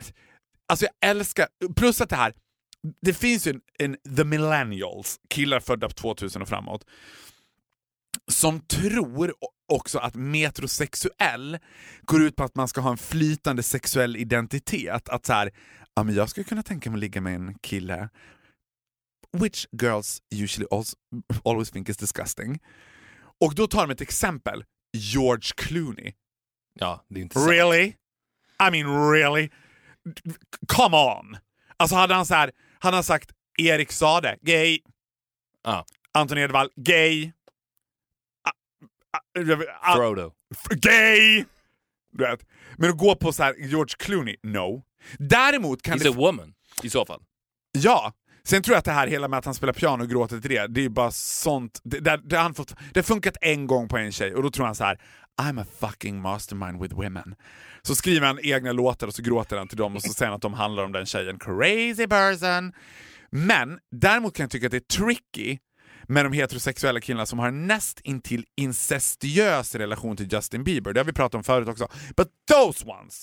alltså 0.68 0.86
jag 0.86 1.10
älskar... 1.10 1.48
Plus 1.76 2.00
att 2.00 2.10
det 2.10 2.16
här, 2.16 2.34
det 3.02 3.14
finns 3.14 3.46
ju 3.46 3.50
en, 3.50 3.60
en 3.78 4.16
the 4.16 4.24
millennials, 4.24 5.20
killar 5.28 5.60
födda 5.60 5.88
på 5.88 5.94
2000 5.94 6.42
och 6.42 6.48
framåt, 6.48 6.84
som 8.30 8.60
tror 8.60 9.34
också 9.72 9.98
att 9.98 10.14
metrosexuell 10.14 11.58
går 12.02 12.22
ut 12.22 12.36
på 12.36 12.44
att 12.44 12.54
man 12.54 12.68
ska 12.68 12.80
ha 12.80 12.90
en 12.90 12.98
flytande 12.98 13.62
sexuell 13.62 14.16
identitet. 14.16 15.08
Att 15.08 15.26
så 15.26 15.32
här, 15.32 15.50
ja 15.94 16.02
men 16.02 16.14
jag 16.14 16.30
skulle 16.30 16.44
kunna 16.44 16.62
tänka 16.62 16.90
mig 16.90 16.96
att 16.96 17.00
ligga 17.00 17.20
med 17.20 17.34
en 17.34 17.54
kille. 17.54 18.08
Which 19.32 19.66
girls 19.82 20.22
usually 20.34 20.66
also, 20.70 20.96
always 21.44 21.70
think 21.70 21.88
is 21.88 21.96
disgusting. 21.96 22.58
Och 23.40 23.54
då 23.54 23.66
tar 23.66 23.86
de 23.86 23.90
ett 23.90 24.00
exempel. 24.00 24.64
George 24.96 25.50
Clooney. 25.56 26.12
Ja, 26.80 27.04
det 27.08 27.20
är 27.20 27.22
inte 27.22 27.34
sant. 27.34 27.50
Really? 27.50 27.94
I 28.68 28.70
mean 28.70 29.12
really? 29.12 29.50
Come 30.68 30.96
on! 30.96 31.36
Alltså 31.76 31.96
hade 31.96 32.14
han 32.14 32.26
så 32.26 32.34
här, 32.34 32.50
hade 32.78 32.96
han 32.96 33.04
sagt 33.04 33.30
Erik 33.58 33.92
Sade, 33.92 34.36
gay. 34.42 34.78
Ja. 35.64 35.84
Anton 36.12 36.38
Edwall, 36.38 36.68
gay. 36.76 37.32
Ah, 38.44 38.50
ah, 39.12 39.92
ah, 39.92 39.96
Frodo. 39.96 40.32
gay! 40.70 41.44
Du 42.12 42.24
vet. 42.24 42.46
Men 42.76 42.90
att 42.90 42.98
gå 42.98 43.16
på 43.16 43.32
så 43.32 43.42
här 43.42 43.54
George 43.58 43.94
Clooney, 43.98 44.36
no. 44.42 44.82
Däremot 45.18 45.82
kan 45.82 45.98
He's 45.98 46.02
det... 46.02 46.08
a 46.08 46.14
woman, 46.16 46.54
i 46.82 46.90
så 46.90 47.06
fall. 47.06 47.22
Ja! 47.72 48.12
Sen 48.46 48.62
tror 48.62 48.74
jag 48.74 48.78
att 48.78 48.84
det 48.84 48.92
här 48.92 49.06
hela 49.06 49.28
med 49.28 49.38
att 49.38 49.44
han 49.44 49.54
spelar 49.54 49.72
piano 49.72 50.02
och 50.02 50.10
gråter 50.10 50.40
till 50.40 50.50
det, 50.50 50.66
det 50.66 50.84
är 50.84 50.88
bara 50.88 51.10
sånt... 51.10 51.80
Det, 51.84 52.00
det, 52.00 52.20
det, 52.24 52.36
har 52.36 52.42
han 52.42 52.54
fått, 52.54 52.74
det 52.92 53.00
har 53.00 53.04
funkat 53.04 53.36
en 53.40 53.66
gång 53.66 53.88
på 53.88 53.98
en 53.98 54.12
tjej 54.12 54.34
och 54.34 54.42
då 54.42 54.50
tror 54.50 54.66
han 54.66 54.74
så 54.74 54.84
här: 54.84 55.00
I'm 55.42 55.60
a 55.60 55.64
fucking 55.78 56.20
mastermind 56.20 56.82
with 56.82 56.94
women. 56.94 57.34
Så 57.82 57.94
skriver 57.94 58.26
han 58.26 58.38
egna 58.42 58.72
låtar 58.72 59.06
och 59.06 59.14
så 59.14 59.22
gråter 59.22 59.56
han 59.56 59.68
till 59.68 59.78
dem 59.78 59.96
och 59.96 60.02
så 60.02 60.12
säger 60.12 60.30
han 60.30 60.36
att 60.36 60.42
de 60.42 60.54
handlar 60.54 60.84
om 60.84 60.92
den 60.92 61.06
tjejen. 61.06 61.38
Crazy 61.38 62.06
person! 62.06 62.72
Men 63.30 63.78
däremot 63.90 64.36
kan 64.36 64.44
jag 64.44 64.50
tycka 64.50 64.66
att 64.66 64.70
det 64.70 64.76
är 64.76 64.98
tricky 64.98 65.58
med 66.08 66.24
de 66.24 66.32
heterosexuella 66.32 67.00
killarna 67.00 67.26
som 67.26 67.38
har 67.38 67.48
en 67.48 67.66
näst 67.66 68.00
intill 68.00 68.44
incestuös 68.56 69.74
relation 69.74 70.16
till 70.16 70.32
Justin 70.32 70.64
Bieber. 70.64 70.92
Det 70.92 71.00
har 71.00 71.04
vi 71.04 71.12
pratat 71.12 71.34
om 71.34 71.44
förut 71.44 71.68
också. 71.68 71.88
But 72.16 72.28
those 72.50 72.86
ones, 72.86 73.22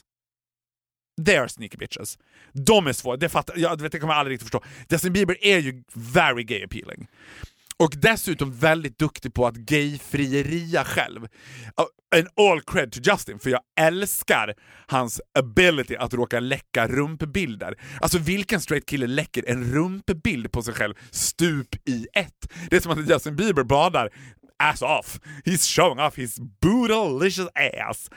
they 1.26 1.36
are 1.36 1.50
sneaky 1.50 1.78
bitches. 1.78 2.18
De 2.54 2.88
är 2.88 2.94
svåra, 2.94 3.18
det, 3.18 3.30
fattar, 3.30 3.58
jag, 3.58 3.78
det 3.80 4.00
kommer 4.00 4.14
jag 4.14 4.20
aldrig 4.20 4.34
riktigt 4.34 4.50
förstå. 4.50 4.64
Justin 4.90 5.14
Bieber 5.14 5.46
är 5.46 5.58
ju 5.58 5.84
very 5.94 6.44
gay 6.44 6.64
appealing. 6.64 7.08
Och 7.78 7.94
dessutom 7.98 8.54
väldigt 8.54 9.00
duktig 9.00 9.34
på 9.34 9.48
att 9.48 9.56
gayfrieria 9.56 10.84
själv. 10.84 11.28
En 12.16 12.28
all 12.36 12.62
cred 12.62 12.92
to 12.92 13.00
Justin, 13.04 13.40
för 13.40 13.50
jag 13.50 13.62
älskar 13.80 14.54
hans 14.88 15.22
ability 15.40 15.96
att 15.96 16.14
råka 16.14 16.40
läcka 16.40 16.88
rumpbilder. 16.88 17.76
Alltså 18.02 18.18
vilken 18.18 18.62
straight 18.62 18.86
kille 18.86 19.08
läcker 19.08 19.44
en 19.48 19.74
rumpbild 19.74 20.52
på 20.52 20.64
sig 20.64 20.74
själv 20.74 20.94
stup 21.12 21.90
i 21.90 22.08
ett? 22.14 22.54
Det 22.70 22.76
är 22.76 22.80
som 22.80 22.92
att 22.92 23.10
Justin 23.10 23.36
Bieber 23.36 23.64
badar 23.64 24.10
ass 24.64 24.82
off. 24.82 25.20
He's 25.46 25.76
showing 25.76 26.00
off 26.00 26.18
his 26.18 26.40
boodalicious 26.62 27.50
ass. 27.56 28.10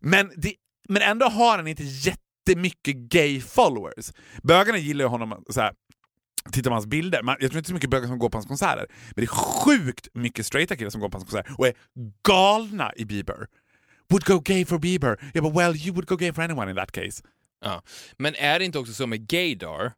Men, 0.00 0.30
det, 0.36 0.54
men 0.88 1.02
ändå 1.02 1.26
har 1.26 1.56
han 1.56 1.66
inte 1.66 1.84
jättemycket 1.84 2.96
gay 2.96 3.40
followers. 3.40 4.12
Bögarna 4.42 4.78
gillar 4.78 5.04
ju 5.04 5.08
honom 5.08 5.44
så 5.50 5.60
här, 5.60 5.72
Tittar 6.52 6.70
man 6.70 6.76
hans 6.76 6.86
bilder, 6.86 7.22
man, 7.22 7.36
jag 7.40 7.50
tror 7.50 7.58
inte 7.58 7.68
så 7.68 7.74
mycket 7.74 7.90
bögar 7.90 8.06
som 8.08 8.18
går 8.18 8.28
på 8.30 8.36
hans 8.38 8.46
konserter, 8.46 8.86
men 8.88 9.14
det 9.16 9.22
är 9.22 9.26
sjukt 9.26 10.08
mycket 10.14 10.46
straighta 10.46 10.76
killar 10.76 10.90
som 10.90 11.00
går 11.00 11.08
på 11.08 11.18
hans 11.18 11.30
konserter 11.30 11.54
och 11.58 11.66
är 11.66 11.74
galna 12.28 12.92
i 12.96 13.04
Bieber. 13.04 13.46
Would 14.08 14.24
go 14.24 14.40
gay 14.40 14.64
for 14.64 14.78
Bieber. 14.78 15.30
Yeah 15.34 15.48
but 15.50 15.60
well 15.60 15.76
you 15.76 15.92
would 15.94 16.06
go 16.08 16.16
gay 16.16 16.32
for 16.32 16.42
anyone 16.42 16.70
in 16.70 16.76
that 16.76 16.92
case. 16.92 17.22
Ja. 17.64 17.82
Men 18.18 18.34
är 18.34 18.58
det 18.58 18.64
inte 18.64 18.78
också 18.78 18.92
så 18.92 19.06
med 19.06 19.26
gaydar 19.28 19.92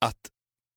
att 0.00 0.18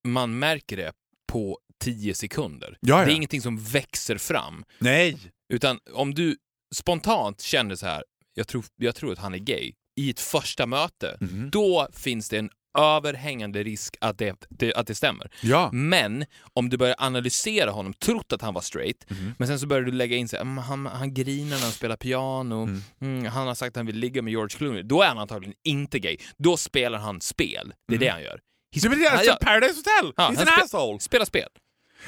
man 0.08 0.40
märker 0.40 0.78
det 0.78 0.92
på 1.32 1.60
10 1.80 2.14
sekunder? 2.14 2.78
Ja, 2.82 3.00
ja. 3.00 3.06
Det 3.06 3.12
är 3.12 3.16
ingenting 3.16 3.42
som 3.42 3.58
växer 3.58 4.18
fram. 4.18 4.64
Nej! 4.80 5.18
Utan 5.54 5.80
om 5.94 6.14
du 6.14 6.38
spontant 6.76 7.42
känner 7.42 7.76
så 7.76 7.86
här, 7.86 8.04
jag 8.34 8.48
tror, 8.48 8.66
jag 8.76 8.96
tror 8.96 9.12
att 9.14 9.20
han 9.20 9.34
är 9.34 9.38
gay, 9.38 9.74
i 9.98 10.10
ett 10.10 10.20
första 10.20 10.66
möte, 10.66 11.18
Mhm. 11.22 11.50
då 11.52 11.88
finns 11.94 12.30
det 12.30 12.38
en 12.38 12.50
överhängande 12.78 13.64
risk 13.64 13.98
att 14.02 14.18
det, 14.18 14.74
att 14.76 14.88
det 14.88 14.96
stämmer. 14.96 15.32
Ja. 15.42 15.70
Men 15.74 16.26
om 16.54 16.70
du 16.70 16.78
börjar 16.78 16.96
analysera 16.98 17.72
honom, 17.72 17.94
trott 17.94 18.34
att 18.34 18.42
han 18.42 18.54
var 18.54 18.62
straight, 18.62 19.10
Mhm. 19.10 19.34
men 19.38 19.48
sen 19.48 19.60
så 19.60 19.68
börjar 19.68 19.84
du 19.84 19.92
lägga 19.92 20.16
in 20.18 20.28
här, 20.32 20.40
"Mm, 20.42 20.58
han, 20.58 20.86
han 20.86 21.14
grinar 21.14 21.56
när 21.56 21.64
han 21.64 21.72
spelar 21.72 21.98
piano, 21.98 22.64
Mm. 22.64 22.82
mm, 23.02 23.26
han 23.26 23.48
har 23.48 23.56
sagt 23.56 23.70
att 23.70 23.76
han 23.76 23.86
vill 23.86 23.98
ligga 23.98 24.22
med 24.22 24.32
George 24.32 24.58
Clooney, 24.58 24.84
då 24.84 25.02
är 25.02 25.08
han 25.08 25.18
antagligen 25.18 25.56
inte 25.64 26.00
gay. 26.00 26.18
Då 26.38 26.58
spelar 26.58 27.00
han 27.00 27.22
spel. 27.22 27.74
Det 27.88 27.96
är 27.96 28.00
det 28.00 28.08
han 28.08 28.22
gör. 28.24 28.40
He's- 28.76 28.90
Det 28.96 29.10
han 29.10 29.18
alltså 29.20 29.38
Paradise 29.42 29.76
Hotel! 29.76 30.14
Ja, 30.18 30.24
He's 30.24 30.40
an 30.42 30.48
spe- 30.48 30.64
asshole! 30.64 31.00
Spela 31.00 31.26
spel. 31.26 31.50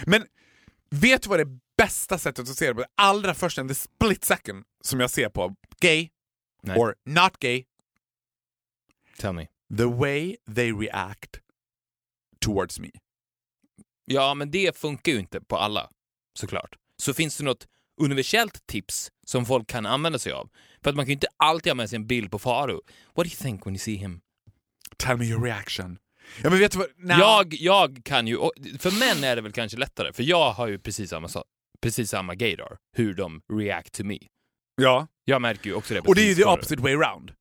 Men 0.05 0.25
vet 0.89 1.21
du 1.23 1.29
vad 1.29 1.39
det 1.39 1.47
bästa 1.77 2.17
sättet 2.17 2.49
att 2.49 2.55
se 2.55 2.67
det 2.67 2.73
på? 2.73 2.79
Det 2.81 2.87
allra 2.97 3.33
första, 3.33 3.67
the 3.67 3.75
split 3.75 4.23
second, 4.23 4.63
som 4.83 4.99
jag 4.99 5.09
ser 5.09 5.29
på 5.29 5.55
gay 5.81 6.09
Nej. 6.63 6.77
or 6.77 6.95
not 7.05 7.39
gay, 7.39 7.63
Tell 9.19 9.33
me. 9.33 9.47
The 9.77 9.85
way 9.85 10.35
they 10.55 10.71
react 10.71 11.39
towards 12.39 12.79
me. 12.79 12.89
Ja, 14.05 14.33
men 14.33 14.51
det 14.51 14.77
funkar 14.77 15.11
ju 15.11 15.19
inte 15.19 15.41
på 15.41 15.57
alla, 15.57 15.89
såklart. 16.39 16.75
Så 17.03 17.13
finns 17.13 17.37
det 17.37 17.43
något 17.43 17.67
universellt 18.01 18.67
tips 18.67 19.11
som 19.25 19.45
folk 19.45 19.67
kan 19.67 19.85
använda 19.85 20.19
sig 20.19 20.31
av? 20.31 20.49
För 20.83 20.89
att 20.89 20.95
man 20.95 21.05
kan 21.05 21.09
ju 21.09 21.13
inte 21.13 21.27
alltid 21.37 21.69
ha 21.69 21.75
med 21.75 21.89
sig 21.89 21.95
en 21.95 22.07
bild 22.07 22.31
på 22.31 22.39
Faro. 22.39 22.81
What 23.15 23.25
do 23.25 23.29
you 23.29 23.35
think 23.41 23.65
when 23.65 23.73
you 23.73 23.79
see 23.79 23.95
him? 23.95 24.21
Tell 24.97 25.17
me 25.17 25.25
your 25.25 25.43
reaction. 25.43 25.97
Ja 26.43 26.49
men 26.49 26.59
vet 26.59 26.71
du 26.71 26.77
vad? 26.77 26.87
Now, 26.97 27.19
Jag, 27.19 27.53
jag 27.53 28.01
kan 28.05 28.27
ju, 28.27 28.37
för 28.79 28.99
män 28.99 29.23
är 29.23 29.35
det 29.35 29.41
väl 29.41 29.51
kanske 29.51 29.77
lättare, 29.77 30.13
för 30.13 30.23
jag 30.23 30.51
har 30.51 30.67
ju 30.67 30.79
precis 30.79 31.09
samma, 31.09 31.29
precis 31.81 32.09
samma 32.09 32.35
gaydar, 32.35 32.77
hur 32.95 33.13
de 33.13 33.41
react 33.53 33.93
to 33.93 34.03
me. 34.03 34.19
Ja, 34.75 35.07
Jag 35.25 35.41
märker 35.41 35.65
ju 35.69 35.73
också 35.75 35.93
det 35.93 35.99
och 35.99 36.15
det 36.15 36.21
är 36.21 36.29
ju 36.29 36.35
the 36.35 36.45
opposite 36.45 36.81
way 36.81 36.93
around. 36.93 37.33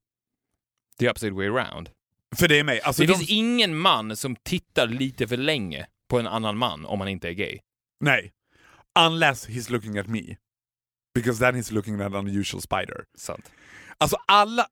The 0.99 1.09
opposite 1.09 1.31
way 1.31 1.47
around. 1.47 1.89
För 2.35 2.47
det 2.47 2.59
är 2.59 2.63
mig. 2.63 2.81
Alltså 2.81 3.01
det 3.01 3.07
de, 3.07 3.13
finns 3.13 3.29
ingen 3.29 3.77
man 3.77 4.17
som 4.17 4.35
tittar 4.35 4.87
lite 4.87 5.27
för 5.27 5.37
länge 5.37 5.85
på 6.09 6.19
en 6.19 6.27
annan 6.27 6.57
man 6.57 6.85
om 6.85 6.99
han 6.99 7.09
inte 7.09 7.27
är 7.29 7.33
gay. 7.33 7.59
Nej. 8.03 8.31
Unless 8.99 9.49
he's 9.49 9.71
looking 9.71 9.97
at 9.97 10.07
me. 10.07 10.21
Because 11.15 11.39
then 11.39 11.55
he's 11.55 11.73
looking 11.73 12.01
at 12.01 12.13
an 12.13 12.27
unusual 12.27 12.61
spider. 12.61 13.03
Sant. 13.17 13.51
Alltså 13.97 14.17
alla... 14.27 14.67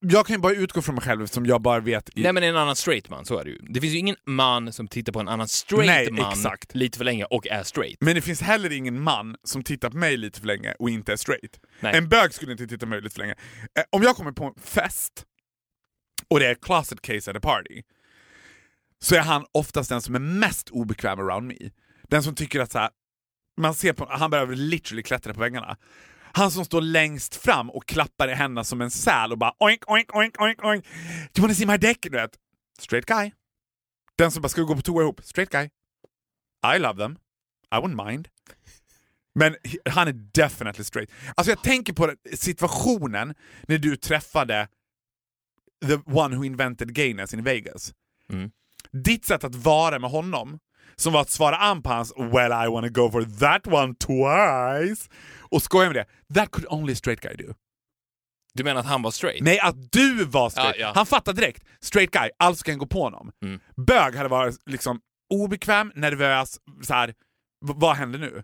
Jag 0.00 0.26
kan 0.26 0.36
ju 0.36 0.40
bara 0.40 0.52
utgå 0.52 0.82
från 0.82 0.94
mig 0.94 1.04
själv 1.04 1.22
eftersom 1.22 1.46
jag 1.46 1.62
bara 1.62 1.80
vet... 1.80 2.18
I, 2.18 2.22
Nej 2.22 2.32
men 2.32 2.42
en 2.42 2.56
annan 2.56 2.76
straight 2.76 3.08
man, 3.08 3.24
så 3.24 3.38
är 3.38 3.44
det 3.44 3.50
ju. 3.50 3.58
Det 3.58 3.80
finns 3.80 3.94
ju 3.94 3.98
ingen 3.98 4.16
man 4.26 4.72
som 4.72 4.88
tittar 4.88 5.12
på 5.12 5.20
en 5.20 5.28
annan 5.28 5.48
straight 5.48 5.86
Nej, 5.86 6.10
man 6.10 6.32
exakt. 6.32 6.74
lite 6.74 6.98
för 6.98 7.04
länge 7.04 7.24
och 7.24 7.46
är 7.46 7.62
straight. 7.62 7.96
Men 8.00 8.14
det 8.14 8.20
finns 8.20 8.40
heller 8.40 8.72
ingen 8.72 9.00
man 9.00 9.36
som 9.44 9.62
tittar 9.62 9.90
på 9.90 9.96
mig 9.96 10.16
lite 10.16 10.40
för 10.40 10.46
länge 10.46 10.74
och 10.78 10.90
inte 10.90 11.12
är 11.12 11.16
straight. 11.16 11.60
Nej. 11.80 11.96
En 11.96 12.08
bög 12.08 12.34
skulle 12.34 12.52
inte 12.52 12.66
titta 12.66 12.86
på 12.86 12.90
mig 12.90 13.00
lite 13.00 13.14
för 13.14 13.20
länge. 13.20 13.34
Eh, 13.78 13.84
om 13.90 14.02
jag 14.02 14.16
kommer 14.16 14.32
på 14.32 14.44
en 14.44 14.62
fest 14.62 15.24
och 16.30 16.40
det 16.40 16.46
är 16.46 16.54
closet 16.54 17.02
case 17.02 17.30
at 17.30 17.36
a 17.36 17.40
party 17.40 17.82
så 19.00 19.14
är 19.14 19.20
han 19.20 19.46
oftast 19.52 19.88
den 19.88 20.02
som 20.02 20.14
är 20.14 20.18
mest 20.18 20.70
obekväm 20.70 21.18
around 21.18 21.46
me. 21.46 21.70
Den 22.02 22.22
som 22.22 22.34
tycker 22.34 22.60
att 22.60 22.72
så 22.72 22.78
här, 22.78 22.90
man 23.56 23.74
ser 23.74 23.92
på, 23.92 24.06
han 24.10 24.30
behöver 24.30 24.56
literally 24.56 25.02
klättra 25.02 25.34
på 25.34 25.40
väggarna. 25.40 25.76
Han 26.32 26.50
som 26.50 26.64
står 26.64 26.80
längst 26.80 27.36
fram 27.36 27.70
och 27.70 27.86
klappar 27.86 28.28
i 28.28 28.34
händerna 28.34 28.64
som 28.64 28.80
en 28.80 28.90
säl 28.90 29.32
och 29.32 29.38
bara 29.38 29.54
oink, 29.58 29.90
oink, 29.90 30.14
oink, 30.16 30.40
oink, 30.40 30.64
oink. 30.64 30.84
Do 31.32 31.40
you 31.40 31.42
wanna 31.42 31.54
see 31.54 31.66
my 31.66 31.76
dick? 31.76 32.02
Du 32.02 32.10
vet. 32.10 32.30
Straight 32.78 33.06
guy. 33.06 33.32
Den 34.16 34.30
som 34.30 34.42
bara, 34.42 34.48
ska 34.48 34.60
vi 34.60 34.66
gå 34.66 34.76
på 34.76 34.82
toa 34.82 35.02
ihop? 35.02 35.20
Straight 35.24 35.50
guy. 35.50 35.70
I 36.74 36.78
love 36.78 36.98
them. 36.98 37.18
I 37.74 37.76
wouldn't 37.76 38.06
mind. 38.06 38.28
Men 39.34 39.56
han 39.90 40.08
är 40.08 40.12
definitely 40.12 40.84
straight. 40.84 41.10
Alltså 41.34 41.50
jag 41.50 41.62
tänker 41.62 41.92
på 41.92 42.14
situationen 42.34 43.34
när 43.68 43.78
du 43.78 43.96
träffade 43.96 44.68
the 45.86 45.98
one 46.06 46.36
who 46.36 46.44
invented 46.44 46.94
gayness 46.94 47.34
in 47.34 47.44
Vegas. 47.44 47.92
Mm. 48.32 48.50
Ditt 48.92 49.24
sätt 49.24 49.44
att 49.44 49.54
vara 49.54 49.98
med 49.98 50.10
honom, 50.10 50.58
som 50.96 51.12
var 51.12 51.20
att 51.20 51.30
svara 51.30 51.56
an 51.56 51.82
på 51.82 51.90
hans 51.90 52.12
“Well 52.16 52.52
I 52.52 52.68
wanna 52.70 52.88
go 52.88 53.10
for 53.10 53.38
that 53.38 53.66
one 53.66 53.94
twice” 53.94 55.10
och 55.38 55.62
skoja 55.62 55.88
med 55.88 55.96
det. 55.96 56.34
That 56.34 56.50
could 56.50 56.66
only 56.68 56.92
a 56.92 56.96
straight 56.96 57.20
guy 57.20 57.34
do. 57.46 57.54
Du 58.54 58.64
menar 58.64 58.80
att 58.80 58.86
han 58.86 59.02
var 59.02 59.10
straight? 59.10 59.42
Nej, 59.42 59.60
att 59.60 59.92
du 59.92 60.24
var 60.24 60.50
straight. 60.50 60.76
Ja, 60.78 60.86
ja. 60.86 60.92
Han 60.94 61.06
fattade 61.06 61.40
direkt. 61.40 61.64
Straight 61.80 62.10
guy, 62.10 62.30
alltså 62.38 62.64
kan 62.64 62.78
gå 62.78 62.86
på 62.86 63.02
honom. 63.02 63.32
Mm. 63.44 63.60
Bög 63.86 64.16
hade 64.16 64.28
varit 64.28 64.56
liksom 64.66 65.00
obekväm, 65.30 65.92
nervös, 65.94 66.58
så 66.82 66.94
här. 66.94 67.14
vad 67.60 67.96
händer 67.96 68.18
nu? 68.18 68.42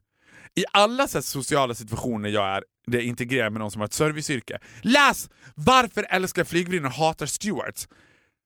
I 0.57 0.65
alla 0.73 1.09
så 1.09 1.23
sociala 1.23 1.75
situationer 1.75 2.29
jag 2.29 2.49
är 2.49 2.65
det 2.87 3.03
integrerar 3.03 3.51
med 3.51 3.61
någon 3.61 3.71
som 3.71 3.81
har 3.81 3.87
ett 3.87 3.93
serviceyrke. 3.93 4.59
Läs 4.83 5.31
Varför 5.55 6.07
älskar 6.11 6.45
flygvärdinnor 6.45 6.89
hatar 6.89 7.27
stewards? 7.27 7.89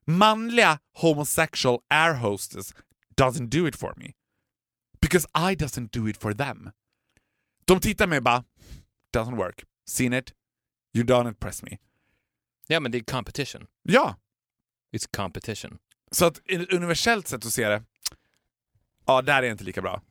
Manliga 0.06 0.78
homosexual 0.94 1.78
air 1.90 2.14
hostess 2.14 2.74
doesn't 3.16 3.48
do 3.48 3.68
it 3.68 3.76
for 3.76 3.94
me. 3.96 4.12
Because 5.00 5.28
I 5.34 5.54
doesn't 5.56 5.88
do 5.92 6.08
it 6.08 6.16
for 6.20 6.32
them. 6.34 6.70
De 7.64 7.80
tittar 7.80 8.06
mig 8.06 8.20
bara, 8.20 8.44
doesn't 9.16 9.36
work. 9.36 9.64
Seen 9.88 10.12
it, 10.12 10.32
you 10.94 11.04
don't 11.06 11.28
impress 11.28 11.62
me. 11.62 11.78
Ja, 12.66 12.80
men 12.80 12.92
det 12.92 12.98
är 12.98 13.02
competition. 13.04 13.66
Ja, 13.82 14.16
It's 14.92 15.16
competition. 15.16 15.78
så 16.10 16.24
att 16.24 16.40
universellt 16.72 17.28
sätt 17.28 17.46
att 17.46 17.52
se 17.52 17.68
det, 17.68 17.82
ja, 19.06 19.22
där 19.22 19.42
är 19.42 19.50
inte 19.50 19.64
lika 19.64 19.82
bra. 19.82 20.02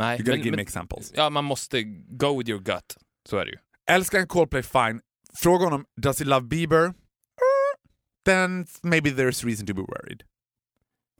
Nej, 0.00 0.16
You 0.18 0.24
gotta 0.24 0.36
men, 0.36 0.44
give 0.44 0.56
me 0.56 0.62
examples. 0.62 1.12
ja, 1.16 1.30
man 1.30 1.44
måste 1.44 1.82
go 2.08 2.38
with 2.38 2.50
your 2.50 2.60
gut. 2.62 2.96
Så 3.28 3.36
är 3.36 3.44
det 3.44 3.50
ju. 3.50 3.58
Älskar 3.90 4.18
en 4.18 4.26
Coldplay, 4.26 4.62
fine. 4.62 5.00
Fråga 5.34 5.64
honom, 5.64 5.84
does 5.96 6.18
he 6.18 6.24
love 6.24 6.46
Bieber? 6.46 6.84
Eh, 6.84 6.92
Then 8.24 8.66
maybe 8.82 9.10
there's 9.10 9.44
reason 9.46 9.66
to 9.66 9.74
be 9.74 9.82
worried. 9.82 10.22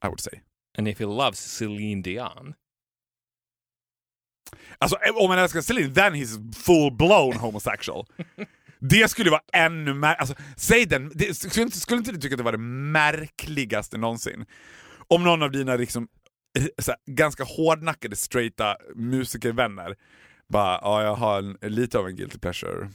I 0.04 0.06
would 0.06 0.20
say. 0.20 0.40
And 0.78 0.88
if 0.88 0.98
he 1.00 1.06
loves 1.06 1.38
Celine 1.58 2.02
Dion. 2.02 2.54
Alltså 4.78 4.96
eh, 4.96 5.14
om 5.16 5.28
man 5.28 5.38
älskar 5.38 5.60
Celine, 5.60 5.94
then 5.94 6.14
he's 6.14 6.52
full-blown 6.54 7.36
homosexual. 7.36 8.06
det 8.80 9.10
skulle 9.10 9.30
vara 9.30 9.42
ännu 9.52 9.94
mer... 9.94 10.14
Alltså, 10.14 10.34
säg 10.56 10.86
den, 10.86 11.12
det, 11.14 11.34
skulle, 11.34 11.62
inte, 11.64 11.80
skulle 11.80 11.98
inte 11.98 12.12
du 12.12 12.18
tycka 12.18 12.34
att 12.34 12.38
det 12.38 12.44
var 12.44 12.52
det 12.52 12.58
märkligaste 12.92 13.98
någonsin? 13.98 14.46
Om 15.08 15.24
någon 15.24 15.42
av 15.42 15.50
dina 15.50 15.76
liksom, 15.76 16.08
här, 16.58 16.96
ganska 17.06 17.44
hårdnackade 17.44 18.16
straighta 18.16 18.76
musikervänner 18.94 19.96
bara, 20.48 20.78
ja 20.82 21.02
jag 21.02 21.14
har 21.14 21.38
en, 21.38 21.74
lite 21.74 21.98
av 21.98 22.08
en 22.08 22.16
guilty 22.16 22.38
pleasure 22.38 22.90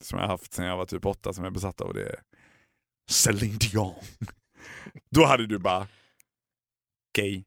som 0.00 0.18
jag 0.18 0.26
har 0.26 0.32
haft 0.32 0.54
sedan 0.54 0.66
jag 0.66 0.76
var 0.76 0.86
typ 0.86 1.06
åtta 1.06 1.32
som 1.32 1.44
jag 1.44 1.50
är 1.50 1.54
besatt 1.54 1.80
av 1.80 1.86
och 1.86 1.94
det 1.94 2.02
är 2.02 2.20
Celine 3.10 3.58
Dion. 3.58 3.94
Då 5.10 5.24
hade 5.24 5.46
du 5.46 5.58
bara, 5.58 5.88
gay. 7.16 7.44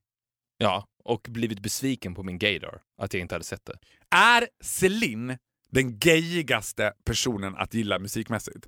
Ja, 0.57 0.87
och 1.03 1.27
blivit 1.29 1.59
besviken 1.59 2.15
på 2.15 2.23
min 2.23 2.39
gaydar. 2.39 2.81
Att 3.01 3.13
jag 3.13 3.21
inte 3.21 3.35
hade 3.35 3.45
sett 3.45 3.65
det. 3.65 3.79
Är 4.15 4.47
Celine 4.63 5.37
den 5.69 5.99
gayigaste 5.99 6.93
personen 7.05 7.55
att 7.55 7.73
gilla 7.73 7.99
musikmässigt? 7.99 8.67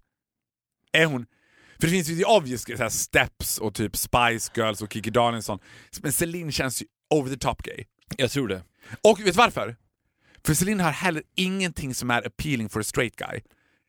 Är 0.92 1.06
hon... 1.06 1.26
För 1.80 1.88
det 1.88 1.90
finns 1.90 2.08
ju 2.08 2.24
obvious 2.24 2.64
så 2.64 2.78
här, 2.78 2.90
Steps 2.90 3.58
och 3.58 3.74
typ 3.74 3.96
Spice 3.96 4.52
Girls 4.56 4.82
och 4.82 4.94
Kikki 4.94 5.10
Danielsson. 5.10 5.60
Men 6.02 6.12
Celine 6.12 6.52
känns 6.52 6.82
ju 6.82 6.86
over 7.10 7.30
the 7.30 7.38
top 7.38 7.64
gay. 7.64 7.86
Jag 8.18 8.32
tror 8.32 8.48
det. 8.48 8.64
Och 9.04 9.20
vet 9.20 9.26
du 9.26 9.32
varför? 9.32 9.76
För 10.46 10.54
Celine 10.54 10.80
har 10.80 10.92
heller 10.92 11.24
ingenting 11.36 11.94
som 11.94 12.12
är 12.12 12.28
appealing 12.28 12.70
for 12.70 12.80
a 12.80 12.84
straight 12.84 13.16
guy. 13.16 13.42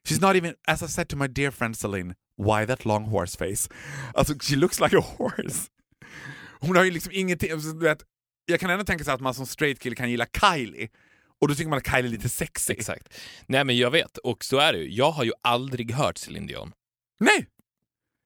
She's 0.08 0.20
not 0.20 0.36
even, 0.36 0.54
as 0.66 0.82
I 0.82 0.88
said 0.88 1.08
to 1.08 1.16
my 1.16 1.28
dear 1.28 1.50
friend 1.50 1.76
Celine, 1.76 2.14
why 2.38 2.66
that 2.66 2.84
long 2.84 3.04
horse 3.04 3.38
face? 3.38 3.68
Alltså, 4.14 4.34
she 4.40 4.56
looks 4.56 4.80
like 4.80 4.96
a 4.96 5.04
horse. 5.18 5.68
Hon 6.60 6.76
har 6.76 6.84
ju 6.84 6.90
liksom 6.90 7.12
ingenting, 7.14 7.52
alltså, 7.52 7.72
du 7.72 7.84
vet, 7.84 8.04
jag 8.46 8.60
kan 8.60 8.70
ändå 8.70 8.84
tänka 8.84 9.04
sig 9.04 9.14
att 9.14 9.20
man 9.20 9.34
som 9.34 9.46
straight 9.46 9.80
kille 9.80 9.96
kan 9.96 10.10
gilla 10.10 10.26
Kylie, 10.40 10.88
och 11.40 11.48
då 11.48 11.54
tycker 11.54 11.70
man 11.70 11.78
att 11.78 11.86
Kylie 11.86 12.06
är 12.06 12.10
lite 12.10 12.28
sexy. 12.28 12.72
Exakt. 12.72 13.20
Nej 13.46 13.64
men 13.64 13.76
jag 13.76 13.90
vet, 13.90 14.18
och 14.18 14.44
så 14.44 14.58
är 14.58 14.72
det 14.72 14.78
ju. 14.78 14.94
Jag 14.94 15.10
har 15.10 15.24
ju 15.24 15.32
aldrig 15.42 15.92
hört 15.92 16.18
Céline 16.18 16.46
Dion. 16.46 16.72
Nej! 17.20 17.46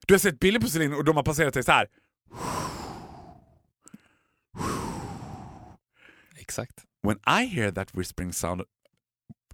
Du 0.06 0.14
har 0.14 0.18
sett 0.18 0.40
bilder 0.40 0.60
på 0.60 0.66
Celine 0.68 0.94
och 0.94 1.04
de 1.04 1.16
har 1.16 1.22
passerat 1.22 1.54
dig 1.54 1.62
så 1.64 1.72
här. 1.72 1.86
Exakt. 6.36 6.84
When 7.02 7.18
I 7.26 7.46
hear 7.46 7.70
that 7.70 7.94
whispering 7.94 8.32
sound 8.32 8.62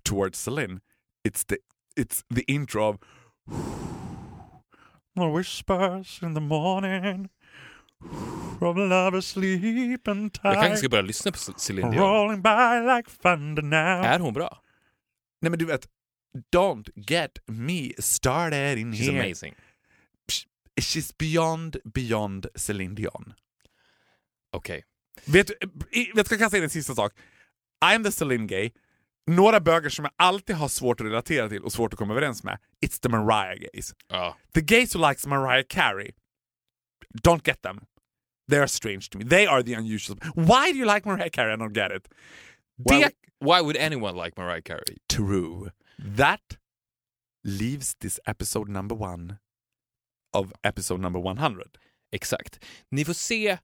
towards 0.05 0.38
Celine, 0.38 0.80
it's 1.28 1.44
the, 1.44 1.57
it's 1.96 2.22
the 2.34 2.42
intro 2.42 2.82
of 2.88 2.96
The 5.16 5.26
whispers 5.36 6.22
in 6.22 6.34
the 6.34 6.40
morning 6.40 7.28
From 8.59 8.88
lovers 8.88 9.26
sleep 9.26 10.09
and 10.09 10.38
Jag 10.42 10.55
kanske 10.55 10.76
ska 10.76 10.88
börja 10.88 11.03
lyssna 11.03 11.32
på 11.32 11.38
Céline 11.38 11.90
Dion. 11.90 12.03
Rolling 12.03 12.42
by 12.42 12.96
like 12.96 13.11
thunder 13.22 13.62
now 13.62 14.05
Är 14.05 14.18
hon 14.18 14.34
bra? 14.34 14.62
Nej 15.40 15.51
men 15.51 15.59
du 15.59 15.64
vet, 15.64 15.86
don't 16.57 16.88
get 16.94 17.38
me 17.46 17.92
started 17.99 18.78
in 18.78 18.92
She's 18.92 19.11
here. 19.11 19.24
amazing. 19.24 19.55
She's 20.81 21.12
beyond, 21.18 21.76
beyond 21.95 22.47
Celine 22.57 22.95
Dion. 22.95 23.35
Okej. 24.53 24.85
Vet 25.24 25.47
du, 25.47 25.55
i- 25.91 26.12
vet 26.14 26.29
du, 26.29 26.35
jag 26.35 26.39
kan 26.41 26.51
säga 26.51 26.64
en 26.64 26.70
sista 26.70 26.95
sak. 26.95 27.12
I'm 27.85 28.05
the 28.05 28.12
Celine 28.12 28.47
gay. 28.47 28.70
Några 29.26 29.61
bögar 29.61 29.89
som 29.91 30.05
jag 30.05 30.12
alltid 30.16 30.57
har 30.57 30.68
svårt 30.68 31.01
att 31.01 31.07
relatera 31.07 31.49
till 31.49 31.62
och 31.62 31.72
svårt 31.72 31.93
att 31.93 31.99
komma 31.99 32.12
överens 32.12 32.45
med, 32.45 32.59
it's 32.87 33.01
the 33.03 33.09
Mariah 33.09 33.55
gays. 33.59 33.95
Ja. 34.09 34.37
The 34.55 34.61
gays 34.61 34.95
who 34.97 35.09
likes 35.09 35.26
Mariah 35.26 35.64
Carey, 35.68 36.11
don't 37.22 37.41
get 37.47 37.62
them. 37.62 37.81
They 38.51 38.59
are 38.59 38.68
strange 38.68 39.01
to 39.11 39.18
me. 39.18 39.24
They 39.24 39.47
are 39.47 39.62
the 39.62 39.74
unusual. 39.74 40.18
Why 40.35 40.72
do 40.72 40.79
you 40.79 40.95
like 40.95 41.09
Mariah 41.09 41.31
Carey? 41.31 41.53
I 41.53 41.57
don't 41.57 41.74
get 41.74 41.93
it. 41.93 42.09
Why, 42.76 43.01
Det 43.01 43.11
why 43.41 43.61
would 43.61 43.76
anyone 43.76 44.24
like 44.24 44.41
Mariah 44.41 44.62
Carey? 44.62 44.97
true. 45.09 45.70
That 46.16 46.57
leaves 47.45 47.95
this 48.01 48.20
episode 48.26 48.68
number 48.70 48.95
one 48.97 49.39
of 50.39 50.53
episode 50.62 51.03
number 51.03 51.30
100. 51.30 51.64
Exakt. 52.12 52.64
Ni 52.91 53.05
får 53.05 53.12
se. 53.12 53.59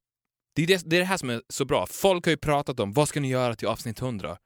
Det 0.55 0.63
är 0.63 0.67
det, 0.67 0.83
det 0.87 0.97
är 0.97 1.01
det 1.01 1.07
här 1.07 1.17
som 1.17 1.31
är 1.31 1.43
så 1.49 1.65
bra. 1.65 1.87
Folk 1.87 2.25
har 2.25 2.31
ju 2.31 2.37
pratat 2.37 2.81
om 2.81 2.93
vad 2.93 3.09
ska 3.09 3.21
ni 3.21 3.29
göra 3.29 3.55
till 3.55 3.69
avsnitt 3.69 4.01
100? 4.01 4.39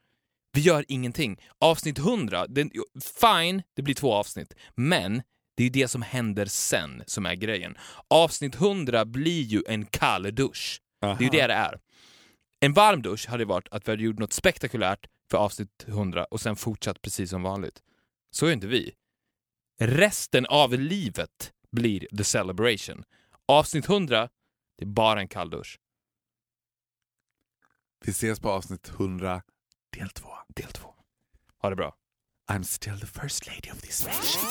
Vi 0.52 0.60
gör 0.60 0.84
ingenting. 0.88 1.40
Avsnitt 1.58 1.98
100, 1.98 2.46
den, 2.46 2.70
fine, 3.20 3.62
det 3.76 3.82
blir 3.82 3.94
två 3.94 4.14
avsnitt. 4.14 4.54
Men 4.74 5.22
det 5.56 5.64
är 5.64 5.70
det 5.70 5.88
som 5.88 6.02
händer 6.02 6.46
sen 6.46 7.02
som 7.06 7.26
är 7.26 7.34
grejen. 7.34 7.76
Avsnitt 8.08 8.54
100 8.54 9.04
blir 9.04 9.42
ju 9.42 9.62
en 9.68 9.86
kall 9.86 10.34
dusch. 10.34 10.80
Det 11.00 11.06
är 11.06 11.22
ju 11.22 11.28
det 11.28 11.46
det 11.46 11.54
är. 11.54 11.80
En 12.60 12.72
varm 12.72 13.02
dusch 13.02 13.28
hade 13.28 13.44
varit 13.44 13.68
att 13.70 13.88
vi 13.88 13.92
hade 13.92 14.02
gjort 14.02 14.18
något 14.18 14.32
spektakulärt 14.32 15.06
för 15.30 15.38
avsnitt 15.38 15.84
100 15.86 16.24
och 16.24 16.40
sen 16.40 16.56
fortsatt 16.56 17.02
precis 17.02 17.30
som 17.30 17.42
vanligt. 17.42 17.82
Så 18.30 18.46
är 18.46 18.52
inte 18.52 18.66
vi. 18.66 18.94
Resten 19.80 20.46
av 20.46 20.72
livet 20.72 21.52
blir 21.72 22.06
The 22.16 22.24
Celebration. 22.24 23.04
Avsnitt 23.46 23.88
100, 23.88 24.28
det 24.78 24.84
är 24.84 24.86
bara 24.86 25.20
en 25.20 25.28
kall 25.28 25.50
dusch. 25.50 25.78
Vi 28.04 28.10
ses 28.10 28.40
på 28.40 28.50
avsnitt 28.50 28.88
100, 28.88 29.42
del 29.96 30.10
2. 30.10 30.28
Del 30.48 30.72
2. 30.72 30.94
Ha 31.62 31.70
det 31.70 31.76
bra. 31.76 31.94
I'm 32.50 32.62
still 32.62 32.98
the 33.00 33.06
first 33.06 33.46
lady 33.46 33.70
of 33.70 33.80
this 33.82 34.06
nation. 34.06 34.42